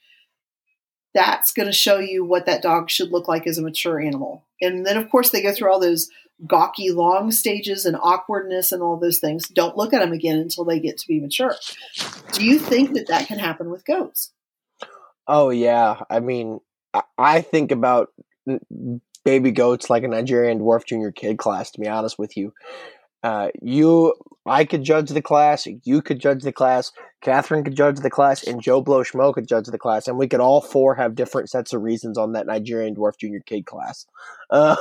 that's 1.14 1.52
going 1.52 1.68
to 1.68 1.74
show 1.74 1.98
you 2.00 2.24
what 2.24 2.46
that 2.46 2.62
dog 2.62 2.90
should 2.90 3.12
look 3.12 3.28
like 3.28 3.48
as 3.48 3.58
a 3.58 3.62
mature 3.62 4.00
animal. 4.00 4.46
And 4.62 4.86
then, 4.86 4.98
of 4.98 5.10
course, 5.10 5.30
they 5.30 5.42
go 5.42 5.52
through 5.52 5.72
all 5.72 5.80
those 5.80 6.10
gawky 6.46 6.92
long 6.92 7.32
stages 7.32 7.86
and 7.86 7.98
awkwardness 8.00 8.72
and 8.72 8.84
all 8.84 8.98
those 8.98 9.20
things. 9.20 9.48
Don't 9.48 9.78
look 9.78 9.94
at 9.94 10.00
them 10.00 10.12
again 10.12 10.38
until 10.38 10.66
they 10.66 10.80
get 10.80 10.98
to 11.00 11.08
be 11.08 11.20
mature. 11.20 11.56
Do 12.34 12.46
you 12.46 12.60
think 12.60 12.94
that 12.94 13.08
that 13.08 13.28
can 13.28 13.40
happen 13.40 13.72
with 13.72 13.86
goats? 13.86 14.32
Oh 15.28 15.50
yeah, 15.50 16.02
I 16.10 16.20
mean, 16.20 16.60
I 17.18 17.42
think 17.42 17.72
about 17.72 18.10
baby 19.26 19.52
goats 19.52 19.90
like 19.90 20.04
a 20.04 20.08
Nigerian 20.08 20.60
dwarf 20.60 20.86
junior 20.86 21.12
kid 21.12 21.38
class. 21.38 21.72
To 21.72 21.82
be 21.82 21.88
honest 21.88 22.18
with 22.20 22.38
you, 22.38 22.54
Uh, 23.24 23.50
you, 23.62 24.14
I 24.46 24.66
could 24.66 24.84
judge 24.84 25.10
the 25.10 25.22
class. 25.22 25.68
You 25.84 26.02
could 26.02 26.20
judge 26.20 26.44
the 26.44 26.52
class. 26.52 26.92
Catherine 27.22 27.64
could 27.64 27.76
judge 27.76 28.00
the 28.00 28.10
class, 28.10 28.44
and 28.44 28.62
Joe 28.62 28.82
Blow 28.82 29.02
Schmo 29.04 29.34
could 29.34 29.48
judge 29.48 29.66
the 29.66 29.80
class, 29.80 30.08
and 30.08 30.18
we 30.18 30.28
could 30.28 30.40
all 30.40 30.62
four 30.62 30.96
have 30.96 31.16
different 31.16 31.50
sets 31.50 31.74
of 31.74 31.82
reasons 31.82 32.18
on 32.18 32.34
that 32.34 32.46
Nigerian 32.46 32.96
dwarf 32.96 33.18
junior 33.20 33.42
kid 33.46 33.66
class. 33.66 34.06
Uh, 34.50 34.78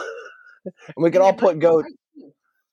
and 0.65 1.03
we 1.03 1.11
could 1.11 1.21
all 1.21 1.33
put 1.33 1.59
goat. 1.59 1.85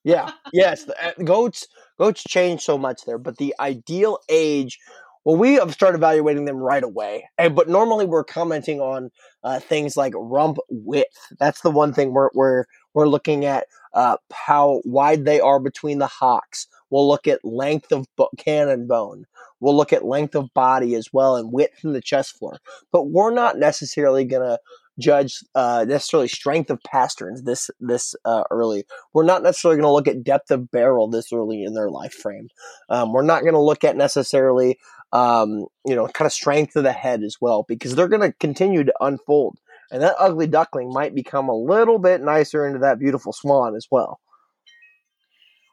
Yeah, 0.03 0.31
yes, 0.53 0.83
the, 0.83 0.95
uh, 1.03 1.23
goats. 1.23 1.67
Goats 1.97 2.23
change 2.23 2.61
so 2.61 2.77
much 2.77 3.01
there, 3.05 3.17
but 3.17 3.37
the 3.37 3.55
ideal 3.59 4.19
age 4.29 4.79
well, 5.25 5.37
we 5.37 5.53
have 5.53 5.71
started 5.71 5.97
evaluating 5.97 6.45
them 6.45 6.57
right 6.57 6.83
away, 6.83 7.29
and 7.37 7.55
but 7.55 7.69
normally 7.69 8.05
we're 8.05 8.25
commenting 8.25 8.81
on 8.81 9.09
uh, 9.43 9.59
things 9.59 9.95
like 9.95 10.13
rump 10.15 10.57
width. 10.69 11.17
That's 11.39 11.61
the 11.61 11.71
one 11.71 11.93
thing 11.93 12.11
we're 12.11 12.29
we're 12.33 12.65
we're 12.93 13.07
looking 13.07 13.45
at 13.45 13.67
uh, 13.93 14.17
how 14.31 14.81
wide 14.85 15.25
they 15.25 15.39
are 15.39 15.59
between 15.59 15.99
the 15.99 16.07
hocks. 16.07 16.67
We'll 16.89 17.07
look 17.07 17.27
at 17.27 17.43
length 17.43 17.91
of 17.91 18.05
bo- 18.15 18.29
cannon 18.37 18.87
bone. 18.87 19.25
We'll 19.59 19.75
look 19.75 19.93
at 19.93 20.05
length 20.05 20.35
of 20.35 20.53
body 20.53 20.95
as 20.95 21.09
well 21.11 21.35
and 21.35 21.51
width 21.51 21.83
in 21.83 21.93
the 21.93 22.01
chest 22.01 22.37
floor. 22.37 22.59
But 22.91 23.09
we're 23.09 23.33
not 23.33 23.57
necessarily 23.57 24.25
gonna 24.25 24.57
judge 24.99 25.39
uh, 25.55 25.85
necessarily 25.87 26.27
strength 26.27 26.69
of 26.69 26.79
pasterns 26.83 27.43
this 27.43 27.69
this 27.79 28.15
uh, 28.25 28.43
early. 28.51 28.83
We're 29.13 29.23
not 29.23 29.43
necessarily 29.43 29.77
going 29.77 29.89
to 29.89 29.93
look 29.93 30.07
at 30.07 30.23
depth 30.23 30.51
of 30.51 30.69
barrel 30.69 31.09
this 31.09 31.33
early 31.33 31.63
in 31.63 31.73
their 31.73 31.89
life 31.89 32.13
frame. 32.13 32.49
Um, 32.89 33.11
we're 33.11 33.23
not 33.23 33.41
going 33.41 33.53
to 33.53 33.59
look 33.59 33.83
at 33.83 33.97
necessarily 33.97 34.77
um, 35.13 35.67
you 35.85 35.95
know, 35.95 36.07
kind 36.07 36.25
of 36.25 36.33
strength 36.33 36.75
of 36.75 36.83
the 36.83 36.91
head 36.91 37.21
as 37.21 37.37
well, 37.39 37.63
because 37.67 37.95
they're 37.95 38.07
going 38.07 38.23
to 38.23 38.33
continue 38.39 38.83
to 38.83 38.93
unfold. 38.99 39.59
And 39.93 40.01
that 40.01 40.15
ugly 40.19 40.47
duckling 40.47 40.91
might 40.91 41.15
become 41.15 41.47
a 41.47 41.55
little 41.55 41.99
bit 41.99 42.21
nicer 42.21 42.67
into 42.67 42.79
that 42.79 42.99
beautiful 42.99 43.31
swan 43.31 43.75
as 43.75 43.87
well. 43.89 44.19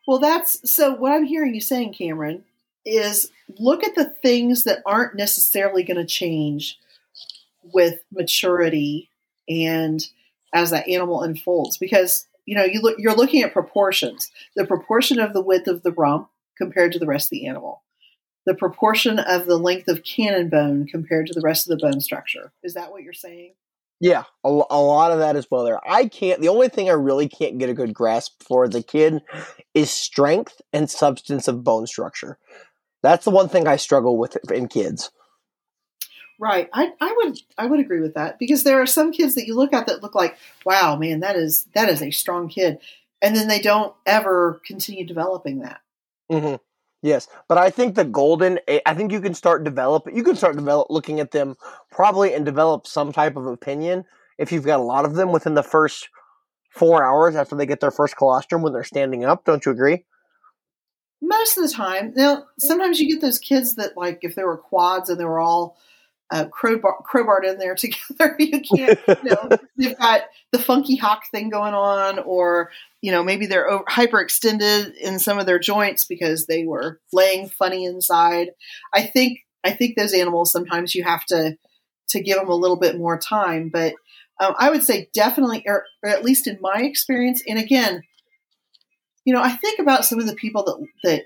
Well, 0.06 0.18
that's 0.18 0.70
so 0.70 0.94
what 0.94 1.12
I'm 1.12 1.24
hearing 1.24 1.54
you 1.54 1.60
saying, 1.60 1.94
Cameron, 1.94 2.44
is 2.84 3.30
look 3.58 3.82
at 3.82 3.94
the 3.94 4.04
things 4.04 4.64
that 4.64 4.82
aren't 4.86 5.16
necessarily 5.16 5.82
going 5.82 5.96
to 5.96 6.06
change 6.06 6.78
with 7.62 8.00
maturity 8.12 9.10
and 9.48 10.06
as 10.54 10.70
that 10.70 10.88
animal 10.88 11.22
unfolds 11.22 11.78
because 11.78 12.26
you 12.46 12.56
know 12.56 12.64
you 12.64 12.80
look 12.80 12.96
you're 12.98 13.14
looking 13.14 13.42
at 13.42 13.52
proportions 13.52 14.30
the 14.56 14.66
proportion 14.66 15.18
of 15.18 15.34
the 15.34 15.42
width 15.42 15.68
of 15.68 15.82
the 15.82 15.92
rump 15.92 16.28
compared 16.56 16.90
to 16.92 16.98
the 16.98 17.06
rest 17.06 17.26
of 17.26 17.30
the 17.30 17.46
animal 17.46 17.82
the 18.46 18.54
proportion 18.54 19.18
of 19.18 19.46
the 19.46 19.58
length 19.58 19.88
of 19.88 20.02
cannon 20.02 20.48
bone 20.48 20.86
compared 20.86 21.26
to 21.26 21.34
the 21.34 21.42
rest 21.42 21.68
of 21.68 21.78
the 21.78 21.86
bone 21.86 22.00
structure. 22.00 22.52
Is 22.62 22.74
that 22.74 22.90
what 22.90 23.02
you're 23.02 23.12
saying? 23.12 23.54
Yeah, 24.00 24.24
a, 24.44 24.48
a 24.48 24.80
lot 24.80 25.12
of 25.12 25.18
that 25.18 25.36
as 25.36 25.46
well. 25.50 25.64
There, 25.64 25.80
I 25.88 26.08
can't. 26.08 26.40
The 26.40 26.48
only 26.48 26.68
thing 26.68 26.88
I 26.88 26.94
really 26.94 27.28
can't 27.28 27.58
get 27.58 27.68
a 27.68 27.74
good 27.74 27.92
grasp 27.92 28.42
for 28.42 28.66
the 28.66 28.82
kid 28.82 29.20
is 29.74 29.90
strength 29.90 30.60
and 30.72 30.90
substance 30.90 31.48
of 31.48 31.62
bone 31.62 31.86
structure. 31.86 32.38
That's 33.02 33.24
the 33.24 33.30
one 33.30 33.48
thing 33.48 33.68
I 33.68 33.76
struggle 33.76 34.16
with 34.16 34.38
in 34.50 34.68
kids. 34.68 35.10
Right. 36.38 36.70
I, 36.72 36.92
I 37.00 37.14
would 37.18 37.38
I 37.58 37.66
would 37.66 37.80
agree 37.80 38.00
with 38.00 38.14
that 38.14 38.38
because 38.38 38.64
there 38.64 38.80
are 38.80 38.86
some 38.86 39.12
kids 39.12 39.34
that 39.34 39.46
you 39.46 39.54
look 39.54 39.74
at 39.74 39.86
that 39.86 40.02
look 40.02 40.14
like, 40.14 40.38
wow, 40.64 40.96
man, 40.96 41.20
that 41.20 41.36
is 41.36 41.66
that 41.74 41.90
is 41.90 42.00
a 42.00 42.10
strong 42.10 42.48
kid, 42.48 42.78
and 43.20 43.36
then 43.36 43.48
they 43.48 43.60
don't 43.60 43.94
ever 44.06 44.62
continue 44.64 45.06
developing 45.06 45.58
that. 45.58 45.80
Mm-hmm. 46.32 46.56
Yes, 47.02 47.28
but 47.48 47.56
I 47.56 47.70
think 47.70 47.94
the 47.94 48.04
golden. 48.04 48.58
I 48.84 48.94
think 48.94 49.10
you 49.10 49.20
can 49.20 49.32
start 49.34 49.64
develop. 49.64 50.06
You 50.12 50.22
can 50.22 50.36
start 50.36 50.56
develop 50.56 50.88
looking 50.90 51.18
at 51.18 51.30
them 51.30 51.56
probably 51.90 52.34
and 52.34 52.44
develop 52.44 52.86
some 52.86 53.12
type 53.12 53.36
of 53.36 53.46
opinion 53.46 54.04
if 54.38 54.52
you've 54.52 54.66
got 54.66 54.80
a 54.80 54.82
lot 54.82 55.06
of 55.06 55.14
them 55.14 55.32
within 55.32 55.54
the 55.54 55.62
first 55.62 56.10
four 56.70 57.04
hours 57.04 57.36
after 57.36 57.56
they 57.56 57.66
get 57.66 57.80
their 57.80 57.90
first 57.90 58.16
colostrum 58.16 58.62
when 58.62 58.72
they're 58.72 58.84
standing 58.84 59.24
up. 59.24 59.44
Don't 59.44 59.64
you 59.64 59.72
agree? 59.72 60.04
Most 61.22 61.56
of 61.56 61.66
the 61.66 61.74
time. 61.74 62.12
Now, 62.16 62.44
sometimes 62.58 63.00
you 63.00 63.08
get 63.08 63.20
those 63.22 63.38
kids 63.38 63.76
that 63.76 63.96
like 63.96 64.18
if 64.22 64.34
there 64.34 64.46
were 64.46 64.58
quads 64.58 65.08
and 65.08 65.18
they 65.18 65.24
were 65.24 65.40
all 65.40 65.78
uh, 66.30 66.46
crowbar, 66.46 67.02
crowbarred 67.02 67.44
in 67.44 67.58
there 67.58 67.74
together. 67.76 68.36
You 68.38 68.60
can't, 68.60 68.98
you 69.06 69.16
know, 69.24 69.48
they've 69.76 69.98
got 69.98 70.22
the 70.52 70.58
funky 70.58 70.96
hock 70.96 71.22
thing 71.30 71.50
going 71.50 71.74
on, 71.74 72.18
or 72.20 72.70
you 73.00 73.12
know, 73.12 73.22
maybe 73.22 73.46
they're 73.46 73.68
over, 73.68 73.84
hyperextended 73.84 74.94
in 74.96 75.18
some 75.18 75.38
of 75.38 75.46
their 75.46 75.58
joints 75.58 76.04
because 76.04 76.46
they 76.46 76.64
were 76.64 77.00
laying 77.12 77.48
funny 77.48 77.84
inside. 77.84 78.50
I 78.94 79.02
think, 79.02 79.40
I 79.64 79.72
think 79.72 79.96
those 79.96 80.12
animals 80.12 80.52
sometimes 80.52 80.94
you 80.94 81.04
have 81.04 81.24
to 81.26 81.56
to 82.10 82.20
give 82.20 82.36
them 82.36 82.48
a 82.48 82.56
little 82.56 82.78
bit 82.78 82.98
more 82.98 83.18
time, 83.18 83.70
but 83.72 83.94
um, 84.40 84.54
I 84.58 84.70
would 84.70 84.82
say 84.82 85.08
definitely, 85.12 85.62
or, 85.66 85.84
or 86.02 86.10
at 86.10 86.24
least 86.24 86.46
in 86.46 86.58
my 86.60 86.80
experience, 86.80 87.42
and 87.46 87.58
again, 87.58 88.02
you 89.24 89.34
know, 89.34 89.42
I 89.42 89.50
think 89.50 89.78
about 89.78 90.04
some 90.04 90.18
of 90.18 90.26
the 90.26 90.34
people 90.34 90.64
that 90.64 90.86
that 91.04 91.22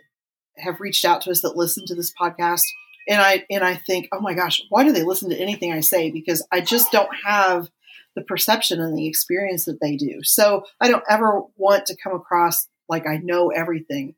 have 0.57 0.81
reached 0.81 1.05
out 1.05 1.23
to 1.23 1.31
us 1.31 1.41
that 1.41 1.57
listen 1.57 1.85
to 1.87 1.95
this 1.95 2.13
podcast 2.21 2.63
and 3.09 3.21
I 3.21 3.45
and 3.51 3.65
I 3.65 3.75
think, 3.75 4.09
oh 4.13 4.21
my 4.21 4.35
gosh, 4.35 4.63
why 4.69 4.85
do 4.85 4.93
they 4.93 5.03
listen 5.03 5.31
to 5.31 5.37
anything 5.37 5.73
I 5.73 5.81
say? 5.81 6.11
Because 6.11 6.47
I 6.51 6.61
just 6.61 6.91
don't 6.93 7.15
have 7.25 7.71
the 8.15 8.23
perception 8.23 8.81
and 8.81 8.97
the 8.97 9.07
experience 9.07 9.65
that 9.65 9.81
they 9.81 9.97
do. 9.97 10.23
So 10.23 10.65
I 10.81 10.89
don't 10.89 11.05
ever 11.09 11.43
want 11.57 11.87
to 11.87 11.97
come 11.97 12.15
across 12.15 12.69
like 12.89 13.07
I 13.07 13.17
know 13.17 13.51
everything. 13.51 14.15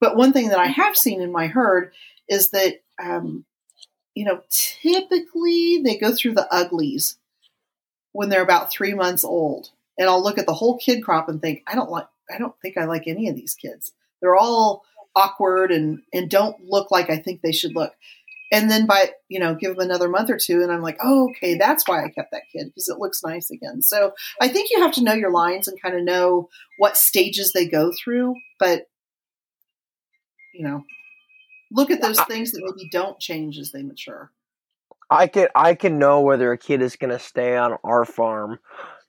But 0.00 0.16
one 0.16 0.32
thing 0.32 0.48
that 0.48 0.58
I 0.58 0.66
have 0.66 0.96
seen 0.96 1.20
in 1.20 1.32
my 1.32 1.46
herd 1.46 1.92
is 2.28 2.50
that, 2.50 2.80
um, 3.02 3.44
you 4.14 4.24
know, 4.24 4.42
typically 4.50 5.82
they 5.84 5.96
go 5.96 6.14
through 6.14 6.34
the 6.34 6.52
uglies 6.52 7.16
when 8.12 8.28
they're 8.28 8.42
about 8.42 8.70
three 8.70 8.94
months 8.94 9.24
old, 9.24 9.70
and 9.98 10.08
I'll 10.08 10.22
look 10.22 10.38
at 10.38 10.46
the 10.46 10.54
whole 10.54 10.76
kid 10.78 11.02
crop 11.02 11.28
and 11.28 11.40
think, 11.40 11.62
I 11.66 11.74
don't 11.74 11.90
like, 11.90 12.06
I 12.32 12.38
don't 12.38 12.54
think 12.60 12.76
I 12.76 12.84
like 12.84 13.06
any 13.06 13.28
of 13.28 13.36
these 13.36 13.54
kids. 13.54 13.92
They're 14.20 14.36
all 14.36 14.84
awkward 15.14 15.70
and 15.70 16.02
and 16.12 16.30
don't 16.30 16.64
look 16.64 16.90
like 16.90 17.10
I 17.10 17.18
think 17.18 17.42
they 17.42 17.52
should 17.52 17.74
look 17.74 17.94
and 18.52 18.70
then 18.70 18.86
by 18.86 19.10
you 19.28 19.40
know 19.40 19.56
give 19.56 19.74
them 19.74 19.84
another 19.84 20.08
month 20.08 20.30
or 20.30 20.36
two 20.36 20.62
and 20.62 20.70
i'm 20.70 20.82
like 20.82 20.98
oh 21.02 21.30
okay 21.30 21.56
that's 21.56 21.88
why 21.88 22.04
i 22.04 22.08
kept 22.10 22.30
that 22.30 22.42
kid 22.52 22.68
because 22.68 22.88
it 22.88 22.98
looks 22.98 23.24
nice 23.24 23.50
again. 23.50 23.82
So 23.82 24.12
i 24.40 24.46
think 24.46 24.70
you 24.70 24.80
have 24.80 24.92
to 24.92 25.02
know 25.02 25.14
your 25.14 25.32
lines 25.32 25.66
and 25.66 25.80
kind 25.80 25.96
of 25.96 26.04
know 26.04 26.48
what 26.78 26.96
stages 26.96 27.52
they 27.52 27.66
go 27.66 27.90
through 27.92 28.34
but 28.60 28.82
you 30.54 30.62
know 30.62 30.84
look 31.72 31.90
at 31.90 32.02
those 32.02 32.20
things 32.22 32.52
that 32.52 32.62
maybe 32.62 32.88
don't 32.90 33.18
change 33.18 33.58
as 33.58 33.72
they 33.72 33.82
mature. 33.82 34.30
I 35.10 35.26
can 35.26 35.48
i 35.54 35.74
can 35.74 35.98
know 35.98 36.20
whether 36.20 36.52
a 36.52 36.58
kid 36.58 36.82
is 36.82 36.96
going 36.96 37.10
to 37.10 37.18
stay 37.18 37.56
on 37.56 37.78
our 37.82 38.04
farm 38.04 38.60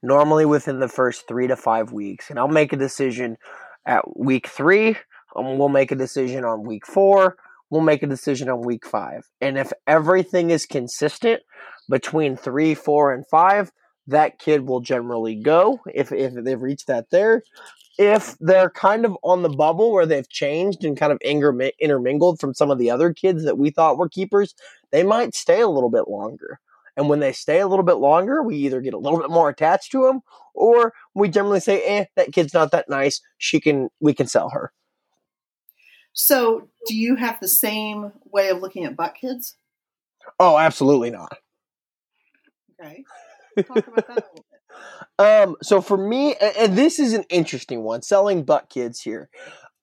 normally 0.02 0.46
within 0.46 0.80
the 0.80 0.88
first 0.88 1.28
three 1.28 1.48
to 1.48 1.56
five 1.56 1.92
weeks 1.92 2.30
and 2.30 2.40
i'll 2.40 2.48
make 2.48 2.74
a 2.74 2.78
decision 2.78 3.38
at 3.86 4.18
week 4.18 4.48
three 4.48 4.98
um, 5.36 5.58
we'll 5.58 5.70
make 5.70 5.92
a 5.92 5.96
decision 5.96 6.44
on 6.44 6.64
week 6.64 6.86
four 6.86 7.38
we'll 7.74 7.82
make 7.82 8.04
a 8.04 8.08
decision 8.08 8.50
on 8.50 8.62
week 8.62 8.86
five. 8.86 9.28
And 9.42 9.58
if 9.58 9.74
everything 9.88 10.52
is 10.52 10.68
consistent 10.68 11.42
between 11.90 12.38
three, 12.38 12.76
four, 12.76 13.12
and 13.12 13.26
five, 13.32 13.72
that 14.06 14.38
kid 14.38 14.68
will 14.68 14.80
generally 14.80 15.36
go 15.36 15.80
if, 15.92 16.12
if 16.12 16.34
they've 16.36 16.62
reached 16.62 16.86
that 16.88 17.10
there. 17.10 17.42
If 17.98 18.38
they're 18.40 18.70
kind 18.70 19.06
of 19.06 19.18
on 19.24 19.42
the 19.42 19.50
bubble 19.50 19.92
where 19.92 20.06
they've 20.06 20.30
changed 20.30 20.86
and 20.86 20.96
kind 20.98 21.12
of 21.12 21.20
intermingled 21.22 22.40
from 22.40 22.54
some 22.54 22.70
of 22.70 22.78
the 22.78 22.92
other 22.92 23.12
kids 23.12 23.44
that 23.44 23.58
we 23.58 23.72
thought 23.72 23.98
were 23.98 24.10
keepers, 24.10 24.54
they 24.92 25.02
might 25.02 25.34
stay 25.34 25.62
a 25.62 25.68
little 25.68 25.90
bit 25.90 26.08
longer. 26.08 26.60
And 26.96 27.10
when 27.10 27.22
they 27.22 27.32
stay 27.32 27.60
a 27.60 27.68
little 27.68 27.86
bit 27.86 27.98
longer, 27.98 28.44
we 28.44 28.56
either 28.58 28.82
get 28.82 28.94
a 28.94 29.00
little 29.00 29.20
bit 29.20 29.32
more 29.32 29.50
attached 29.50 29.92
to 29.94 30.04
them, 30.04 30.22
or 30.54 30.94
we 31.16 31.28
generally 31.28 31.60
say, 31.60 31.84
"Eh, 31.84 32.06
that 32.16 32.34
kid's 32.34 32.54
not 32.54 32.70
that 32.70 32.88
nice. 32.88 33.20
She 33.40 33.60
can, 33.60 33.90
we 34.00 34.14
can 34.14 34.28
sell 34.28 34.50
her." 34.50 34.72
So, 36.14 36.70
do 36.88 36.96
you 36.96 37.16
have 37.16 37.40
the 37.40 37.48
same 37.48 38.12
way 38.26 38.50
of 38.50 38.62
looking 38.62 38.86
at 38.86 38.96
buck 38.96 39.16
kids? 39.16 39.58
Oh, 40.40 40.58
absolutely 40.58 41.12
not. 41.12 41.38
Okay. 42.80 43.04
Talk 43.64 43.88
about 43.88 44.08
that 44.08 44.10
a 44.10 44.14
little 44.14 44.46
bit. 44.50 44.54
Um, 45.20 45.56
so 45.62 45.82
for 45.82 45.98
me, 45.98 46.36
and 46.36 46.78
this 46.78 47.00
is 47.00 47.14
an 47.14 47.24
interesting 47.30 47.84
one, 47.84 48.02
selling 48.02 48.44
buck 48.44 48.70
kids 48.70 49.02
here. 49.02 49.30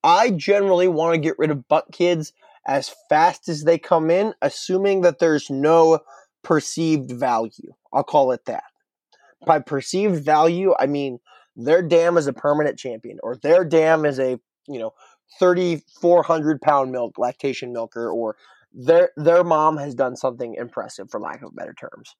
I 0.03 0.31
generally 0.31 0.87
want 0.87 1.13
to 1.13 1.19
get 1.19 1.37
rid 1.37 1.51
of 1.51 1.67
buck 1.67 1.91
kids 1.91 2.33
as 2.67 2.93
fast 3.09 3.47
as 3.47 3.63
they 3.63 3.77
come 3.77 4.09
in, 4.09 4.33
assuming 4.41 5.01
that 5.01 5.19
there's 5.19 5.49
no 5.49 5.99
perceived 6.43 7.11
value. 7.11 7.73
I'll 7.93 8.03
call 8.03 8.31
it 8.31 8.45
that. 8.45 8.63
By 9.45 9.59
perceived 9.59 10.23
value, 10.23 10.73
I 10.77 10.87
mean 10.87 11.19
their 11.55 11.81
dam 11.81 12.17
is 12.17 12.27
a 12.27 12.33
permanent 12.33 12.77
champion, 12.77 13.17
or 13.23 13.35
their 13.35 13.65
dam 13.65 14.05
is 14.05 14.19
a 14.19 14.39
you 14.67 14.79
know 14.79 14.93
3,400 15.39 16.61
pound 16.61 16.91
milk 16.91 17.17
lactation 17.17 17.73
milker, 17.73 18.09
or 18.09 18.35
their 18.73 19.11
their 19.17 19.43
mom 19.43 19.77
has 19.77 19.95
done 19.95 20.15
something 20.15 20.55
impressive, 20.55 21.09
for 21.09 21.19
lack 21.19 21.41
of 21.41 21.55
better 21.55 21.73
terms. 21.73 22.15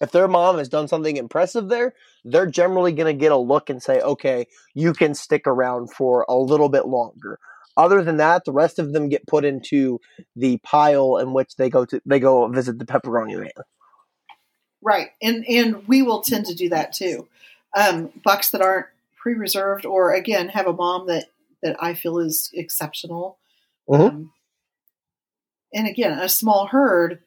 If 0.00 0.12
their 0.12 0.28
mom 0.28 0.56
has 0.56 0.68
done 0.68 0.88
something 0.88 1.16
impressive 1.16 1.68
there, 1.68 1.92
they're 2.24 2.46
generally 2.46 2.92
going 2.92 3.14
to 3.14 3.20
get 3.20 3.32
a 3.32 3.36
look 3.36 3.68
and 3.68 3.82
say, 3.82 4.00
"Okay, 4.00 4.46
you 4.74 4.92
can 4.92 5.14
stick 5.14 5.46
around 5.46 5.92
for 5.92 6.24
a 6.28 6.36
little 6.36 6.68
bit 6.68 6.86
longer." 6.86 7.38
Other 7.76 8.02
than 8.02 8.16
that, 8.16 8.44
the 8.44 8.52
rest 8.52 8.78
of 8.78 8.92
them 8.92 9.08
get 9.08 9.26
put 9.26 9.44
into 9.44 10.00
the 10.36 10.58
pile 10.58 11.16
in 11.18 11.32
which 11.32 11.56
they 11.56 11.70
go 11.70 11.84
to 11.84 12.00
they 12.04 12.20
go 12.20 12.46
visit 12.48 12.78
the 12.78 12.86
pepperoni 12.86 13.38
man. 13.38 13.50
Right, 14.82 15.10
and 15.22 15.44
and 15.46 15.86
we 15.86 16.02
will 16.02 16.22
tend 16.22 16.46
to 16.46 16.54
do 16.54 16.68
that 16.70 16.92
too. 16.92 17.28
Um, 17.76 18.10
bucks 18.24 18.50
that 18.50 18.62
aren't 18.62 18.86
pre-reserved, 19.16 19.84
or 19.84 20.12
again, 20.12 20.48
have 20.48 20.66
a 20.66 20.72
mom 20.72 21.06
that 21.06 21.26
that 21.62 21.76
I 21.82 21.94
feel 21.94 22.18
is 22.18 22.50
exceptional. 22.54 23.38
Mhm. 23.88 24.08
Um, 24.08 24.32
and 25.72 25.86
again, 25.86 26.18
a 26.18 26.28
small 26.28 26.66
herd, 26.66 27.22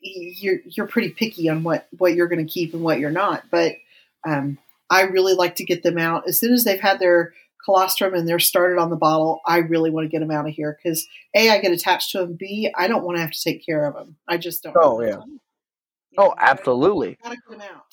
you're 0.00 0.58
you're 0.64 0.86
pretty 0.86 1.10
picky 1.10 1.48
on 1.48 1.62
what 1.62 1.86
what 1.98 2.14
you're 2.14 2.28
going 2.28 2.44
to 2.44 2.52
keep 2.52 2.74
and 2.74 2.82
what 2.82 2.98
you're 2.98 3.10
not. 3.10 3.44
But 3.50 3.76
um, 4.26 4.58
I 4.90 5.02
really 5.02 5.34
like 5.34 5.56
to 5.56 5.64
get 5.64 5.82
them 5.82 5.98
out 5.98 6.28
as 6.28 6.38
soon 6.38 6.52
as 6.52 6.64
they've 6.64 6.80
had 6.80 6.98
their 6.98 7.34
colostrum 7.64 8.14
and 8.14 8.28
they're 8.28 8.38
started 8.40 8.78
on 8.78 8.90
the 8.90 8.96
bottle. 8.96 9.40
I 9.46 9.58
really 9.58 9.90
want 9.90 10.04
to 10.04 10.08
get 10.08 10.18
them 10.20 10.30
out 10.32 10.48
of 10.48 10.54
here 10.54 10.76
because 10.82 11.06
a 11.34 11.50
I 11.50 11.58
get 11.60 11.72
attached 11.72 12.10
to 12.12 12.18
them. 12.18 12.34
B 12.38 12.70
I 12.76 12.88
don't 12.88 13.04
want 13.04 13.16
to 13.16 13.20
have 13.20 13.30
to 13.30 13.42
take 13.42 13.64
care 13.64 13.84
of 13.84 13.94
them. 13.94 14.16
I 14.28 14.36
just 14.36 14.62
don't. 14.62 14.76
Oh, 14.76 15.00
yeah. 15.00 15.18
Oh, 16.18 16.30
gotta- 16.30 16.42
absolutely. 16.44 17.16
Gotta 17.22 17.36
get 17.36 17.58
them 17.58 17.60
out. 17.74 17.84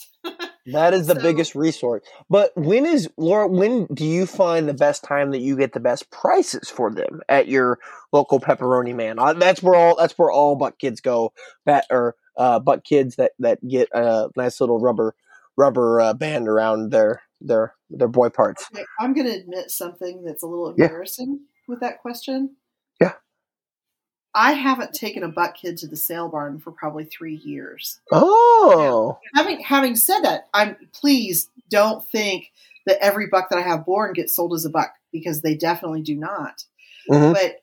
That 0.74 0.93
is 0.93 1.07
the 1.07 1.15
So- 1.15 1.22
biggest 1.22 1.55
resource. 1.55 2.03
But 2.30 2.51
when 2.55 2.86
is 2.86 3.09
Laura? 3.17 3.47
When 3.47 3.86
do 3.93 4.05
you 4.05 4.26
find 4.26 4.67
the 4.67 4.74
best 4.74 5.03
time 5.03 5.32
that 5.32 5.39
you 5.39 5.55
get 5.57 5.74
the 5.74 5.80
best 5.80 6.09
prices 6.11 6.70
for 6.70 6.91
them 6.91 7.22
at 7.30 7.47
your 7.47 7.80
local 8.11 8.39
pepperoni 8.39 8.95
man? 8.95 9.20
Uh, 9.20 9.34
That's 9.34 9.61
where 9.63 9.76
all 9.76 9.95
that's 9.95 10.17
where 10.17 10.32
all 10.32 10.55
buck 10.55 10.78
kids 10.80 11.01
go. 11.01 11.34
Bat 11.65 11.86
or 11.89 12.15
uh, 12.38 12.59
buck 12.59 12.84
kids 12.84 13.15
that 13.17 13.32
that 13.39 13.65
get 13.67 13.89
a 13.93 14.30
nice 14.36 14.59
little 14.61 14.80
rubber 14.80 15.15
rubber 15.57 15.99
uh, 16.01 16.13
band 16.13 16.47
around 16.47 16.91
their 16.91 17.22
their 17.41 17.74
their 17.89 18.07
boy 18.07 18.30
parts. 18.30 18.65
I'm 18.99 19.13
going 19.13 19.28
to 19.28 19.34
admit 19.38 19.72
something 19.72 20.24
that's 20.24 20.43
a 20.43 20.47
little 20.47 20.74
Yeah. 20.78 20.86
embarrassing 20.86 21.39
with 21.67 21.80
that 21.82 22.01
question. 22.01 22.55
I 24.36 24.53
haven't 24.53 24.93
taken 24.93 25.23
a 25.23 25.30
buck 25.30 25.55
kid 25.55 25.77
to 25.77 25.88
the 25.88 25.95
sale 25.95 26.30
barn 26.30 26.59
for 26.59 26.71
probably 26.71 27.05
three 27.05 27.36
years. 27.36 27.99
Oh, 28.11 29.17
Having 29.36 29.61
having 29.61 29.95
said 29.95 30.21
that, 30.21 30.47
I'm 30.53 30.75
please 30.93 31.49
don't 31.69 32.07
think 32.09 32.51
that 32.86 33.03
every 33.03 33.27
buck 33.27 33.49
that 33.49 33.59
I 33.59 33.63
have 33.63 33.86
born 33.86 34.13
gets 34.13 34.36
sold 34.36 34.53
as 34.53 34.65
a 34.65 34.69
buck 34.69 34.93
because 35.11 35.41
they 35.41 35.55
definitely 35.55 36.01
do 36.01 36.15
not. 36.15 36.63
Mhm. 37.09 37.34
But 37.34 37.61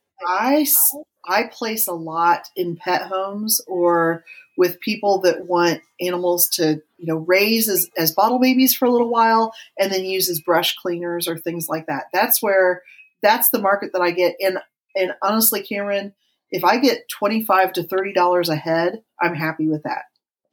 I 1.29 1.45
place 1.53 1.87
a 1.87 1.93
lot 1.93 2.49
in 2.57 2.77
pet 2.77 3.03
homes 3.03 3.61
or 3.67 4.25
with 4.57 4.81
people 4.81 5.21
that 5.21 5.47
want 5.47 5.83
animals 6.01 6.49
to 6.49 6.81
you 6.99 7.07
know 7.07 7.17
raise 7.17 7.69
as, 7.69 7.89
as 7.97 8.12
bottle 8.12 8.39
babies 8.39 8.75
for 8.75 8.87
a 8.87 8.91
little 8.91 9.11
while 9.11 9.53
and 9.79 9.93
then 9.93 10.05
use 10.05 10.29
as 10.29 10.41
brush 10.41 10.75
cleaners 10.77 11.29
or 11.29 11.37
things 11.37 11.69
like 11.69 11.87
that. 11.87 12.07
That's 12.12 12.43
where 12.43 12.83
that's 13.23 13.51
the 13.51 13.61
market 13.61 13.93
that 13.93 14.03
I 14.03 14.11
get. 14.11 14.37
And 14.41 14.59
and 14.95 15.12
honestly, 15.23 15.62
Cameron, 15.62 16.14
if 16.51 16.65
I 16.65 16.79
get 16.79 17.09
twenty 17.09 17.45
five 17.45 17.73
to 17.75 17.83
thirty 17.83 18.13
dollars 18.13 18.49
a 18.49 18.57
head, 18.57 19.03
I'm 19.21 19.35
happy 19.35 19.69
with 19.69 19.83
that. 19.85 20.05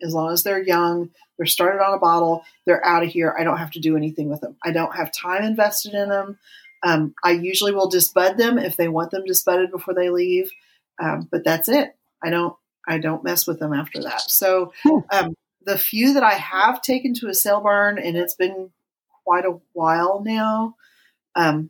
As 0.02 0.14
long 0.14 0.34
as 0.34 0.44
they're 0.44 0.62
young, 0.62 1.10
they're 1.38 1.46
started 1.46 1.82
on 1.82 1.94
a 1.94 2.00
bottle, 2.00 2.44
they're 2.66 2.86
out 2.86 3.04
of 3.04 3.10
here. 3.10 3.36
I 3.38 3.44
don't 3.44 3.58
have 3.58 3.72
to 3.72 3.80
do 3.80 3.96
anything 3.96 4.30
with 4.30 4.42
them. 4.42 4.58
I 4.64 4.72
don't 4.72 4.96
have 4.96 5.12
time 5.14 5.44
invested 5.44 5.94
in 5.94 6.10
them. 6.10 6.38
Um, 6.84 7.14
I 7.24 7.32
usually 7.32 7.72
will 7.72 7.90
disbud 7.90 8.38
them 8.38 8.58
if 8.58 8.76
they 8.76 8.90
want 8.90 9.12
them 9.12 9.24
disbudded 9.26 9.72
before 9.72 9.94
they 9.94 10.10
leave, 10.10 10.52
um, 11.02 11.30
but 11.32 11.44
that's 11.46 11.70
it. 11.70 11.96
I 12.22 12.30
don't 12.30 12.56
I 12.88 12.98
don't 12.98 13.24
mess 13.24 13.48
with 13.48 13.60
them 13.60 13.74
after 13.74 14.02
that. 14.04 14.30
So 14.30 14.74
um, 15.12 15.36
the 15.66 15.78
few 15.78 16.14
that 16.14 16.24
I 16.24 16.34
have 16.34 16.82
taken 16.82 17.14
to 17.16 17.30
a 17.30 17.34
sale 17.34 17.62
barn, 17.62 17.98
and 17.98 18.18
it's 18.18 18.36
been 18.36 18.72
quite 19.24 19.46
a 19.46 19.60
while 19.72 20.22
now. 20.26 20.76
Um, 21.36 21.70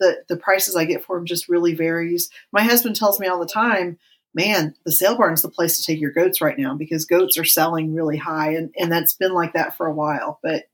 the 0.00 0.24
the 0.28 0.36
prices 0.36 0.74
I 0.74 0.84
get 0.84 1.04
for 1.04 1.16
them 1.16 1.26
just 1.26 1.48
really 1.48 1.74
varies. 1.74 2.30
My 2.52 2.62
husband 2.62 2.96
tells 2.96 3.20
me 3.20 3.28
all 3.28 3.38
the 3.38 3.46
time, 3.46 3.98
"Man, 4.34 4.74
the 4.84 4.90
sale 4.90 5.16
barn's 5.16 5.42
the 5.42 5.48
place 5.48 5.76
to 5.76 5.84
take 5.84 6.00
your 6.00 6.10
goats 6.10 6.40
right 6.40 6.58
now 6.58 6.74
because 6.74 7.04
goats 7.04 7.38
are 7.38 7.44
selling 7.44 7.94
really 7.94 8.16
high, 8.16 8.54
and 8.54 8.74
and 8.76 8.90
that's 8.90 9.14
been 9.14 9.32
like 9.32 9.52
that 9.52 9.76
for 9.76 9.86
a 9.86 9.94
while." 9.94 10.40
But 10.42 10.64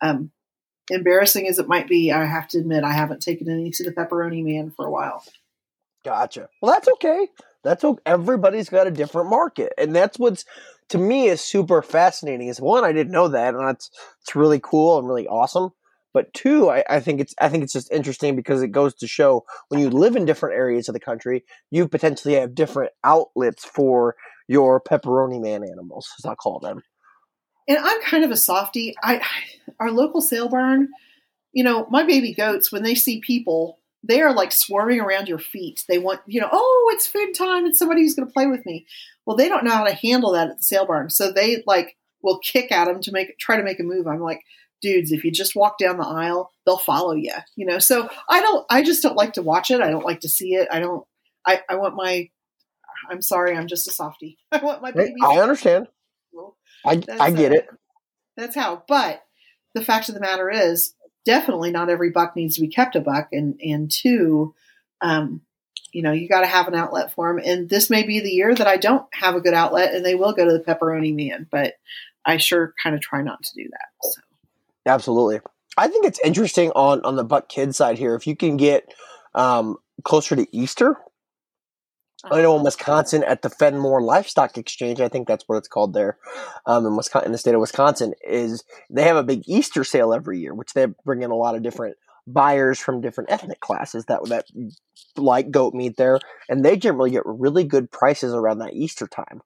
um, 0.00 0.30
embarrassing 0.90 1.48
as 1.48 1.58
it 1.58 1.68
might 1.68 1.88
be, 1.88 2.12
I 2.12 2.24
have 2.24 2.48
to 2.48 2.58
admit 2.58 2.84
I 2.84 2.92
haven't 2.92 3.20
taken 3.20 3.50
any 3.50 3.70
to 3.72 3.84
the 3.84 3.92
pepperoni 3.92 4.42
man 4.44 4.70
for 4.70 4.86
a 4.86 4.90
while. 4.90 5.22
Gotcha. 6.04 6.48
Well, 6.62 6.72
that's 6.72 6.88
okay. 6.88 7.28
That's 7.64 7.84
okay. 7.84 8.02
Everybody's 8.06 8.68
got 8.68 8.86
a 8.86 8.92
different 8.92 9.28
market, 9.28 9.72
and 9.76 9.94
that's 9.94 10.18
what's 10.18 10.44
to 10.90 10.98
me 10.98 11.26
is 11.26 11.40
super 11.40 11.82
fascinating. 11.82 12.48
Is 12.48 12.60
one, 12.60 12.84
I 12.84 12.92
didn't 12.92 13.12
know 13.12 13.28
that, 13.28 13.54
and 13.54 13.66
that's 13.66 13.90
it's 14.22 14.36
really 14.36 14.60
cool 14.62 14.98
and 14.98 15.08
really 15.08 15.26
awesome. 15.26 15.72
But 16.16 16.32
two, 16.32 16.70
I, 16.70 16.82
I 16.88 17.00
think 17.00 17.20
it's 17.20 17.34
I 17.38 17.50
think 17.50 17.62
it's 17.62 17.74
just 17.74 17.92
interesting 17.92 18.36
because 18.36 18.62
it 18.62 18.68
goes 18.68 18.94
to 18.94 19.06
show 19.06 19.44
when 19.68 19.82
you 19.82 19.90
live 19.90 20.16
in 20.16 20.24
different 20.24 20.56
areas 20.56 20.88
of 20.88 20.94
the 20.94 20.98
country, 20.98 21.44
you 21.70 21.86
potentially 21.86 22.36
have 22.36 22.54
different 22.54 22.92
outlets 23.04 23.66
for 23.66 24.16
your 24.48 24.80
pepperoni 24.80 25.42
man 25.42 25.62
animals, 25.62 26.08
as 26.18 26.24
I 26.24 26.34
call 26.34 26.58
them. 26.58 26.80
and 27.68 27.76
I'm 27.76 28.00
kind 28.00 28.24
of 28.24 28.30
a 28.30 28.36
softie. 28.38 28.94
I 29.02 29.20
our 29.78 29.90
local 29.90 30.22
sale 30.22 30.48
barn, 30.48 30.88
you 31.52 31.62
know, 31.62 31.86
my 31.90 32.02
baby 32.02 32.32
goats 32.32 32.72
when 32.72 32.82
they 32.82 32.94
see 32.94 33.20
people, 33.20 33.78
they 34.02 34.22
are 34.22 34.32
like 34.32 34.52
swarming 34.52 35.00
around 35.00 35.28
your 35.28 35.38
feet. 35.38 35.84
They 35.86 35.98
want, 35.98 36.20
you 36.26 36.40
know, 36.40 36.48
oh, 36.50 36.92
it's 36.94 37.06
food 37.06 37.34
time. 37.34 37.66
It's 37.66 37.78
somebody 37.78 38.00
who's 38.00 38.14
going 38.14 38.26
to 38.26 38.32
play 38.32 38.46
with 38.46 38.64
me. 38.64 38.86
Well, 39.26 39.36
they 39.36 39.50
don't 39.50 39.64
know 39.64 39.72
how 39.72 39.84
to 39.84 39.92
handle 39.92 40.32
that 40.32 40.48
at 40.48 40.56
the 40.56 40.62
sale 40.62 40.86
barn, 40.86 41.10
so 41.10 41.30
they 41.30 41.62
like 41.66 41.98
will 42.22 42.38
kick 42.38 42.72
at 42.72 42.86
them 42.86 43.02
to 43.02 43.12
make 43.12 43.36
try 43.38 43.58
to 43.58 43.62
make 43.62 43.80
a 43.80 43.82
move. 43.82 44.06
I'm 44.06 44.20
like, 44.20 44.40
dudes, 44.80 45.12
if 45.12 45.24
you 45.24 45.30
just 45.30 45.56
walk 45.56 45.78
down 45.78 45.98
the 45.98 46.06
aisle, 46.06 46.50
they'll 46.64 46.78
follow 46.78 47.14
you. 47.14 47.32
You 47.56 47.66
know, 47.66 47.78
so 47.78 48.08
I 48.28 48.40
don't. 48.40 48.66
I 48.70 48.82
just 48.82 49.02
don't 49.02 49.16
like 49.16 49.34
to 49.34 49.42
watch 49.42 49.70
it. 49.70 49.80
I 49.80 49.90
don't 49.90 50.04
like 50.04 50.20
to 50.20 50.28
see 50.28 50.54
it. 50.54 50.68
I 50.70 50.80
don't. 50.80 51.04
I, 51.46 51.62
I 51.68 51.76
want 51.76 51.94
my. 51.96 52.28
I'm 53.10 53.22
sorry, 53.22 53.56
I'm 53.56 53.68
just 53.68 53.88
a 53.88 53.92
softie. 53.92 54.38
I 54.52 54.58
want 54.58 54.82
my 54.82 54.90
baby. 54.92 55.14
I 55.22 55.38
understand. 55.38 55.88
I 56.84 56.96
That's, 56.96 57.20
I 57.20 57.30
get 57.30 57.52
uh, 57.52 57.56
it. 57.56 57.68
That's 58.36 58.54
how. 58.54 58.82
But 58.86 59.22
the 59.74 59.84
fact 59.84 60.08
of 60.08 60.14
the 60.14 60.20
matter 60.20 60.50
is, 60.50 60.94
definitely 61.24 61.70
not 61.70 61.90
every 61.90 62.10
buck 62.10 62.36
needs 62.36 62.54
to 62.56 62.60
be 62.60 62.68
kept 62.68 62.96
a 62.96 63.00
buck, 63.00 63.28
and 63.32 63.60
and 63.60 63.90
two, 63.90 64.54
um, 65.00 65.42
you 65.92 66.02
know, 66.02 66.12
you 66.12 66.28
got 66.28 66.40
to 66.40 66.46
have 66.46 66.68
an 66.68 66.74
outlet 66.74 67.12
for 67.12 67.28
them. 67.32 67.42
And 67.44 67.68
this 67.68 67.90
may 67.90 68.02
be 68.02 68.20
the 68.20 68.30
year 68.30 68.54
that 68.54 68.66
I 68.66 68.76
don't 68.76 69.06
have 69.12 69.34
a 69.34 69.40
good 69.40 69.54
outlet, 69.54 69.94
and 69.94 70.04
they 70.04 70.14
will 70.14 70.32
go 70.32 70.44
to 70.44 70.52
the 70.52 70.64
pepperoni 70.64 71.14
man. 71.14 71.46
But 71.50 71.74
I 72.24 72.38
sure 72.38 72.74
kind 72.82 72.94
of 72.94 73.00
try 73.00 73.22
not 73.22 73.42
to 73.42 73.54
do 73.54 73.68
that. 73.70 73.88
So. 74.02 74.20
Absolutely. 74.86 75.40
I 75.76 75.88
think 75.88 76.06
it's 76.06 76.20
interesting 76.24 76.70
on 76.70 77.02
on 77.02 77.16
the 77.16 77.24
buck 77.24 77.48
kid 77.48 77.74
side 77.74 77.98
here. 77.98 78.14
If 78.14 78.26
you 78.26 78.36
can 78.36 78.56
get 78.56 78.94
um, 79.34 79.76
closer 80.04 80.36
to 80.36 80.46
Easter, 80.56 80.96
I 82.24 82.42
know 82.42 82.56
in 82.56 82.64
Wisconsin 82.64 83.22
at 83.24 83.42
the 83.42 83.50
Fennimore 83.50 84.02
Livestock 84.02 84.56
Exchange, 84.56 85.00
I 85.00 85.08
think 85.08 85.28
that's 85.28 85.44
what 85.46 85.56
it's 85.56 85.68
called 85.68 85.92
there, 85.92 86.18
um, 86.64 86.86
in 86.86 86.96
Wisconsin, 86.96 87.26
in 87.26 87.32
the 87.32 87.38
state 87.38 87.54
of 87.54 87.60
Wisconsin, 87.60 88.14
is 88.26 88.64
they 88.90 89.04
have 89.04 89.16
a 89.16 89.22
big 89.22 89.42
Easter 89.46 89.84
sale 89.84 90.14
every 90.14 90.40
year, 90.40 90.54
which 90.54 90.72
they 90.72 90.86
bring 91.04 91.22
in 91.22 91.30
a 91.30 91.36
lot 91.36 91.54
of 91.54 91.62
different 91.62 91.96
buyers 92.26 92.80
from 92.80 93.00
different 93.00 93.30
ethnic 93.30 93.60
classes 93.60 94.06
that 94.06 94.20
that 94.24 94.46
like 95.16 95.50
goat 95.50 95.74
meat 95.74 95.96
there, 95.96 96.18
and 96.48 96.64
they 96.64 96.76
generally 96.76 97.10
get 97.10 97.22
really 97.26 97.64
good 97.64 97.90
prices 97.90 98.32
around 98.32 98.58
that 98.58 98.74
Easter 98.74 99.06
time. 99.06 99.42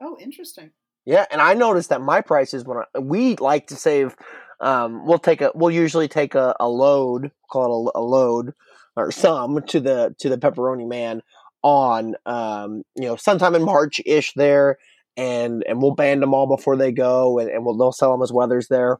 Oh, 0.00 0.16
interesting. 0.20 0.70
Yeah, 1.08 1.24
and 1.30 1.40
I 1.40 1.54
noticed 1.54 1.88
that 1.88 2.02
my 2.02 2.20
prices 2.20 2.66
when 2.66 2.76
I, 2.76 2.98
we 2.98 3.34
like 3.36 3.68
to 3.68 3.76
save, 3.76 4.14
um, 4.60 5.06
we'll 5.06 5.18
take 5.18 5.40
a 5.40 5.50
we'll 5.54 5.70
usually 5.70 6.06
take 6.06 6.34
a, 6.34 6.54
a 6.60 6.68
load, 6.68 7.32
call 7.50 7.88
it 7.88 7.92
a, 7.96 7.98
a 7.98 8.04
load 8.04 8.52
or 8.94 9.10
some 9.10 9.62
to 9.68 9.80
the 9.80 10.14
to 10.18 10.28
the 10.28 10.36
pepperoni 10.36 10.86
man 10.86 11.22
on 11.62 12.14
um, 12.26 12.82
you 12.94 13.04
know 13.04 13.16
sometime 13.16 13.54
in 13.54 13.64
March 13.64 14.02
ish 14.04 14.34
there, 14.34 14.76
and 15.16 15.64
and 15.66 15.80
we'll 15.80 15.94
band 15.94 16.20
them 16.20 16.34
all 16.34 16.46
before 16.46 16.76
they 16.76 16.92
go, 16.92 17.38
and, 17.38 17.48
and 17.48 17.64
we'll 17.64 17.78
they'll 17.78 17.90
sell 17.90 18.12
them 18.12 18.20
as 18.20 18.30
wethers 18.30 18.68
there. 18.68 18.98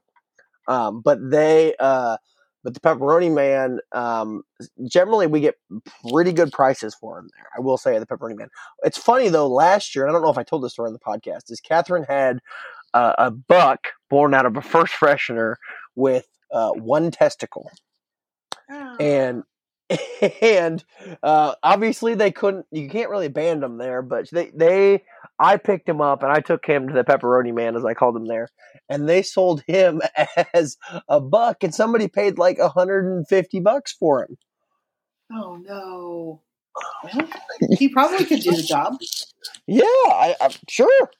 Um, 0.67 1.03
but 1.03 1.19
they 1.31 1.75
uh, 1.79 2.17
but 2.65 2.75
the 2.75 2.81
pepperoni 2.81 3.33
man 3.33 3.81
um, 3.93 4.43
generally 4.87 5.27
we 5.27 5.41
get 5.41 5.55
pretty 6.11 6.33
good 6.33 6.53
prices 6.53 6.95
for 6.95 7.19
him 7.19 7.29
there. 7.37 7.47
I 7.57 7.61
will 7.61 7.79
say 7.79 7.99
the 7.99 8.07
pepperoni 8.07 8.37
man. 8.37 8.49
It's 8.83 8.99
funny 8.99 9.29
though. 9.29 9.49
Last 9.49 9.95
year, 9.95 10.05
and 10.05 10.11
I 10.11 10.15
don't 10.15 10.23
know 10.23 10.31
if 10.31 10.39
I 10.39 10.43
told 10.43 10.63
this 10.65 10.73
story 10.73 10.89
on 10.89 10.93
the 10.93 10.99
podcast, 10.99 11.51
is 11.51 11.61
Catherine 11.61 12.05
had 12.09 12.41
uh, 12.95 13.15
a 13.19 13.31
buck 13.31 13.89
born 14.11 14.35
out 14.35 14.47
of 14.47 14.57
a 14.57 14.63
first 14.63 14.93
freshener 14.95 15.55
with 15.95 16.27
uh, 16.53 16.71
one 16.73 17.11
testicle, 17.11 17.71
Oh. 18.71 18.97
and 19.01 19.45
and 20.43 20.85
uh, 21.23 21.55
obviously 21.63 22.15
they 22.15 22.31
couldn't. 22.31 22.67
You 22.71 22.89
can't 22.89 23.11
really 23.11 23.29
ban 23.29 23.61
them 23.61 23.79
there, 23.79 24.03
but 24.03 24.29
they 24.31 24.51
they. 24.55 25.05
I 25.39 25.57
picked 25.57 25.89
him 25.89 26.01
up 26.01 26.23
and 26.23 26.33
I 26.33 26.41
took 26.41 26.67
him 26.67 26.89
to 26.89 26.95
the 26.95 27.05
pepperoni 27.05 27.55
man, 27.55 27.77
as 27.77 27.85
I 27.85 27.95
called 27.95 28.17
him 28.17 28.27
there, 28.27 28.49
and 28.89 29.09
they 29.09 29.23
sold 29.23 29.63
him 29.67 30.03
as 30.55 30.77
a 31.09 31.21
buck, 31.21 31.63
and 31.63 31.75
somebody 31.75 32.09
paid 32.09 32.39
like 32.39 32.59
hundred 32.61 33.07
and 33.07 33.27
fifty 33.29 33.61
bucks 33.61 33.93
for 33.93 34.23
him. 34.25 34.37
oh 35.33 35.57
no. 35.57 36.43
Well, 37.03 37.29
he 37.79 37.89
probably 37.89 38.25
could 38.25 38.41
do 38.41 38.53
the 38.53 38.63
job. 38.63 38.97
Yeah, 39.67 39.83
I, 39.85 40.35
I'm 40.41 40.51
sure. 40.69 41.11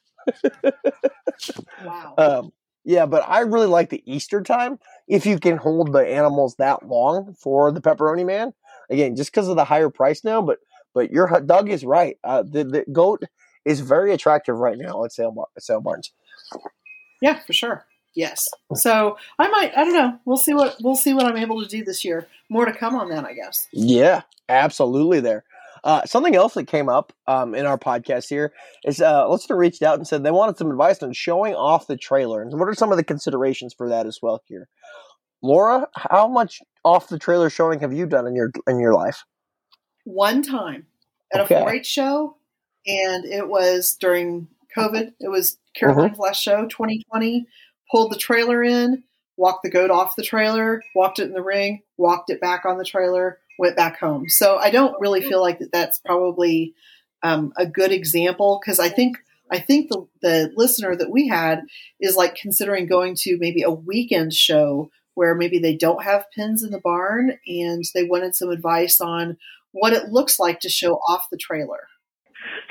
Wow. 1.83 2.13
Um, 2.17 2.53
yeah, 2.83 3.05
but 3.05 3.23
I 3.27 3.41
really 3.41 3.67
like 3.67 3.89
the 3.89 4.03
Easter 4.05 4.41
time 4.41 4.79
if 5.07 5.25
you 5.25 5.39
can 5.39 5.57
hold 5.57 5.91
the 5.91 6.05
animals 6.05 6.55
that 6.55 6.87
long 6.87 7.35
for 7.37 7.71
the 7.71 7.81
pepperoni 7.81 8.25
man. 8.25 8.53
Again, 8.89 9.15
just 9.15 9.31
because 9.31 9.47
of 9.47 9.55
the 9.55 9.65
higher 9.65 9.89
price 9.89 10.23
now, 10.23 10.41
but 10.41 10.59
but 10.93 11.11
your 11.11 11.27
Doug 11.41 11.69
is 11.69 11.85
right. 11.85 12.17
Uh, 12.23 12.43
the 12.43 12.63
the 12.63 12.85
goat 12.91 13.23
is 13.65 13.81
very 13.81 14.13
attractive 14.13 14.57
right 14.57 14.77
now 14.77 15.03
at 15.03 15.11
sale 15.11 15.49
at 15.55 15.63
sale 15.63 15.81
barns. 15.81 16.11
yeah, 17.21 17.39
for 17.45 17.53
sure. 17.53 17.85
Yes. 18.15 18.47
So 18.73 19.17
I 19.37 19.47
might. 19.49 19.71
I 19.77 19.83
don't 19.83 19.93
know. 19.93 20.19
We'll 20.25 20.37
see 20.37 20.53
what 20.53 20.77
we'll 20.81 20.95
see 20.95 21.13
what 21.13 21.25
I'm 21.25 21.37
able 21.37 21.61
to 21.61 21.67
do 21.67 21.83
this 21.83 22.03
year. 22.03 22.27
More 22.49 22.65
to 22.65 22.73
come 22.73 22.95
on 22.95 23.09
that, 23.09 23.25
I 23.25 23.33
guess. 23.33 23.67
Yeah, 23.71 24.23
absolutely. 24.47 25.19
There. 25.19 25.43
Uh, 25.83 26.05
something 26.05 26.35
else 26.35 26.53
that 26.55 26.67
came 26.67 26.89
up 26.89 27.13
um, 27.27 27.55
in 27.55 27.65
our 27.65 27.77
podcast 27.77 28.27
here 28.29 28.53
is 28.85 29.01
uh, 29.01 29.23
a 29.25 29.29
listener 29.29 29.57
reached 29.57 29.81
out 29.81 29.95
and 29.95 30.07
said 30.07 30.23
they 30.23 30.31
wanted 30.31 30.57
some 30.57 30.69
advice 30.71 31.01
on 31.03 31.13
showing 31.13 31.55
off 31.55 31.87
the 31.87 31.97
trailer. 31.97 32.41
And 32.41 32.51
what 32.59 32.67
are 32.67 32.73
some 32.73 32.91
of 32.91 32.97
the 32.97 33.03
considerations 33.03 33.73
for 33.77 33.89
that 33.89 34.05
as 34.05 34.19
well 34.21 34.41
here? 34.47 34.67
Laura, 35.41 35.87
how 35.95 36.27
much 36.27 36.59
off 36.83 37.07
the 37.07 37.19
trailer 37.19 37.49
showing 37.49 37.79
have 37.79 37.93
you 37.93 38.05
done 38.05 38.27
in 38.27 38.35
your 38.35 38.51
in 38.67 38.79
your 38.79 38.93
life? 38.93 39.23
One 40.03 40.41
time 40.41 40.87
at 41.33 41.41
Okay. 41.41 41.55
a 41.55 41.61
4-H 41.63 41.85
show, 41.85 42.37
and 42.87 43.25
it 43.25 43.47
was 43.47 43.95
during 43.99 44.47
COVID. 44.75 45.13
It 45.19 45.29
was 45.29 45.57
Caroline's 45.75 46.13
Mm-hmm. 46.13 46.21
last 46.21 46.41
show, 46.41 46.67
2020. 46.67 47.45
Pulled 47.91 48.11
the 48.11 48.17
trailer 48.17 48.63
in, 48.63 49.03
walked 49.37 49.63
the 49.63 49.69
goat 49.69 49.89
off 49.91 50.15
the 50.15 50.23
trailer, 50.23 50.81
walked 50.95 51.19
it 51.19 51.23
in 51.27 51.33
the 51.33 51.41
ring, 51.41 51.81
walked 51.97 52.29
it 52.29 52.41
back 52.41 52.65
on 52.65 52.77
the 52.77 52.85
trailer, 52.85 53.39
went 53.59 53.75
back 53.75 53.99
home. 53.99 54.29
So 54.29 54.57
I 54.57 54.71
don't 54.71 54.95
really 54.99 55.21
feel 55.21 55.41
like 55.41 55.59
that. 55.59 55.71
That's 55.71 55.99
probably 55.99 56.73
um, 57.21 57.51
a 57.57 57.65
good 57.65 57.91
example 57.91 58.59
because 58.61 58.79
I 58.79 58.89
think 58.89 59.17
I 59.51 59.59
think 59.59 59.89
the 59.89 60.07
the 60.21 60.51
listener 60.55 60.95
that 60.95 61.11
we 61.11 61.27
had 61.27 61.61
is 61.99 62.15
like 62.15 62.35
considering 62.35 62.87
going 62.87 63.15
to 63.19 63.37
maybe 63.39 63.61
a 63.61 63.71
weekend 63.71 64.33
show 64.33 64.89
where 65.15 65.35
maybe 65.35 65.59
they 65.59 65.75
don't 65.75 66.03
have 66.03 66.25
pins 66.35 66.63
in 66.63 66.71
the 66.71 66.79
barn 66.79 67.37
and 67.45 67.83
they 67.93 68.03
wanted 68.03 68.35
some 68.35 68.49
advice 68.49 69.01
on 69.01 69.37
what 69.71 69.93
it 69.93 70.09
looks 70.09 70.39
like 70.39 70.61
to 70.61 70.69
show 70.69 70.93
off 71.07 71.25
the 71.29 71.37
trailer. 71.37 71.87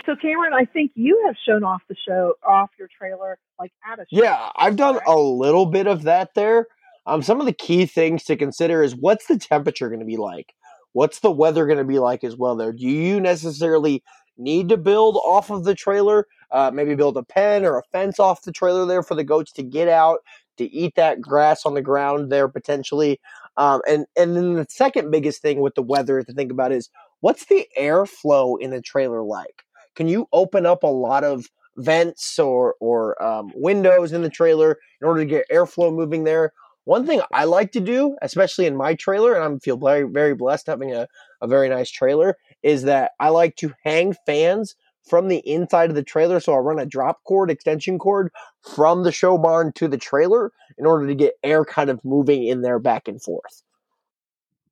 So 0.07 0.17
Cameron, 0.17 0.55
I 0.55 0.65
think 0.65 0.93
you 0.95 1.23
have 1.27 1.37
shown 1.47 1.63
off 1.63 1.83
the 1.89 1.97
show 2.07 2.35
off 2.47 2.71
your 2.79 2.89
trailer 2.97 3.39
like 3.61 3.73
at 3.87 3.99
a 3.99 4.03
show. 4.03 4.23
Yeah, 4.23 4.51
I've 4.57 4.77
done 4.77 4.95
correct? 4.95 5.09
a 5.09 5.19
little 5.19 5.67
bit 5.67 5.87
of 5.87 6.05
that 6.05 6.31
there. 6.35 6.67
Um, 7.07 7.23
some 7.23 7.41
of 7.41 7.47
the 7.47 7.53
key 7.53 7.87
things 7.87 8.25
to 8.25 8.37
consider 8.37 8.83
is 8.83 8.95
what's 8.95 9.27
the 9.27 9.39
temperature 9.39 9.89
going 9.89 10.01
to 10.01 10.07
be 10.07 10.17
like? 10.17 10.55
What's 10.93 11.21
the 11.21 11.31
weather 11.31 11.67
going 11.67 11.79
to 11.79 11.85
be 11.85 11.99
like 11.99 12.25
as 12.25 12.37
well 12.37 12.57
there? 12.57 12.73
Do 12.73 12.87
you 12.87 13.21
necessarily 13.21 14.03
need 14.37 14.69
to 14.71 14.77
build 14.77 15.17
off 15.17 15.51
of 15.51 15.65
the 15.65 15.75
trailer? 15.75 16.27
Uh, 16.51 16.71
maybe 16.73 16.95
build 16.95 17.17
a 17.17 17.23
pen 17.23 17.65
or 17.65 17.79
a 17.79 17.83
fence 17.93 18.19
off 18.19 18.43
the 18.43 18.53
trailer 18.53 18.87
there 18.87 19.03
for 19.03 19.15
the 19.15 19.25
goats 19.25 19.53
to 19.53 19.63
get 19.63 19.89
out 19.89 20.21
to 20.57 20.65
eat 20.73 20.95
that 20.97 21.21
grass 21.21 21.67
on 21.67 21.75
the 21.75 21.83
ground 21.83 22.33
there 22.33 22.49
potentially. 22.49 23.21
Um, 23.57 23.81
and 23.89 24.07
and 24.17 24.37
then 24.37 24.55
the 24.55 24.67
second 24.69 25.11
biggest 25.11 25.43
thing 25.43 25.61
with 25.61 25.75
the 25.75 25.83
weather 25.83 26.23
to 26.23 26.33
think 26.33 26.51
about 26.51 26.73
is 26.73 26.89
what's 27.21 27.47
the 27.47 27.67
airflow 27.79 28.59
in 28.61 28.71
the 28.71 28.81
trailer 28.81 29.23
like? 29.23 29.65
Can 29.95 30.09
you 30.09 30.27
open 30.33 30.65
up 30.65 30.85
a 30.85 30.87
lot 30.87 31.25
of 31.25 31.49
vents 31.79 32.39
or 32.39 32.75
or 32.81 33.21
um, 33.23 33.53
windows 33.55 34.13
in 34.13 34.23
the 34.23 34.29
trailer 34.29 34.79
in 35.01 35.07
order 35.07 35.21
to 35.21 35.27
get 35.27 35.49
airflow 35.51 35.95
moving 35.95 36.25
there. 36.25 36.53
One 36.89 37.07
thing 37.07 37.21
I 37.35 37.45
like 37.45 37.73
to 37.73 37.81
do, 37.81 38.17
especially 38.23 38.65
in 38.65 38.75
my 38.75 38.95
trailer, 38.95 39.35
and 39.35 39.45
I 39.45 39.59
feel 39.59 39.77
very 39.77 40.09
very 40.09 40.35
blessed 40.35 40.69
having 40.69 40.95
a, 40.95 41.07
a 41.43 41.47
very 41.47 41.69
nice 41.69 41.91
trailer, 41.91 42.39
is 42.63 42.85
that 42.85 43.11
I 43.21 43.29
like 43.29 43.57
to 43.57 43.75
hang 43.85 44.15
fans 44.25 44.75
from 45.07 45.29
the 45.29 45.47
inside 45.47 45.91
of 45.91 45.97
the 45.97 46.03
trailer. 46.03 46.41
So 46.41 46.55
I'll 46.55 46.61
run 46.61 46.79
a 46.79 46.87
drop 46.87 47.23
cord, 47.25 47.51
extension 47.51 47.99
cord 47.99 48.33
from 48.75 49.05
the 49.05 49.13
show 49.13 49.37
barn 49.37 49.73
to 49.75 49.87
the 49.87 49.99
trailer 49.99 50.51
in 50.79 50.87
order 50.87 51.07
to 51.07 51.15
get 51.15 51.35
air 51.45 51.63
kind 51.63 51.91
of 51.91 52.03
moving 52.07 52.45
in 52.45 52.63
there 52.63 52.79
back 52.79 53.07
and 53.07 53.23
forth. 53.23 53.63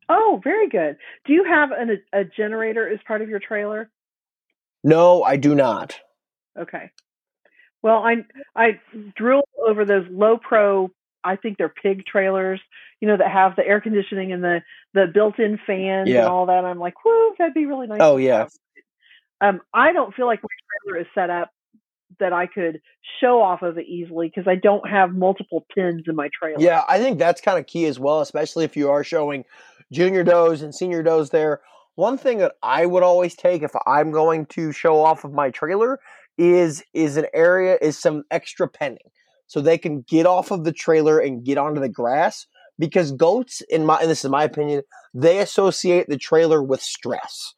Oh, 0.09 0.41
very 0.43 0.71
good. 0.71 0.97
Do 1.27 1.35
you 1.35 1.45
have 1.45 1.71
an, 1.71 2.03
a 2.14 2.25
generator 2.25 2.89
as 2.89 2.99
part 3.07 3.21
of 3.21 3.29
your 3.29 3.41
trailer? 3.41 3.91
No, 4.83 5.23
I 5.23 5.37
do 5.37 5.55
not. 5.55 6.01
Okay. 6.59 6.91
Well, 7.83 7.99
I 7.99 8.25
I 8.55 8.81
drilled 9.14 9.45
over 9.69 9.85
those 9.85 10.07
low 10.11 10.39
pro. 10.39 10.91
I 11.27 11.37
think 11.37 11.59
they're 11.59 11.68
pig 11.83 12.05
trailers, 12.07 12.61
you 13.01 13.09
know, 13.09 13.16
that 13.16 13.31
have 13.31 13.57
the 13.57 13.66
air 13.66 13.81
conditioning 13.81 14.33
and 14.33 14.43
the 14.43 14.61
the 14.95 15.07
built-in 15.12 15.59
fans 15.66 16.09
Yeah. 16.09 16.20
and 16.20 16.29
all 16.29 16.47
that. 16.47 16.64
I'm 16.64 16.79
like, 16.79 17.05
whoo, 17.05 17.35
that'd 17.39 17.53
be 17.55 17.66
really 17.66 17.87
nice. 17.87 17.99
Oh 18.01 18.16
yeah. 18.16 18.39
have. 18.39 18.53
Um, 19.41 19.61
I 19.74 19.93
don't 19.93 20.14
feel 20.14 20.27
like 20.27 20.41
my 20.43 20.49
trailer 20.85 21.01
is 21.03 21.07
set 21.14 21.29
up 21.29 21.51
that 22.20 22.33
I 22.33 22.47
could 22.47 22.81
show 23.20 23.43
off 23.43 23.62
of 23.62 23.77
it 23.77 23.87
easily 23.87 24.29
because 24.35 24.49
I 24.49 24.55
don't 24.55 24.89
have 24.89 25.12
multiple 25.14 25.66
pins 25.74 26.05
in 26.07 26.14
my 26.16 26.29
trailer. 26.33 26.61
Yeah, 26.61 26.83
I 26.89 26.99
think 26.99 27.18
that's 27.18 27.41
kind 27.41 27.59
of 27.59 27.66
key 27.66 27.85
as 27.87 27.99
well, 27.99 28.20
especially 28.20 28.64
if 28.64 28.77
you 28.77 28.89
are 28.91 29.05
showing 29.05 29.45
junior 29.93 30.22
does 30.24 30.62
and 30.62 30.74
senior 30.74 31.03
does 31.03 31.31
there. 31.31 31.61
One 31.97 32.16
thing 32.16 32.39
that 32.39 32.53
I 32.62 32.87
would 32.87 33.03
always 33.03 33.35
take 33.35 33.62
if 33.62 33.72
I'm 33.87 34.11
going 34.12 34.47
to 34.47 34.72
show 34.72 35.03
off 35.03 35.24
of 35.24 35.33
my 35.33 35.51
trailer 35.51 35.99
is 36.39 36.83
is 36.95 37.16
an 37.16 37.27
area 37.35 37.77
is 37.81 37.99
some 37.99 38.22
extra 38.31 38.68
penning. 38.68 38.99
So 39.47 39.61
they 39.61 39.78
can 39.78 40.03
get 40.03 40.26
off 40.26 40.51
of 40.51 40.64
the 40.64 40.72
trailer 40.72 41.18
and 41.18 41.44
get 41.44 41.59
onto 41.59 41.80
the 41.80 41.88
grass 41.88 42.47
because 42.78 43.12
goats 43.12 43.62
in 43.68 43.86
my 43.86 43.99
and 43.99 44.11
this 44.11 44.24
is 44.24 44.30
my 44.30 44.44
opinion, 44.44 44.82
they 45.14 45.38
associate 45.38 46.09
the 46.09 46.18
trailer 46.18 46.62
with 46.62 46.82
stress. 46.82 47.55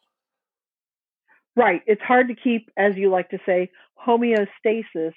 Right. 1.56 1.82
It's 1.86 2.02
hard 2.02 2.28
to 2.28 2.34
keep, 2.36 2.70
as 2.76 2.92
you 2.96 3.10
like 3.10 3.30
to 3.30 3.38
say, 3.44 3.70
homeostasis 4.06 5.12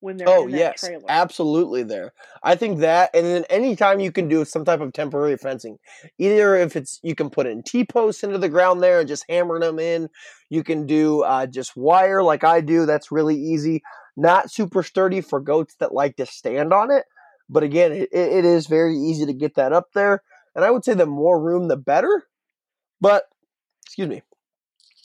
when 0.00 0.16
they're 0.16 0.28
Oh 0.28 0.44
in 0.44 0.50
that 0.52 0.58
yes, 0.58 0.80
trailer. 0.80 1.04
absolutely. 1.08 1.82
There, 1.82 2.12
I 2.42 2.56
think 2.56 2.80
that, 2.80 3.10
and 3.14 3.24
then 3.24 3.44
anytime 3.48 3.98
you 3.98 4.12
can 4.12 4.28
do 4.28 4.44
some 4.44 4.64
type 4.64 4.80
of 4.80 4.92
temporary 4.92 5.36
fencing, 5.38 5.78
either 6.18 6.56
if 6.56 6.76
it's 6.76 7.00
you 7.02 7.14
can 7.14 7.30
put 7.30 7.46
in 7.46 7.62
T 7.62 7.84
posts 7.84 8.22
into 8.22 8.38
the 8.38 8.50
ground 8.50 8.82
there 8.82 9.00
and 9.00 9.08
just 9.08 9.24
hammer 9.28 9.58
them 9.58 9.78
in. 9.78 10.08
You 10.50 10.62
can 10.62 10.86
do 10.86 11.22
uh, 11.22 11.46
just 11.46 11.76
wire 11.76 12.22
like 12.22 12.44
I 12.44 12.60
do. 12.60 12.84
That's 12.86 13.10
really 13.10 13.36
easy. 13.36 13.82
Not 14.18 14.50
super 14.50 14.82
sturdy 14.82 15.20
for 15.20 15.38
goats 15.38 15.76
that 15.78 15.94
like 15.94 16.16
to 16.16 16.26
stand 16.26 16.72
on 16.72 16.90
it, 16.90 17.04
but 17.48 17.62
again, 17.62 17.92
it, 17.92 18.08
it 18.12 18.44
is 18.44 18.66
very 18.66 18.96
easy 18.96 19.24
to 19.24 19.32
get 19.32 19.54
that 19.54 19.72
up 19.72 19.92
there. 19.94 20.24
And 20.56 20.64
I 20.64 20.72
would 20.72 20.84
say 20.84 20.94
the 20.94 21.06
more 21.06 21.40
room, 21.40 21.68
the 21.68 21.76
better. 21.76 22.24
But 23.00 23.26
excuse 23.86 24.08
me, 24.08 24.22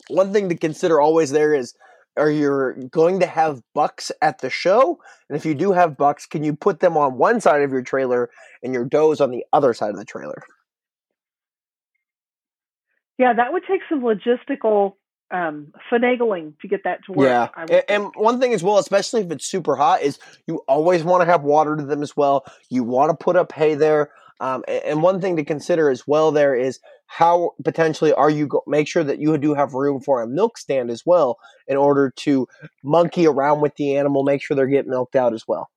one 0.08 0.34
thing 0.34 0.50
to 0.50 0.56
consider 0.56 1.00
always 1.00 1.30
there 1.30 1.54
is 1.54 1.76
are 2.18 2.32
you 2.32 2.90
going 2.90 3.20
to 3.20 3.28
have 3.28 3.62
bucks 3.76 4.12
at 4.20 4.40
the 4.40 4.50
show? 4.50 5.00
And 5.30 5.38
if 5.38 5.46
you 5.46 5.54
do 5.54 5.74
have 5.74 5.96
bucks, 5.96 6.26
can 6.26 6.44
you 6.44 6.56
put 6.56 6.80
them 6.80 6.98
on 6.98 7.20
one 7.20 7.40
side 7.40 7.62
of 7.62 7.72
your 7.72 7.84
trailer 7.84 8.32
and 8.64 8.74
your 8.74 8.86
does 8.86 9.22
on 9.22 9.30
the 9.30 9.46
other 9.54 9.76
side 9.76 9.92
of 9.92 9.98
the 9.98 10.06
trailer? 10.06 10.42
Yeah, 13.20 13.34
that 13.34 13.54
would 13.54 13.64
take 13.70 13.82
some 13.88 14.02
logistical 14.02 14.96
um, 15.34 15.74
finagling 15.92 16.54
to 16.62 16.68
get 16.68 16.84
that 16.84 17.04
to 17.06 17.12
work. 17.12 17.28
Yeah, 17.28 17.50
and, 17.58 17.84
and 17.90 18.12
one 18.16 18.40
thing 18.40 18.54
as 18.54 18.64
well, 18.64 18.78
especially 18.78 19.22
if 19.22 19.32
it's 19.32 19.46
super 19.46 19.76
hot, 19.76 20.02
is 20.02 20.20
you 20.48 20.64
always 20.68 21.04
want 21.04 21.22
to 21.22 21.26
have 21.26 21.42
water 21.42 21.76
to 21.76 21.84
them 21.84 22.04
as 22.04 22.16
well. 22.16 22.46
You 22.70 22.84
want 22.84 23.10
to 23.10 23.22
put 23.22 23.36
up 23.36 23.52
hay 23.52 23.74
there, 23.76 24.12
um, 24.40 24.64
and 24.68 25.02
one 25.02 25.20
thing 25.20 25.36
to 25.38 25.44
consider 25.44 25.90
as 25.90 26.08
well 26.08 26.32
there 26.32 26.56
is 26.56 26.80
how 27.08 27.52
potentially 27.64 28.14
are 28.14 28.30
you 28.30 28.48
go- 28.48 28.64
make 28.68 28.88
sure 28.88 29.04
that 29.04 29.20
you 29.20 29.38
do 29.38 29.54
have 29.54 29.74
room 29.74 30.00
for 30.00 30.22
a 30.22 30.28
milk 30.28 30.58
stand 30.58 30.90
as 30.90 31.06
well 31.06 31.38
in 31.68 31.78
order 31.78 32.12
to 32.18 32.48
monkey 32.84 33.28
around 33.28 33.62
with 33.62 33.76
the 33.76 33.96
animal, 33.98 34.24
make 34.24 34.42
sure 34.42 34.56
they're 34.56 34.68
getting 34.68 34.92
milked 34.92 35.16
out 35.16 35.34
as 35.34 35.48
well. 35.48 35.70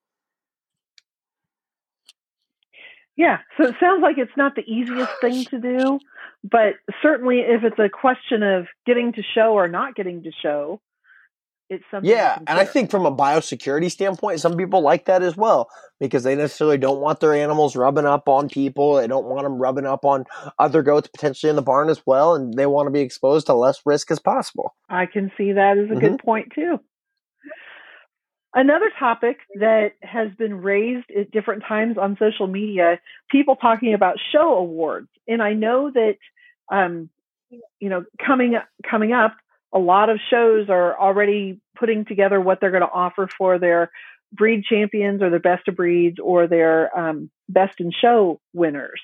Yeah, 3.17 3.39
so 3.57 3.69
it 3.69 3.77
sounds 3.81 4.03
like 4.03 4.19
it's 4.19 4.37
not 4.37 4.55
the 4.57 4.63
easiest 4.63 5.13
thing 5.21 5.45
to 5.47 5.59
do, 5.59 5.99
but 6.45 6.75
certainly 7.03 7.39
if 7.41 7.65
it's 7.65 7.79
a 7.79 7.89
question 7.89 8.43
of 8.43 8.67
getting 8.85 9.13
to 9.15 9.23
show 9.35 9.55
or 9.55 9.69
not 9.69 9.95
getting 9.95 10.23
to 10.25 10.31
show, 10.43 10.81
it's 11.69 11.83
something. 11.91 12.09
Yeah, 12.09 12.39
and 12.47 12.59
I 12.61 12.65
think 12.65 12.91
from 12.91 13.07
a 13.07 13.11
biosecurity 13.15 13.91
standpoint, 13.91 14.41
some 14.41 14.57
people 14.57 14.83
like 14.83 15.07
that 15.07 15.23
as 15.23 15.37
well 15.37 15.69
because 15.99 16.23
they 16.23 16.37
necessarily 16.37 16.79
don't 16.79 17.01
want 17.01 17.19
their 17.21 17.35
animals 17.35 17.75
rubbing 17.75 18.05
up 18.07 18.29
on 18.29 18.49
people. 18.49 18.97
They 18.97 19.07
don't 19.09 19.25
want 19.27 19.45
them 19.45 19.59
rubbing 19.59 19.87
up 19.87 20.05
on 20.05 20.27
other 20.59 20.83
goats 20.83 21.09
potentially 21.09 21.51
in 21.51 21.57
the 21.57 21.63
barn 21.63 21.89
as 21.89 22.03
well, 22.07 22.35
and 22.35 22.55
they 22.55 22.67
want 22.67 22.87
to 22.87 22.93
be 22.93 23.01
exposed 23.01 23.47
to 23.47 23.55
less 23.55 23.81
risk 23.85 24.11
as 24.13 24.21
possible. 24.21 24.77
I 24.89 25.07
can 25.07 25.33
see 25.37 25.53
that 25.53 25.79
as 25.79 25.87
a 25.87 25.95
Mm-hmm. 25.95 25.99
good 25.99 26.19
point 26.19 26.53
too. 26.55 26.79
Another 28.57 28.91
topic 28.99 29.37
that 29.57 29.93
has 30.03 30.31
been 30.39 30.63
raised 30.63 31.11
at 31.11 31.31
different 31.31 31.63
times 31.69 31.99
on 31.99 32.17
social 32.19 32.47
media, 32.47 32.99
people 33.31 33.55
talking 33.55 33.93
about 33.93 34.17
show 34.33 34.55
awards. 34.55 35.09
And 35.29 35.43
I 35.43 35.53
know 35.53 35.91
that 35.93 36.17
um, 36.73 37.11
you 37.51 37.91
know, 37.91 38.05
coming 38.25 38.57
coming 38.89 39.13
up, 39.13 39.37
a 39.75 39.79
lot 39.79 40.09
of 40.09 40.19
shows 40.31 40.71
are 40.71 40.99
already 40.99 41.61
putting 41.79 42.07
together 42.07 42.41
what 42.41 42.59
they're 42.59 42.71
going 42.71 42.81
to 42.81 42.91
offer 42.91 43.29
for 43.37 43.59
their 43.59 43.91
breed 44.33 44.65
champions 44.65 45.21
or 45.21 45.29
their 45.29 45.39
best 45.39 45.69
of 45.69 45.77
breeds 45.77 46.19
or 46.19 46.47
their 46.47 46.99
um, 46.99 47.31
best 47.51 47.79
in 47.79 47.93
show 47.93 48.41
winners. 48.55 49.03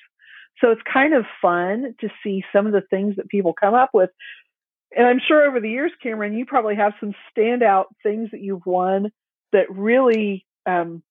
So 0.62 0.70
it's 0.70 0.80
kind 0.90 1.12
of 1.12 1.26
fun 1.42 1.94
to 2.00 2.08
see 2.24 2.42
some 2.54 2.66
of 2.66 2.72
the 2.72 2.82
things 2.88 3.16
that 3.16 3.28
people 3.28 3.52
come 3.52 3.74
up 3.74 3.90
with. 3.92 4.08
And 4.96 5.06
I'm 5.06 5.20
sure 5.26 5.46
over 5.46 5.60
the 5.60 5.68
years, 5.68 5.92
Cameron, 6.02 6.32
you 6.38 6.46
probably 6.46 6.76
have 6.76 6.94
some 7.00 7.12
standout 7.36 7.84
things 8.02 8.30
that 8.32 8.40
you've 8.40 8.64
won 8.64 9.10
that 9.52 9.70
really 9.70 10.44
um, 10.66 11.02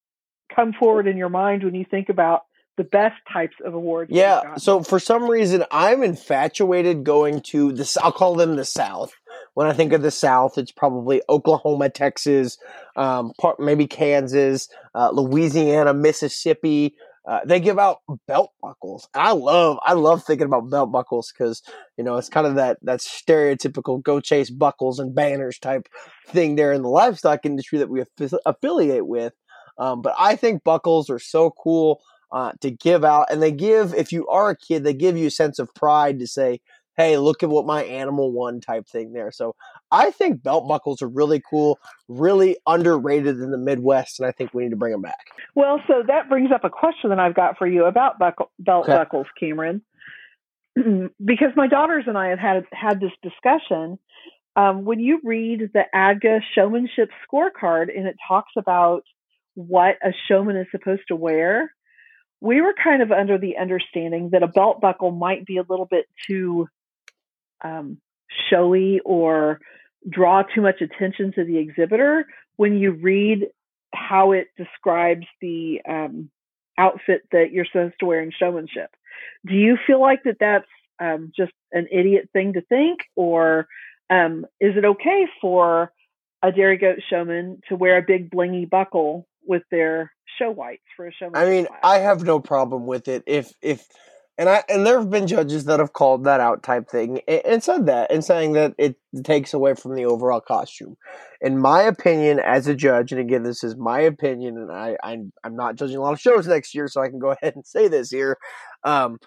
come 0.53 0.73
forward 0.73 1.07
in 1.07 1.17
your 1.17 1.29
mind 1.29 1.63
when 1.63 1.75
you 1.75 1.85
think 1.89 2.09
about 2.09 2.43
the 2.77 2.83
best 2.83 3.15
types 3.31 3.55
of 3.63 3.73
awards. 3.73 4.11
Yeah. 4.11 4.55
So 4.55 4.81
for 4.81 4.99
some 4.99 5.29
reason, 5.29 5.65
I'm 5.71 6.03
infatuated 6.03 7.03
going 7.03 7.41
to 7.41 7.73
this. 7.73 7.97
I'll 7.97 8.11
call 8.11 8.35
them 8.35 8.55
the 8.55 8.65
South, 8.65 9.13
when 9.53 9.67
I 9.67 9.73
think 9.73 9.93
of 9.93 10.01
the 10.01 10.11
South, 10.11 10.57
it's 10.57 10.71
probably 10.71 11.21
Oklahoma, 11.27 11.89
Texas, 11.89 12.57
um, 12.95 13.33
part, 13.39 13.59
maybe 13.59 13.87
Kansas, 13.87 14.69
uh, 14.95 15.11
Louisiana, 15.11 15.93
Mississippi. 15.93 16.95
Uh, 17.27 17.39
they 17.45 17.59
give 17.59 17.77
out 17.77 17.99
belt 18.27 18.51
buckles. 18.61 19.07
I 19.13 19.33
love, 19.33 19.77
I 19.83 19.93
love 19.93 20.23
thinking 20.23 20.47
about 20.47 20.71
belt 20.71 20.91
buckles 20.91 21.31
because 21.31 21.61
you 21.97 22.03
know 22.03 22.17
it's 22.17 22.29
kind 22.29 22.47
of 22.47 22.55
that 22.55 22.79
that 22.81 22.99
stereotypical 22.99 24.01
go 24.01 24.19
chase 24.19 24.49
buckles 24.49 24.97
and 24.97 25.13
banners 25.13 25.59
type 25.59 25.87
thing 26.27 26.55
there 26.55 26.73
in 26.73 26.81
the 26.81 26.89
livestock 26.89 27.45
industry 27.45 27.77
that 27.79 27.89
we 27.89 28.03
affiliate 28.45 29.05
with. 29.05 29.33
Um, 29.77 30.01
but 30.01 30.15
I 30.17 30.35
think 30.35 30.63
buckles 30.63 31.09
are 31.09 31.19
so 31.19 31.51
cool 31.51 32.01
uh, 32.31 32.53
to 32.61 32.71
give 32.71 33.03
out, 33.03 33.27
and 33.29 33.41
they 33.41 33.51
give 33.51 33.93
if 33.93 34.11
you 34.11 34.27
are 34.27 34.49
a 34.49 34.57
kid, 34.57 34.83
they 34.83 34.93
give 34.93 35.15
you 35.15 35.27
a 35.27 35.31
sense 35.31 35.59
of 35.59 35.73
pride 35.75 36.19
to 36.19 36.27
say, 36.27 36.59
"Hey, 37.01 37.17
look 37.17 37.43
at 37.43 37.49
what 37.49 37.65
my 37.65 37.83
animal 37.83 38.31
won," 38.31 38.61
type 38.61 38.87
thing 38.87 39.13
there. 39.13 39.31
So 39.31 39.55
I 39.91 40.11
think 40.11 40.43
belt 40.43 40.67
buckles 40.67 41.01
are 41.01 41.07
really 41.07 41.41
cool, 41.49 41.79
really 42.07 42.57
underrated 42.67 43.39
in 43.39 43.51
the 43.51 43.57
Midwest, 43.57 44.19
and 44.19 44.27
I 44.27 44.31
think 44.31 44.53
we 44.53 44.63
need 44.63 44.69
to 44.69 44.75
bring 44.75 44.91
them 44.91 45.01
back. 45.01 45.27
Well, 45.55 45.81
so 45.87 46.03
that 46.07 46.29
brings 46.29 46.51
up 46.51 46.63
a 46.63 46.69
question 46.69 47.09
that 47.09 47.19
I've 47.19 47.35
got 47.35 47.57
for 47.57 47.67
you 47.67 47.85
about 47.85 48.19
buckle, 48.19 48.51
belt 48.59 48.83
okay. 48.83 48.93
buckles, 48.93 49.27
Cameron. 49.39 49.81
because 50.75 51.49
my 51.55 51.67
daughters 51.67 52.05
and 52.07 52.17
I 52.17 52.29
have 52.29 52.39
had 52.39 52.65
had 52.71 52.99
this 52.99 53.11
discussion. 53.21 53.99
Um, 54.55 54.83
when 54.83 54.99
you 54.99 55.21
read 55.23 55.69
the 55.73 55.83
ADGA 55.95 56.41
showmanship 56.53 57.09
scorecard 57.25 57.87
and 57.95 58.05
it 58.05 58.17
talks 58.27 58.51
about 58.57 59.03
what 59.53 59.95
a 60.03 60.11
showman 60.27 60.57
is 60.57 60.67
supposed 60.71 61.03
to 61.07 61.15
wear, 61.15 61.73
we 62.41 62.59
were 62.59 62.73
kind 62.81 63.01
of 63.01 63.11
under 63.11 63.37
the 63.37 63.57
understanding 63.57 64.31
that 64.31 64.43
a 64.43 64.47
belt 64.47 64.81
buckle 64.81 65.11
might 65.11 65.45
be 65.45 65.57
a 65.57 65.63
little 65.69 65.85
bit 65.85 66.05
too 66.27 66.67
um, 67.63 67.97
showy 68.49 68.99
or 69.05 69.59
draw 70.09 70.43
too 70.43 70.61
much 70.61 70.81
attention 70.81 71.31
to 71.33 71.43
the 71.43 71.57
exhibitor 71.57 72.25
when 72.55 72.77
you 72.77 72.91
read 72.91 73.47
how 73.93 74.31
it 74.31 74.47
describes 74.57 75.25
the 75.41 75.81
um, 75.87 76.29
outfit 76.77 77.21
that 77.31 77.51
you're 77.51 77.65
supposed 77.65 77.95
to 77.99 78.05
wear 78.05 78.21
in 78.21 78.31
showmanship. 78.31 78.89
Do 79.45 79.53
you 79.53 79.77
feel 79.85 80.01
like 80.01 80.23
that 80.23 80.37
that's 80.39 80.65
um, 80.99 81.31
just 81.35 81.51
an 81.71 81.87
idiot 81.91 82.29
thing 82.33 82.53
to 82.53 82.61
think, 82.61 83.01
or 83.15 83.67
um, 84.09 84.45
is 84.59 84.75
it 84.77 84.85
okay 84.85 85.27
for 85.39 85.91
a 86.43 86.51
dairy 86.51 86.77
goat 86.77 86.99
showman 87.09 87.61
to 87.69 87.75
wear 87.75 87.97
a 87.97 88.01
big 88.01 88.31
blingy 88.31 88.69
buckle 88.69 89.27
with 89.45 89.63
their 89.71 90.11
show 90.39 90.51
whites 90.51 90.83
for 90.95 91.07
a 91.07 91.13
show. 91.13 91.29
I 91.33 91.49
mean, 91.49 91.65
class. 91.65 91.79
I 91.83 91.99
have 91.99 92.23
no 92.23 92.39
problem 92.39 92.85
with 92.85 93.07
it 93.07 93.23
if 93.27 93.53
if 93.61 93.85
and 94.41 94.49
I 94.49 94.63
and 94.69 94.87
there 94.87 94.97
have 94.97 95.11
been 95.11 95.27
judges 95.27 95.65
that 95.65 95.79
have 95.79 95.93
called 95.93 96.23
that 96.23 96.39
out 96.39 96.63
type 96.63 96.89
thing 96.89 97.21
and, 97.27 97.41
and 97.45 97.63
said 97.63 97.85
that 97.85 98.11
and 98.11 98.25
saying 98.25 98.53
that 98.53 98.73
it 98.79 98.95
takes 99.23 99.53
away 99.53 99.75
from 99.75 99.93
the 99.93 100.05
overall 100.05 100.41
costume. 100.41 100.97
In 101.41 101.59
my 101.59 101.83
opinion, 101.83 102.39
as 102.39 102.67
a 102.67 102.73
judge, 102.73 103.11
and 103.11 103.21
again, 103.21 103.43
this 103.43 103.63
is 103.63 103.75
my 103.75 103.99
opinion, 103.99 104.57
and 104.57 104.71
I 104.71 104.97
I'm, 105.03 105.31
I'm 105.43 105.55
not 105.55 105.75
judging 105.75 105.97
a 105.97 106.01
lot 106.01 106.13
of 106.13 106.19
shows 106.19 106.47
next 106.47 106.73
year, 106.73 106.87
so 106.87 107.03
I 107.03 107.09
can 107.09 107.19
go 107.19 107.29
ahead 107.41 107.55
and 107.55 107.67
say 107.67 107.87
this 107.87 108.09
here. 108.09 108.39
Um, 108.83 109.19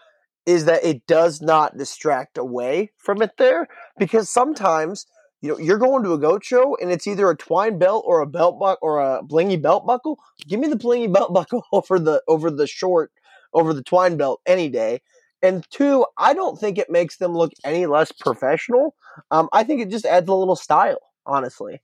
is 0.46 0.64
that 0.64 0.84
it 0.84 1.06
does 1.06 1.40
not 1.40 1.78
distract 1.78 2.36
away 2.36 2.90
from 2.98 3.22
it 3.22 3.30
there 3.38 3.68
because 3.96 4.28
sometimes 4.28 5.06
you 5.40 5.50
know, 5.50 5.58
you're 5.58 5.78
going 5.78 6.02
to 6.02 6.12
a 6.12 6.18
goat 6.18 6.44
show 6.44 6.76
and 6.82 6.90
it's 6.90 7.06
either 7.06 7.30
a 7.30 7.36
twine 7.36 7.78
belt 7.78 8.02
or 8.04 8.20
a 8.20 8.26
belt 8.26 8.58
buck 8.58 8.78
or 8.82 8.98
a 8.98 9.22
blingy 9.22 9.62
belt 9.62 9.86
buckle. 9.86 10.18
Give 10.48 10.58
me 10.58 10.66
the 10.66 10.76
blingy 10.76 11.10
belt 11.10 11.32
buckle 11.32 11.64
over 11.72 12.00
the 12.00 12.20
over 12.26 12.50
the 12.50 12.66
short 12.66 13.12
over 13.54 13.72
the 13.72 13.82
twine 13.82 14.16
belt 14.16 14.40
any 14.46 14.68
day. 14.68 15.00
And 15.42 15.66
two, 15.70 16.06
I 16.16 16.32
don't 16.32 16.58
think 16.58 16.78
it 16.78 16.88
makes 16.90 17.18
them 17.18 17.36
look 17.36 17.52
any 17.64 17.86
less 17.86 18.12
professional. 18.12 18.94
Um, 19.30 19.48
I 19.52 19.62
think 19.62 19.82
it 19.82 19.90
just 19.90 20.06
adds 20.06 20.28
a 20.28 20.34
little 20.34 20.56
style, 20.56 20.98
honestly. 21.26 21.82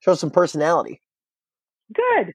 Shows 0.00 0.20
some 0.20 0.30
personality. 0.30 1.00
Good. 1.94 2.34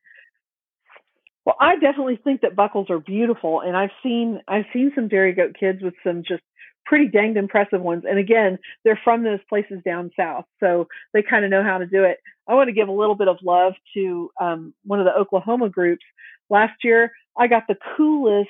Well, 1.46 1.56
I 1.60 1.76
definitely 1.76 2.20
think 2.24 2.42
that 2.42 2.56
buckles 2.56 2.90
are 2.90 3.00
beautiful, 3.00 3.62
and 3.62 3.76
I've 3.76 3.92
seen 4.04 4.40
I've 4.48 4.66
seen 4.72 4.92
some 4.94 5.08
dairy 5.08 5.34
goat 5.34 5.56
kids 5.60 5.82
with 5.82 5.96
some 6.04 6.24
just 6.24 6.44
pretty 6.86 7.08
danged 7.08 7.38
impressive 7.38 7.82
ones. 7.82 8.04
And 8.08 8.18
again, 8.18 8.58
they're 8.84 9.00
from 9.04 9.24
those 9.24 9.40
places 9.50 9.80
down 9.86 10.12
south, 10.18 10.46
so 10.60 10.88
they 11.14 11.22
kind 11.22 11.46
of 11.46 11.52
know 11.52 11.64
how 11.64 11.78
to 11.78 11.86
do 11.86 12.04
it. 12.04 12.18
I 12.48 12.56
want 12.56 12.68
to 12.68 12.74
give 12.74 12.88
a 12.88 12.92
little 12.92 13.16
bit 13.16 13.28
of 13.28 13.38
love 13.44 13.74
to 13.96 14.32
um, 14.40 14.74
one 14.84 15.00
of 15.00 15.06
the 15.06 15.14
Oklahoma 15.14 15.70
groups. 15.70 16.04
Last 16.50 16.84
year, 16.84 17.12
I 17.38 17.48
got 17.48 17.64
the 17.68 17.78
coolest 17.96 18.50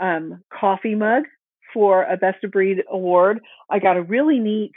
um, 0.00 0.42
coffee 0.52 0.94
mug 0.94 1.24
for 1.72 2.04
a 2.04 2.16
Best 2.16 2.42
of 2.44 2.50
Breed 2.50 2.82
award. 2.90 3.40
I 3.70 3.78
got 3.78 3.96
a 3.96 4.02
really 4.02 4.38
neat 4.38 4.72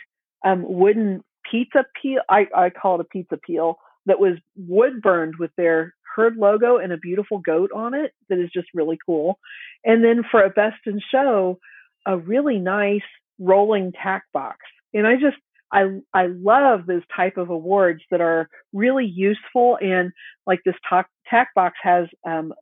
um, 0.45 0.63
wooden 0.67 1.23
pizza 1.49 1.85
peel. 2.01 2.21
I, 2.29 2.47
I 2.55 2.69
call 2.69 2.95
it 2.95 3.01
a 3.01 3.05
pizza 3.05 3.37
peel 3.37 3.77
that 4.05 4.19
was 4.19 4.37
wood 4.55 5.01
burned 5.01 5.35
with 5.39 5.51
their 5.57 5.93
herd 6.15 6.35
logo 6.37 6.77
and 6.77 6.91
a 6.91 6.97
beautiful 6.97 7.39
goat 7.39 7.71
on 7.73 7.93
it 7.93 8.13
that 8.29 8.37
is 8.37 8.49
just 8.53 8.67
really 8.73 8.97
cool. 9.05 9.39
And 9.83 10.03
then 10.03 10.23
for 10.29 10.43
a 10.43 10.49
best 10.49 10.77
in 10.85 11.01
show, 11.11 11.59
a 12.05 12.17
really 12.17 12.59
nice 12.59 13.01
rolling 13.39 13.93
tack 13.93 14.23
box. 14.33 14.57
And 14.93 15.07
I 15.07 15.13
just 15.15 15.37
I 15.73 15.99
I 16.13 16.27
love 16.27 16.85
those 16.85 17.01
type 17.15 17.37
of 17.37 17.49
awards 17.49 18.01
that 18.11 18.21
are 18.21 18.47
really 18.71 19.05
useful 19.05 19.77
and 19.81 20.11
like 20.45 20.59
this 20.63 20.75
tack, 20.87 21.09
tack 21.27 21.49
box 21.55 21.75
has 21.81 22.07
um, 22.25 22.53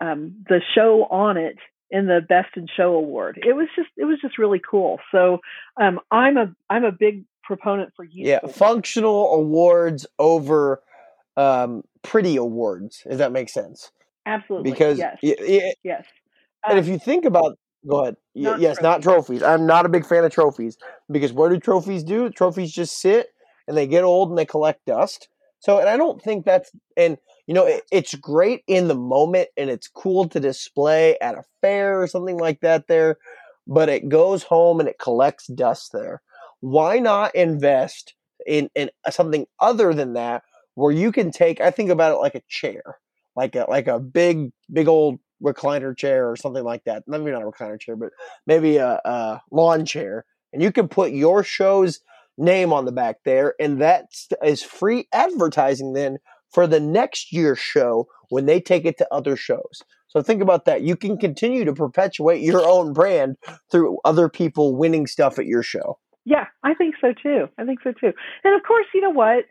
um, 0.00 0.44
the 0.48 0.60
show 0.74 1.06
on 1.10 1.38
it 1.38 1.56
in 1.90 2.06
the 2.06 2.20
best 2.28 2.48
in 2.56 2.66
show 2.76 2.94
award. 2.94 3.40
It 3.44 3.54
was 3.54 3.68
just 3.74 3.88
it 3.96 4.04
was 4.04 4.18
just 4.20 4.38
really 4.38 4.60
cool. 4.60 5.00
So 5.10 5.38
um, 5.80 6.00
I'm 6.10 6.36
a 6.36 6.54
I'm 6.68 6.84
a 6.84 6.92
big 6.92 7.24
proponent 7.42 7.92
for 7.96 8.04
useful. 8.04 8.48
Yeah, 8.50 8.52
functional 8.52 9.32
awards 9.32 10.06
over 10.18 10.82
um, 11.36 11.82
pretty 12.02 12.36
awards. 12.36 13.02
If 13.06 13.18
that 13.18 13.32
makes 13.32 13.54
sense. 13.54 13.90
Absolutely. 14.26 14.70
Because 14.70 14.98
yes, 14.98 15.18
y- 15.22 15.72
yes. 15.82 16.04
And 16.64 16.74
um, 16.74 16.78
if 16.78 16.88
you 16.88 16.98
think 16.98 17.24
about 17.24 17.58
Go 17.86 18.02
ahead. 18.02 18.16
Not 18.34 18.60
yes, 18.60 18.76
trophies. 18.76 18.82
not 18.82 19.02
trophies. 19.02 19.42
I'm 19.42 19.66
not 19.66 19.86
a 19.86 19.88
big 19.88 20.06
fan 20.06 20.24
of 20.24 20.32
trophies 20.32 20.76
because 21.10 21.32
what 21.32 21.50
do 21.50 21.58
trophies 21.58 22.04
do? 22.04 22.30
Trophies 22.30 22.72
just 22.72 23.00
sit 23.00 23.28
and 23.66 23.76
they 23.76 23.86
get 23.86 24.04
old 24.04 24.30
and 24.30 24.38
they 24.38 24.44
collect 24.46 24.84
dust. 24.86 25.28
So, 25.60 25.78
and 25.78 25.88
I 25.88 25.96
don't 25.96 26.22
think 26.22 26.44
that's, 26.44 26.70
and 26.96 27.18
you 27.46 27.54
know, 27.54 27.66
it, 27.66 27.82
it's 27.90 28.14
great 28.14 28.62
in 28.66 28.88
the 28.88 28.94
moment 28.94 29.48
and 29.56 29.70
it's 29.70 29.88
cool 29.88 30.28
to 30.28 30.40
display 30.40 31.18
at 31.20 31.34
a 31.34 31.44
fair 31.60 32.00
or 32.00 32.06
something 32.06 32.38
like 32.38 32.60
that 32.60 32.86
there, 32.88 33.16
but 33.66 33.88
it 33.88 34.08
goes 34.08 34.44
home 34.44 34.80
and 34.80 34.88
it 34.88 34.98
collects 34.98 35.46
dust 35.46 35.90
there. 35.92 36.22
Why 36.60 36.98
not 36.98 37.34
invest 37.34 38.14
in, 38.46 38.70
in 38.74 38.90
uh, 39.04 39.10
something 39.10 39.46
other 39.60 39.94
than 39.94 40.14
that 40.14 40.42
where 40.74 40.92
you 40.92 41.10
can 41.10 41.30
take, 41.30 41.60
I 41.60 41.70
think 41.70 41.90
about 41.90 42.12
it 42.12 42.20
like 42.20 42.34
a 42.34 42.42
chair, 42.48 42.98
like 43.34 43.56
a, 43.56 43.66
like 43.68 43.88
a 43.88 43.98
big, 43.98 44.52
big 44.72 44.88
old 44.88 45.18
recliner 45.42 45.96
chair 45.96 46.30
or 46.30 46.36
something 46.36 46.64
like 46.64 46.84
that. 46.84 47.04
Maybe 47.06 47.30
not 47.30 47.42
a 47.42 47.46
recliner 47.46 47.80
chair, 47.80 47.96
but 47.96 48.10
maybe 48.46 48.76
a, 48.76 49.00
a 49.04 49.40
lawn 49.50 49.84
chair, 49.84 50.24
and 50.52 50.62
you 50.62 50.72
can 50.72 50.88
put 50.88 51.12
your 51.12 51.42
show's 51.42 52.00
name 52.36 52.72
on 52.72 52.84
the 52.84 52.92
back 52.92 53.16
there, 53.24 53.54
and 53.60 53.80
that 53.80 54.06
is 54.42 54.62
free 54.62 55.08
advertising 55.12 55.92
then 55.92 56.18
for 56.50 56.66
the 56.66 56.80
next 56.80 57.32
year's 57.32 57.58
show 57.58 58.06
when 58.30 58.46
they 58.46 58.60
take 58.60 58.84
it 58.84 58.98
to 58.98 59.06
other 59.12 59.36
shows. 59.36 59.82
So 60.08 60.22
think 60.22 60.40
about 60.40 60.64
that. 60.64 60.82
You 60.82 60.96
can 60.96 61.18
continue 61.18 61.64
to 61.64 61.74
perpetuate 61.74 62.40
your 62.40 62.66
own 62.66 62.92
brand 62.92 63.36
through 63.70 63.98
other 64.04 64.28
people 64.28 64.74
winning 64.74 65.06
stuff 65.06 65.38
at 65.38 65.46
your 65.46 65.62
show. 65.62 65.98
Yeah, 66.24 66.46
I 66.62 66.74
think 66.74 66.94
so 67.00 67.12
too. 67.12 67.48
I 67.58 67.64
think 67.64 67.80
so 67.82 67.92
too. 67.92 68.12
And 68.44 68.54
of 68.54 68.62
course, 68.66 68.86
you 68.94 69.00
know 69.02 69.10
what? 69.10 69.44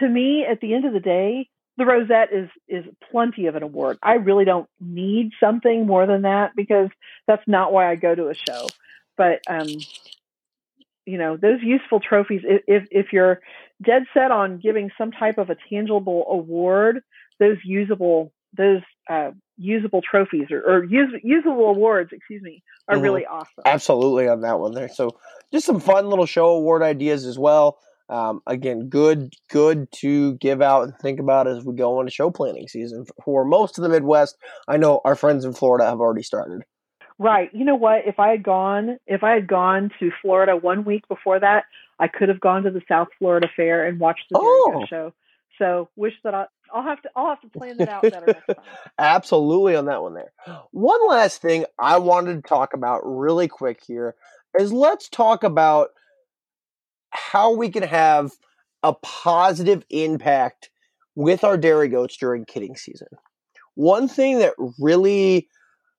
To 0.00 0.08
me, 0.08 0.44
at 0.48 0.60
the 0.60 0.74
end 0.74 0.84
of 0.84 0.92
the 0.92 1.00
day, 1.00 1.48
the 1.78 1.86
rosette 1.86 2.32
is 2.32 2.50
is 2.68 2.84
plenty 3.10 3.46
of 3.46 3.54
an 3.54 3.62
award. 3.62 3.98
I 4.02 4.14
really 4.14 4.44
don't 4.44 4.68
need 4.80 5.30
something 5.40 5.86
more 5.86 6.06
than 6.06 6.22
that 6.22 6.54
because 6.56 6.90
that's 7.26 7.46
not 7.46 7.72
why 7.72 7.90
I 7.90 7.94
go 7.94 8.14
to 8.14 8.28
a 8.28 8.34
show. 8.34 8.66
But 9.16 9.40
um, 9.48 9.68
you 11.06 11.16
know, 11.16 11.36
those 11.36 11.60
useful 11.62 12.00
trophies. 12.00 12.42
If 12.44 12.86
if 12.90 13.12
you're 13.12 13.40
dead 13.82 14.02
set 14.12 14.32
on 14.32 14.58
giving 14.58 14.90
some 14.98 15.12
type 15.12 15.38
of 15.38 15.50
a 15.50 15.56
tangible 15.70 16.26
award, 16.28 17.00
those 17.38 17.58
usable 17.64 18.32
those 18.56 18.82
uh, 19.08 19.30
usable 19.56 20.02
trophies 20.02 20.50
or, 20.50 20.60
or 20.60 20.84
use, 20.84 21.12
usable 21.22 21.70
awards, 21.70 22.10
excuse 22.12 22.42
me, 22.42 22.62
are 22.88 22.94
mm-hmm. 22.94 23.04
really 23.04 23.26
awesome. 23.26 23.62
Absolutely 23.64 24.26
on 24.26 24.40
that 24.40 24.58
one 24.58 24.72
there. 24.72 24.88
So 24.88 25.18
just 25.52 25.66
some 25.66 25.80
fun 25.80 26.08
little 26.08 26.26
show 26.26 26.48
award 26.48 26.82
ideas 26.82 27.24
as 27.24 27.38
well. 27.38 27.78
Um, 28.08 28.40
again, 28.46 28.88
good, 28.88 29.34
good 29.50 29.90
to 29.96 30.34
give 30.36 30.62
out 30.62 30.84
and 30.84 30.94
think 30.98 31.20
about 31.20 31.46
as 31.46 31.64
we 31.64 31.74
go 31.74 32.00
into 32.00 32.10
show 32.10 32.30
planning 32.30 32.68
season. 32.68 33.04
For 33.24 33.44
most 33.44 33.78
of 33.78 33.82
the 33.82 33.90
Midwest, 33.90 34.36
I 34.66 34.76
know 34.76 35.00
our 35.04 35.14
friends 35.14 35.44
in 35.44 35.52
Florida 35.52 35.84
have 35.84 36.00
already 36.00 36.22
started. 36.22 36.62
Right. 37.18 37.50
You 37.52 37.64
know 37.64 37.74
what? 37.74 38.06
If 38.06 38.18
I 38.18 38.30
had 38.30 38.42
gone, 38.42 38.98
if 39.06 39.24
I 39.24 39.32
had 39.32 39.46
gone 39.46 39.90
to 39.98 40.10
Florida 40.22 40.56
one 40.56 40.84
week 40.84 41.06
before 41.08 41.40
that, 41.40 41.64
I 41.98 42.06
could 42.08 42.28
have 42.28 42.40
gone 42.40 42.62
to 42.62 42.70
the 42.70 42.82
South 42.88 43.08
Florida 43.18 43.48
Fair 43.56 43.86
and 43.86 43.98
watched 43.98 44.26
the 44.30 44.38
oh. 44.40 44.84
show. 44.88 45.12
So 45.58 45.88
wish 45.96 46.14
that 46.22 46.34
I, 46.34 46.46
I'll 46.72 46.84
have 46.84 47.02
to, 47.02 47.10
I'll 47.16 47.28
have 47.28 47.40
to 47.40 47.48
plan 47.48 47.76
that 47.78 47.88
out 47.88 48.02
better 48.02 48.26
next 48.26 48.46
time. 48.46 48.64
Absolutely 48.98 49.74
on 49.74 49.86
that 49.86 50.02
one 50.02 50.14
there. 50.14 50.32
One 50.70 51.08
last 51.08 51.42
thing 51.42 51.64
I 51.78 51.98
wanted 51.98 52.36
to 52.36 52.48
talk 52.48 52.72
about 52.72 53.00
really 53.04 53.48
quick 53.48 53.80
here 53.84 54.14
is 54.58 54.72
let's 54.72 55.08
talk 55.08 55.42
about 55.42 55.88
how 57.30 57.52
we 57.52 57.70
can 57.70 57.82
have 57.82 58.32
a 58.82 58.94
positive 58.94 59.84
impact 59.90 60.70
with 61.14 61.44
our 61.44 61.56
dairy 61.56 61.88
goats 61.88 62.16
during 62.16 62.44
kidding 62.44 62.76
season. 62.76 63.08
One 63.74 64.08
thing 64.08 64.38
that 64.38 64.54
really 64.78 65.48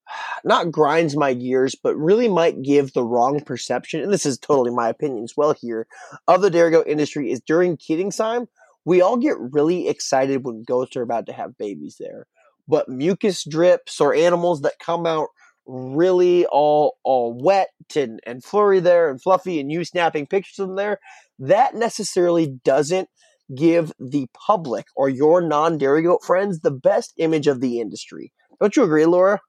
not 0.43 0.71
grinds 0.71 1.15
my 1.15 1.33
gears, 1.33 1.75
but 1.75 1.95
really 1.97 2.27
might 2.27 2.61
give 2.61 2.93
the 2.93 3.03
wrong 3.03 3.41
perception, 3.41 4.01
and 4.01 4.11
this 4.11 4.25
is 4.25 4.37
totally 4.37 4.71
my 4.71 4.89
opinion 4.89 5.23
as 5.23 5.35
well 5.35 5.53
here, 5.53 5.87
of 6.27 6.41
the 6.41 6.49
dairy 6.49 6.71
goat 6.71 6.87
industry 6.87 7.31
is 7.31 7.41
during 7.41 7.77
kidding 7.77 8.11
time, 8.11 8.47
we 8.85 9.01
all 9.01 9.17
get 9.17 9.37
really 9.37 9.87
excited 9.87 10.43
when 10.43 10.63
goats 10.63 10.95
are 10.95 11.01
about 11.01 11.25
to 11.27 11.33
have 11.33 11.57
babies 11.57 11.97
there. 11.99 12.25
But 12.67 12.87
mucus 12.87 13.43
drips 13.43 13.99
or 13.99 14.13
animals 14.13 14.61
that 14.61 14.79
come 14.79 15.05
out 15.05 15.29
really 15.69 16.45
all 16.47 16.97
all 17.03 17.33
wet 17.33 17.69
and, 17.95 18.19
and 18.25 18.43
flurry 18.43 18.79
there 18.79 19.09
and 19.09 19.21
fluffy 19.21 19.59
and 19.59 19.71
you 19.71 19.83
snapping 19.85 20.25
pictures 20.25 20.59
of 20.59 20.67
them 20.67 20.75
there, 20.75 20.99
that 21.37 21.75
necessarily 21.75 22.47
doesn't 22.63 23.07
give 23.55 23.91
the 23.99 24.27
public 24.33 24.85
or 24.95 25.09
your 25.09 25.41
non-dairy 25.41 26.03
goat 26.03 26.23
friends 26.23 26.59
the 26.59 26.71
best 26.71 27.13
image 27.17 27.47
of 27.47 27.61
the 27.61 27.79
industry. 27.79 28.31
Don't 28.59 28.75
you 28.75 28.83
agree, 28.83 29.05
Laura? 29.05 29.39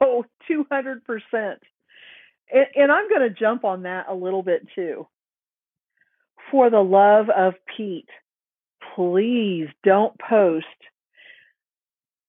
Oh, 0.00 0.24
200%. 0.50 1.00
And, 1.32 1.56
and 2.76 2.92
I'm 2.92 3.08
going 3.08 3.22
to 3.22 3.30
jump 3.30 3.64
on 3.64 3.82
that 3.82 4.06
a 4.08 4.14
little 4.14 4.42
bit 4.42 4.66
too. 4.74 5.06
For 6.50 6.68
the 6.68 6.80
love 6.80 7.30
of 7.34 7.54
Pete, 7.74 8.08
please 8.94 9.68
don't 9.82 10.14
post. 10.18 10.66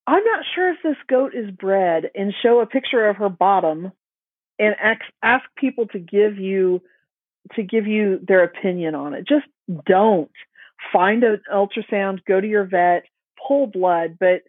I'm 0.08 0.24
not 0.24 0.46
sure 0.54 0.72
if 0.72 0.78
this 0.84 0.98
goat 1.08 1.34
is 1.34 1.50
bred 1.52 2.12
and 2.14 2.34
show 2.44 2.60
a 2.60 2.66
picture 2.66 3.08
of 3.08 3.18
her 3.18 3.30
bottom 3.30 3.92
and 4.60 4.76
ask, 4.82 5.02
ask 5.24 5.44
people 5.58 5.88
to 5.88 6.00
give 6.00 6.38
you 6.38 6.82
to 7.56 7.64
give 7.64 7.86
you 7.86 8.20
their 8.28 8.44
opinion 8.44 8.96
on 8.96 9.14
it. 9.14 9.28
Just 9.28 9.46
don't. 9.86 10.32
Find 10.92 11.24
an 11.24 11.42
ultrasound, 11.54 12.26
go 12.26 12.42
to 12.42 12.48
your 12.48 12.66
vet, 12.66 13.04
pull 13.48 13.68
blood, 13.68 14.18
but 14.20 14.42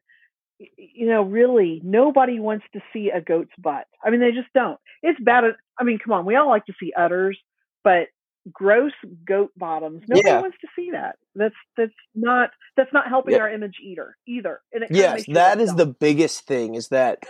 you 0.59 1.07
know, 1.07 1.23
really, 1.23 1.83
nobody 1.85 2.41
wants 2.41 2.65
to 2.73 2.81
see 2.93 3.11
a 3.11 3.21
goat's 3.21 3.53
butt. 3.59 3.87
I 4.03 4.11
mean, 4.11 4.21
they 4.21 4.33
just 4.33 4.53
don't. 4.55 4.79
It's 5.03 5.21
bad. 5.21 5.45
I 5.79 5.85
mean, 5.85 5.99
come 6.03 6.15
on, 6.15 6.25
we 6.25 6.37
all 6.37 6.49
like 6.49 6.65
to 6.67 6.75
see 6.81 6.93
udders, 6.97 7.39
but 7.85 8.09
gross 8.53 8.92
goat 9.26 9.51
bottoms. 9.57 10.03
Nobody 10.09 10.28
yeah. 10.28 10.40
wants 10.40 10.59
to 10.61 10.68
see 10.76 10.90
that. 10.92 11.16
That's 11.34 11.55
that's 11.76 11.92
not 12.14 12.51
that's 12.76 12.92
not 12.92 13.09
helping 13.09 13.34
yeah. 13.34 13.40
our 13.40 13.51
image 13.51 13.76
either 13.82 14.16
either. 14.26 14.61
yes, 14.90 15.24
that 15.28 15.61
is 15.61 15.74
the 15.74 15.86
biggest 15.86 16.47
thing. 16.47 16.74
Is 16.74 16.88
that 16.88 17.24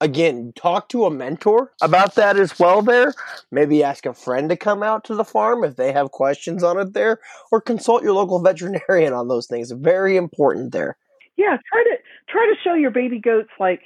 again, 0.00 0.52
talk 0.56 0.88
to 0.90 1.04
a 1.04 1.10
mentor 1.10 1.72
about 1.82 2.14
that 2.16 2.36
as 2.36 2.58
well. 2.58 2.82
There, 2.82 3.14
maybe 3.50 3.82
ask 3.82 4.06
a 4.06 4.14
friend 4.14 4.48
to 4.50 4.56
come 4.56 4.82
out 4.82 5.04
to 5.04 5.14
the 5.14 5.24
farm 5.24 5.64
if 5.64 5.76
they 5.76 5.92
have 5.92 6.10
questions 6.10 6.62
on 6.62 6.78
it 6.78 6.92
there, 6.94 7.20
or 7.52 7.60
consult 7.60 8.02
your 8.02 8.14
local 8.14 8.38
veterinarian 8.42 9.12
on 9.12 9.28
those 9.28 9.46
things. 9.46 9.70
Very 9.70 10.16
important 10.16 10.72
there 10.72 10.96
yeah, 11.36 11.56
try 11.70 11.82
to 11.82 11.96
try 12.28 12.46
to 12.46 12.54
show 12.62 12.74
your 12.74 12.90
baby 12.90 13.18
goats 13.18 13.50
like 13.58 13.80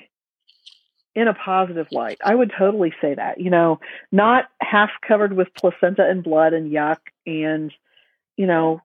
in 1.19 1.29
a 1.29 1.35
positive 1.35 1.89
light. 1.91 2.19
I 2.25 2.35
would 2.35 2.53
totally 2.57 2.93
say 3.01 3.15
that. 3.15 3.41
You 3.41 3.51
know, 3.51 3.81
not 4.13 4.47
half 4.61 4.91
covered 5.07 5.33
with 5.33 5.49
placenta 5.55 6.09
and 6.09 6.23
blood 6.23 6.53
and 6.53 6.71
yuck 6.71 6.99
and 7.27 7.73
you 8.37 8.47
know 8.47 8.83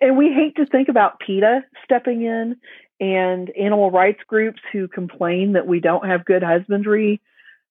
and 0.00 0.16
we 0.16 0.32
hate 0.32 0.56
to 0.56 0.66
think 0.66 0.88
about 0.88 1.20
PETA 1.20 1.64
stepping 1.84 2.22
in 2.22 2.56
and 3.00 3.50
animal 3.58 3.90
rights 3.90 4.20
groups 4.26 4.60
who 4.72 4.88
complain 4.88 5.54
that 5.54 5.66
we 5.66 5.80
don't 5.80 6.06
have 6.06 6.24
good 6.24 6.42
husbandry 6.42 7.20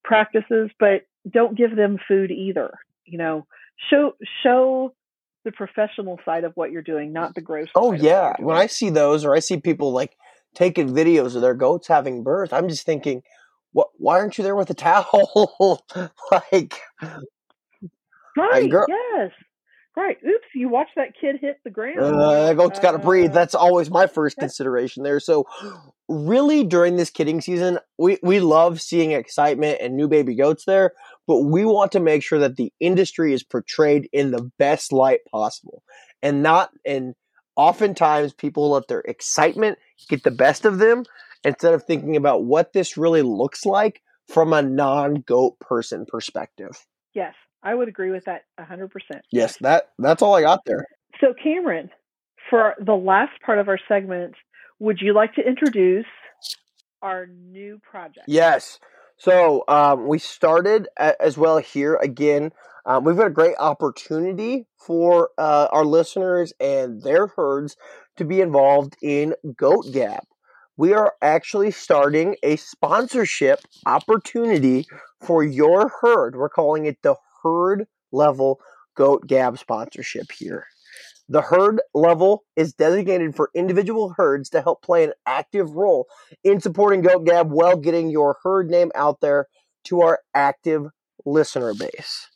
practices, 0.03 0.71
but 0.79 1.05
don't 1.29 1.55
give 1.55 1.75
them 1.75 1.99
food 2.07 2.31
either. 2.31 2.71
You 3.05 3.19
know, 3.19 3.47
show 3.89 4.15
show 4.43 4.93
the 5.45 5.51
professional 5.51 6.19
side 6.25 6.43
of 6.43 6.53
what 6.55 6.71
you're 6.71 6.81
doing, 6.81 7.13
not 7.13 7.35
the 7.35 7.41
gross. 7.41 7.67
Oh 7.75 7.91
yeah, 7.91 8.33
when 8.39 8.57
I 8.57 8.65
see 8.65 8.89
those, 8.89 9.23
or 9.23 9.35
I 9.35 9.39
see 9.39 9.57
people 9.57 9.91
like 9.91 10.17
taking 10.55 10.93
videos 10.93 11.35
of 11.35 11.41
their 11.41 11.53
goats 11.53 11.87
having 11.87 12.23
birth, 12.23 12.53
I'm 12.53 12.69
just 12.69 12.85
thinking, 12.85 13.21
what? 13.71 13.89
Why 13.97 14.19
aren't 14.19 14.37
you 14.37 14.43
there 14.43 14.55
with 14.55 14.69
a 14.69 14.73
towel? 14.73 15.85
like, 16.31 16.79
right? 18.35 18.69
Girl, 18.69 18.85
yes. 18.87 19.31
Right. 19.99 20.17
Oops, 20.25 20.45
you 20.55 20.69
watch 20.69 20.87
that 20.95 21.09
kid 21.19 21.37
hit 21.41 21.59
the 21.65 21.69
ground. 21.69 21.99
Uh, 21.99 22.45
that 22.45 22.55
goat's 22.55 22.79
got 22.79 22.93
to 22.93 22.99
breathe. 22.99 23.31
Uh, 23.31 23.33
That's 23.33 23.53
always 23.53 23.89
my 23.89 24.07
first 24.07 24.37
consideration 24.37 25.03
there. 25.03 25.19
So, 25.19 25.45
really, 26.07 26.63
during 26.63 26.95
this 26.95 27.09
kidding 27.09 27.41
season, 27.41 27.79
we, 27.97 28.17
we 28.23 28.39
love 28.39 28.79
seeing 28.79 29.11
excitement 29.11 29.79
and 29.81 29.97
new 29.97 30.07
baby 30.07 30.35
goats 30.35 30.63
there, 30.63 30.93
but 31.27 31.39
we 31.41 31.65
want 31.65 31.91
to 31.93 31.99
make 31.99 32.23
sure 32.23 32.39
that 32.39 32.55
the 32.55 32.71
industry 32.79 33.33
is 33.33 33.43
portrayed 33.43 34.07
in 34.13 34.31
the 34.31 34.49
best 34.57 34.93
light 34.93 35.19
possible 35.29 35.83
and 36.21 36.43
not, 36.43 36.69
and 36.85 37.13
oftentimes 37.59 38.31
people 38.31 38.71
let 38.71 38.87
their 38.87 39.01
excitement 39.01 39.77
get 40.07 40.23
the 40.23 40.31
best 40.31 40.63
of 40.63 40.77
them 40.77 41.03
instead 41.43 41.73
of 41.73 41.83
thinking 41.83 42.15
about 42.15 42.45
what 42.45 42.71
this 42.71 42.95
really 42.95 43.21
looks 43.21 43.65
like 43.65 44.01
from 44.29 44.53
a 44.53 44.61
non 44.61 45.15
goat 45.15 45.59
person 45.59 46.05
perspective. 46.05 46.71
Yes. 47.13 47.33
I 47.61 47.75
would 47.75 47.89
agree 47.89 48.11
with 48.11 48.23
that 48.23 48.43
100%. 48.57 48.89
Yes, 49.33 49.57
that 49.57 49.89
that's 49.99 50.21
all 50.21 50.33
I 50.33 50.41
got 50.41 50.61
there. 50.65 50.85
So 51.19 51.33
Cameron, 51.43 51.89
for 52.49 52.75
the 52.79 52.93
last 52.93 53.33
part 53.45 53.59
of 53.59 53.67
our 53.67 53.79
segment, 53.89 54.35
would 54.79 55.01
you 55.01 55.13
like 55.13 55.33
to 55.33 55.41
introduce 55.45 56.05
our 57.01 57.27
new 57.27 57.79
project? 57.79 58.25
Yes. 58.27 58.79
So 59.17 59.65
um, 59.67 60.07
we 60.07 60.19
started 60.19 60.87
as 60.97 61.37
well 61.37 61.57
here 61.57 61.95
again. 61.95 62.53
Um, 62.89 63.03
we've 63.03 63.15
got 63.15 63.27
a 63.27 63.29
great 63.29 63.55
opportunity 63.59 64.65
for 64.75 65.29
uh, 65.37 65.67
our 65.71 65.85
listeners 65.85 66.53
and 66.59 67.03
their 67.03 67.27
herds 67.27 67.77
to 68.17 68.25
be 68.25 68.41
involved 68.41 68.97
in 68.99 69.35
Goat 69.55 69.85
Gab. 69.93 70.23
We 70.75 70.93
are 70.93 71.13
actually 71.21 71.69
starting 71.69 72.35
a 72.41 72.55
sponsorship 72.55 73.59
opportunity 73.85 74.87
for 75.21 75.43
your 75.43 75.91
herd. 76.01 76.35
We're 76.35 76.49
calling 76.49 76.87
it 76.87 76.97
the 77.03 77.13
herd 77.43 77.85
level 78.11 78.59
goat 78.95 79.27
gab 79.27 79.59
sponsorship 79.59 80.31
here. 80.31 80.65
The 81.27 81.43
herd 81.43 81.81
level 81.93 82.43
is 82.55 82.73
designated 82.73 83.35
for 83.35 83.51
individual 83.53 84.15
herds 84.17 84.49
to 84.49 84.63
help 84.63 84.81
play 84.81 85.03
an 85.03 85.13
active 85.27 85.75
role 85.75 86.07
in 86.43 86.59
supporting 86.59 87.03
Goat 87.03 87.23
Gab 87.27 87.51
while 87.51 87.77
getting 87.77 88.09
your 88.09 88.37
herd 88.41 88.67
name 88.67 88.91
out 88.95 89.21
there 89.21 89.45
to 89.85 90.01
our 90.01 90.21
active 90.33 90.87
listener 91.23 91.75
base. 91.75 92.27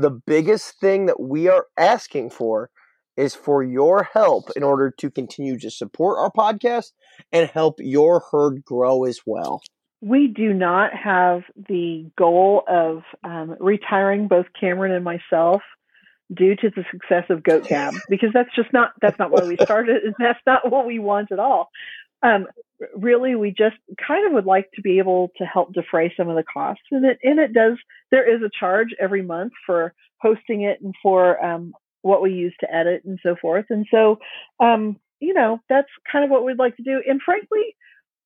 The 0.00 0.10
biggest 0.10 0.80
thing 0.80 1.06
that 1.06 1.20
we 1.20 1.48
are 1.48 1.66
asking 1.76 2.30
for 2.30 2.70
is 3.16 3.34
for 3.34 3.62
your 3.62 4.08
help 4.14 4.50
in 4.56 4.62
order 4.62 4.90
to 4.98 5.10
continue 5.10 5.58
to 5.58 5.70
support 5.70 6.18
our 6.18 6.30
podcast 6.30 6.92
and 7.32 7.50
help 7.50 7.74
your 7.78 8.22
herd 8.30 8.64
grow 8.64 9.04
as 9.04 9.20
well 9.26 9.60
we 10.00 10.28
do 10.28 10.54
not 10.54 10.92
have 10.94 11.42
the 11.68 12.10
goal 12.16 12.62
of 12.66 13.02
um, 13.22 13.56
retiring 13.60 14.28
both 14.28 14.46
Cameron 14.58 14.92
and 14.92 15.04
myself 15.04 15.62
due 16.32 16.56
to 16.56 16.70
the 16.70 16.84
success 16.90 17.24
of 17.28 17.42
Goat 17.42 17.66
Gab 17.68 17.94
because 18.08 18.30
that's 18.32 18.54
just 18.54 18.72
not 18.72 18.92
that's 19.02 19.18
not 19.18 19.30
why 19.30 19.44
we 19.44 19.56
started 19.56 20.02
and 20.04 20.14
that's 20.18 20.38
not 20.46 20.70
what 20.70 20.86
we 20.86 20.98
want 20.98 21.32
at 21.32 21.38
all. 21.38 21.68
Um, 22.22 22.46
really, 22.96 23.34
we 23.34 23.50
just 23.50 23.76
kind 24.06 24.26
of 24.26 24.32
would 24.32 24.46
like 24.46 24.70
to 24.74 24.82
be 24.82 24.98
able 24.98 25.30
to 25.38 25.44
help 25.44 25.72
defray 25.72 26.12
some 26.16 26.28
of 26.28 26.36
the 26.36 26.44
costs, 26.44 26.84
and 26.90 27.04
it 27.04 27.18
and 27.22 27.38
it 27.38 27.52
does. 27.52 27.78
There 28.10 28.28
is 28.28 28.42
a 28.42 28.50
charge 28.58 28.88
every 29.00 29.22
month 29.22 29.52
for 29.66 29.94
hosting 30.20 30.62
it 30.62 30.80
and 30.82 30.94
for 31.02 31.42
um, 31.44 31.72
what 32.02 32.22
we 32.22 32.32
use 32.32 32.54
to 32.60 32.74
edit 32.74 33.02
and 33.04 33.18
so 33.22 33.36
forth, 33.40 33.66
and 33.70 33.86
so 33.90 34.18
um, 34.60 34.96
you 35.20 35.34
know 35.34 35.60
that's 35.68 35.88
kind 36.10 36.24
of 36.24 36.30
what 36.30 36.44
we'd 36.44 36.58
like 36.58 36.76
to 36.76 36.82
do. 36.82 37.02
And 37.06 37.20
frankly, 37.22 37.76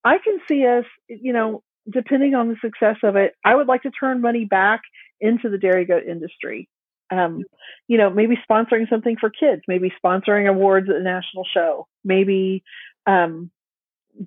I 0.04 0.18
can 0.18 0.38
see 0.48 0.66
us, 0.66 0.84
you 1.08 1.32
know, 1.32 1.62
depending 1.90 2.34
on 2.34 2.48
the 2.48 2.56
success 2.60 2.96
of 3.02 3.16
it, 3.16 3.34
I 3.44 3.54
would 3.54 3.66
like 3.66 3.82
to 3.82 3.90
turn 3.90 4.20
money 4.20 4.44
back 4.44 4.82
into 5.20 5.48
the 5.48 5.58
dairy 5.58 5.84
goat 5.84 6.04
industry. 6.04 6.68
Um, 7.10 7.44
you 7.86 7.98
know, 7.98 8.10
maybe 8.10 8.38
sponsoring 8.48 8.88
something 8.88 9.16
for 9.20 9.30
kids, 9.30 9.62
maybe 9.68 9.92
sponsoring 10.04 10.48
awards 10.48 10.88
at 10.88 10.96
a 10.96 11.02
national 11.02 11.44
show, 11.52 11.86
maybe 12.02 12.64
um, 13.06 13.50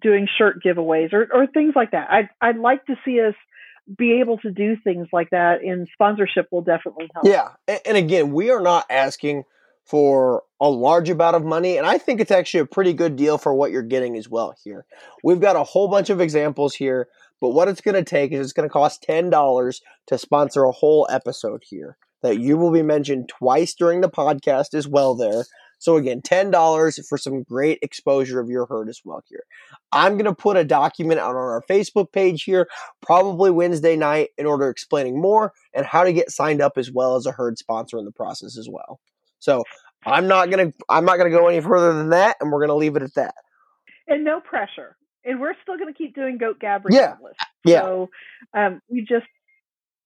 doing 0.02 0.28
shirt 0.38 0.62
giveaways 0.64 1.14
or, 1.14 1.28
or 1.34 1.48
things 1.48 1.74
like 1.76 1.92
that. 1.92 2.10
I'd, 2.10 2.30
I'd 2.42 2.58
like 2.58 2.86
to 2.88 2.96
see 3.06 3.22
us 3.22 3.36
be 3.98 4.20
able 4.20 4.38
to 4.40 4.52
do 4.52 4.76
things 4.84 5.08
like 5.14 5.30
that, 5.30 5.62
and 5.64 5.88
sponsorship 5.94 6.48
will 6.52 6.62
definitely 6.62 7.10
help. 7.14 7.26
Yeah. 7.26 7.78
And 7.86 7.96
again, 7.96 8.34
we 8.34 8.50
are 8.50 8.60
not 8.60 8.86
asking 8.90 9.46
for 9.88 10.44
a 10.60 10.70
large 10.70 11.10
amount 11.10 11.38
of 11.38 11.46
money. 11.46 11.78
And 11.78 11.88
I 11.88 11.98
think 11.98 12.20
it's 12.20 12.32
actually 12.32 12.60
a 12.60 12.66
pretty 12.66 12.92
good 12.92 13.16
deal 13.16 13.38
for 13.38 13.54
what 13.54 13.72
you're 13.72 13.82
getting 13.82 14.18
as 14.18 14.28
well 14.28 14.54
here. 14.62 14.86
We've 15.24 15.40
got 15.40 15.56
a 15.56 15.64
whole 15.64 15.88
bunch 15.88 16.10
of 16.10 16.20
examples 16.20 16.76
here, 16.76 17.08
but 17.40 17.50
what 17.50 17.70
it's 17.70 17.80
going 17.80 17.96
to 17.96 18.04
take 18.04 18.34
is 18.34 18.42
it's 18.42 18.54
going 18.54 18.68
to 18.68 18.74
cost 18.74 19.06
$10 19.08 19.82
to 20.08 20.18
sponsor 20.18 20.66
a 20.66 20.72
whole 20.74 21.08
episode 21.10 21.64
here 21.66 21.98
that 22.22 22.40
you 22.40 22.58
will 22.58 22.72
be 22.72 22.82
mentioned 22.82 23.30
twice 23.30 23.74
during 23.74 24.02
the 24.02 24.10
podcast 24.10 24.74
as 24.74 24.88
well 24.88 25.16
there. 25.16 25.46
So 25.80 25.98
again, 25.98 26.22
$10 26.22 27.08
for 27.08 27.18
some 27.18 27.44
great 27.44 27.80
exposure 27.82 28.40
of 28.40 28.50
your 28.50 28.66
herd 28.66 28.90
as 28.90 29.02
well 29.06 29.22
here. 29.30 29.44
I'm 29.92 30.14
going 30.14 30.26
to 30.26 30.36
put 30.36 30.58
a 30.58 30.64
document 30.64 31.20
out 31.20 31.32
on 31.32 31.36
our 31.36 31.64
Facebook 31.70 32.12
page 32.12 32.44
here, 32.44 32.68
probably 33.02 33.52
Wednesday 33.52 33.96
night, 33.96 34.30
in 34.38 34.46
order 34.46 34.70
explaining 34.70 35.22
more 35.22 35.54
and 35.74 35.86
how 35.86 36.04
to 36.04 36.14
get 36.14 36.32
signed 36.32 36.62
up 36.62 36.74
as 36.78 36.92
well 36.92 37.16
as 37.16 37.26
a 37.26 37.32
herd 37.32 37.58
sponsor 37.58 37.98
in 37.98 38.06
the 38.06 38.12
process 38.12 38.58
as 38.58 38.68
well. 38.70 39.00
So 39.40 39.64
I'm 40.06 40.28
not 40.28 40.50
gonna 40.50 40.72
I'm 40.90 41.06
not 41.06 41.18
gonna 41.18 41.30
go 41.30 41.48
any 41.48 41.62
further 41.62 41.94
than 41.94 42.10
that, 42.10 42.38
and 42.40 42.52
we're 42.52 42.62
gonna 42.62 42.76
leave 42.76 42.96
it 42.96 43.04
at 43.04 43.14
that. 43.16 43.36
And 44.08 44.24
no 44.24 44.40
pressure. 44.40 44.96
And 45.26 45.42
we're 45.42 45.54
still 45.62 45.78
gonna 45.78 45.94
keep 45.94 46.16
doing 46.16 46.38
Goat 46.38 46.60
Gab 46.60 46.86
regardless. 46.86 47.36
Yeah. 47.66 47.74
yeah. 47.74 47.82
So 47.82 48.10
um, 48.54 48.82
we 48.90 49.02
just 49.02 49.26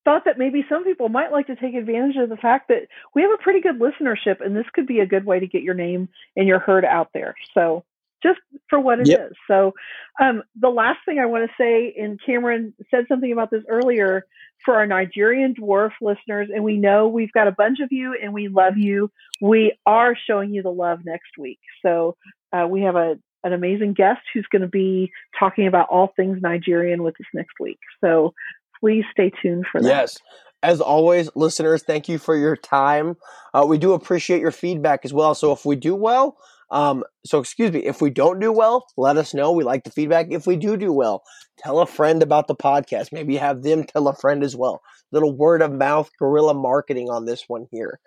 thought 0.03 0.25
that 0.25 0.37
maybe 0.37 0.65
some 0.67 0.83
people 0.83 1.09
might 1.09 1.31
like 1.31 1.47
to 1.47 1.55
take 1.55 1.75
advantage 1.75 2.15
of 2.17 2.29
the 2.29 2.37
fact 2.37 2.69
that 2.69 2.87
we 3.13 3.21
have 3.21 3.31
a 3.31 3.43
pretty 3.43 3.61
good 3.61 3.79
listenership, 3.79 4.43
and 4.43 4.55
this 4.55 4.65
could 4.73 4.87
be 4.87 4.99
a 4.99 5.05
good 5.05 5.25
way 5.25 5.39
to 5.39 5.47
get 5.47 5.63
your 5.63 5.75
name 5.75 6.09
and 6.35 6.47
your 6.47 6.59
herd 6.59 6.85
out 6.85 7.09
there. 7.13 7.35
So 7.53 7.83
just 8.23 8.39
for 8.69 8.79
what 8.79 8.99
it 8.99 9.07
yep. 9.07 9.31
is. 9.31 9.37
So, 9.47 9.73
um, 10.19 10.43
the 10.59 10.69
last 10.69 10.99
thing 11.05 11.19
I 11.19 11.25
want 11.25 11.49
to 11.49 11.55
say, 11.57 11.93
and 11.97 12.19
Cameron 12.23 12.73
said 12.89 13.05
something 13.07 13.31
about 13.31 13.51
this 13.51 13.63
earlier 13.67 14.25
for 14.63 14.75
our 14.75 14.85
Nigerian 14.85 15.55
dwarf 15.55 15.91
listeners, 16.01 16.49
and 16.53 16.63
we 16.63 16.77
know 16.77 17.07
we've 17.07 17.31
got 17.31 17.47
a 17.47 17.51
bunch 17.51 17.79
of 17.79 17.91
you 17.91 18.15
and 18.21 18.33
we 18.33 18.47
love 18.47 18.77
you. 18.77 19.09
We 19.41 19.77
are 19.85 20.15
showing 20.27 20.53
you 20.53 20.61
the 20.61 20.71
love 20.71 20.99
next 21.03 21.37
week. 21.37 21.59
So, 21.83 22.15
uh, 22.53 22.67
we 22.67 22.81
have 22.81 22.95
a 22.95 23.17
an 23.43 23.53
amazing 23.53 23.93
guest 23.93 24.21
who's 24.31 24.45
going 24.51 24.61
to 24.61 24.67
be 24.67 25.11
talking 25.39 25.65
about 25.65 25.89
all 25.89 26.13
things 26.15 26.37
Nigerian 26.43 27.01
with 27.01 27.15
us 27.19 27.25
next 27.33 27.59
week. 27.59 27.79
So, 27.99 28.35
please 28.81 29.05
stay 29.11 29.31
tuned 29.41 29.65
for 29.71 29.81
that. 29.81 29.87
Yes. 29.87 30.17
As 30.63 30.81
always, 30.81 31.29
listeners, 31.35 31.81
thank 31.83 32.07
you 32.09 32.19
for 32.19 32.35
your 32.35 32.55
time. 32.55 33.15
Uh, 33.53 33.65
we 33.67 33.77
do 33.77 33.93
appreciate 33.93 34.41
your 34.41 34.51
feedback 34.51 35.05
as 35.05 35.13
well. 35.13 35.33
So 35.33 35.51
if 35.51 35.65
we 35.65 35.75
do 35.75 35.95
well, 35.95 36.37
um, 36.71 37.03
so 37.25 37.39
excuse 37.39 37.71
me, 37.71 37.79
if 37.79 38.01
we 38.01 38.09
don't 38.09 38.39
do 38.39 38.51
well, 38.51 38.85
let 38.95 39.17
us 39.17 39.33
know. 39.33 39.51
We 39.51 39.63
like 39.63 39.83
the 39.83 39.91
feedback. 39.91 40.27
If 40.29 40.47
we 40.47 40.55
do 40.55 40.77
do 40.77 40.93
well, 40.93 41.23
tell 41.57 41.79
a 41.79 41.85
friend 41.85 42.23
about 42.23 42.47
the 42.47 42.55
podcast. 42.55 43.11
Maybe 43.11 43.35
have 43.35 43.61
them 43.61 43.83
tell 43.87 44.07
a 44.07 44.15
friend 44.15 44.43
as 44.43 44.55
well. 44.55 44.81
Little 45.11 45.35
word 45.35 45.61
of 45.61 45.73
mouth 45.73 46.09
guerrilla 46.17 46.53
marketing 46.53 47.09
on 47.09 47.25
this 47.25 47.43
one 47.47 47.67
here. 47.71 47.99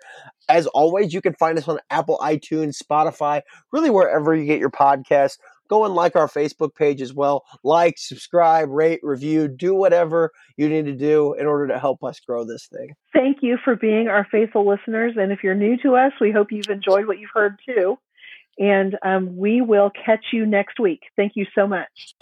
As 0.49 0.65
always, 0.67 1.13
you 1.13 1.21
can 1.21 1.35
find 1.35 1.57
us 1.57 1.67
on 1.67 1.79
Apple, 1.91 2.17
iTunes, 2.17 2.81
Spotify, 2.81 3.41
really 3.71 3.91
wherever 3.91 4.33
you 4.33 4.45
get 4.45 4.59
your 4.59 4.71
podcasts. 4.71 5.37
Go 5.69 5.85
and 5.85 5.93
like 5.93 6.15
our 6.15 6.27
Facebook 6.27 6.75
page 6.75 7.01
as 7.01 7.13
well. 7.13 7.43
Like, 7.63 7.95
subscribe, 7.97 8.69
rate, 8.69 8.99
review, 9.03 9.47
do 9.47 9.73
whatever 9.73 10.31
you 10.57 10.69
need 10.69 10.85
to 10.85 10.95
do 10.95 11.33
in 11.33 11.45
order 11.45 11.67
to 11.67 11.79
help 11.79 12.03
us 12.03 12.19
grow 12.19 12.45
this 12.45 12.67
thing. 12.67 12.93
Thank 13.13 13.37
you 13.41 13.57
for 13.63 13.75
being 13.75 14.07
our 14.07 14.27
faithful 14.31 14.67
listeners. 14.67 15.13
And 15.17 15.31
if 15.31 15.43
you're 15.43 15.55
new 15.55 15.77
to 15.77 15.95
us, 15.95 16.11
we 16.19 16.31
hope 16.31 16.51
you've 16.51 16.69
enjoyed 16.69 17.07
what 17.07 17.19
you've 17.19 17.31
heard 17.33 17.59
too 17.65 17.97
and 18.57 18.97
um, 19.03 19.35
we 19.35 19.61
will 19.61 19.91
catch 20.05 20.27
you 20.31 20.45
next 20.45 20.79
week. 20.79 21.01
Thank 21.15 21.33
you 21.35 21.45
so 21.53 21.67
much. 21.67 22.15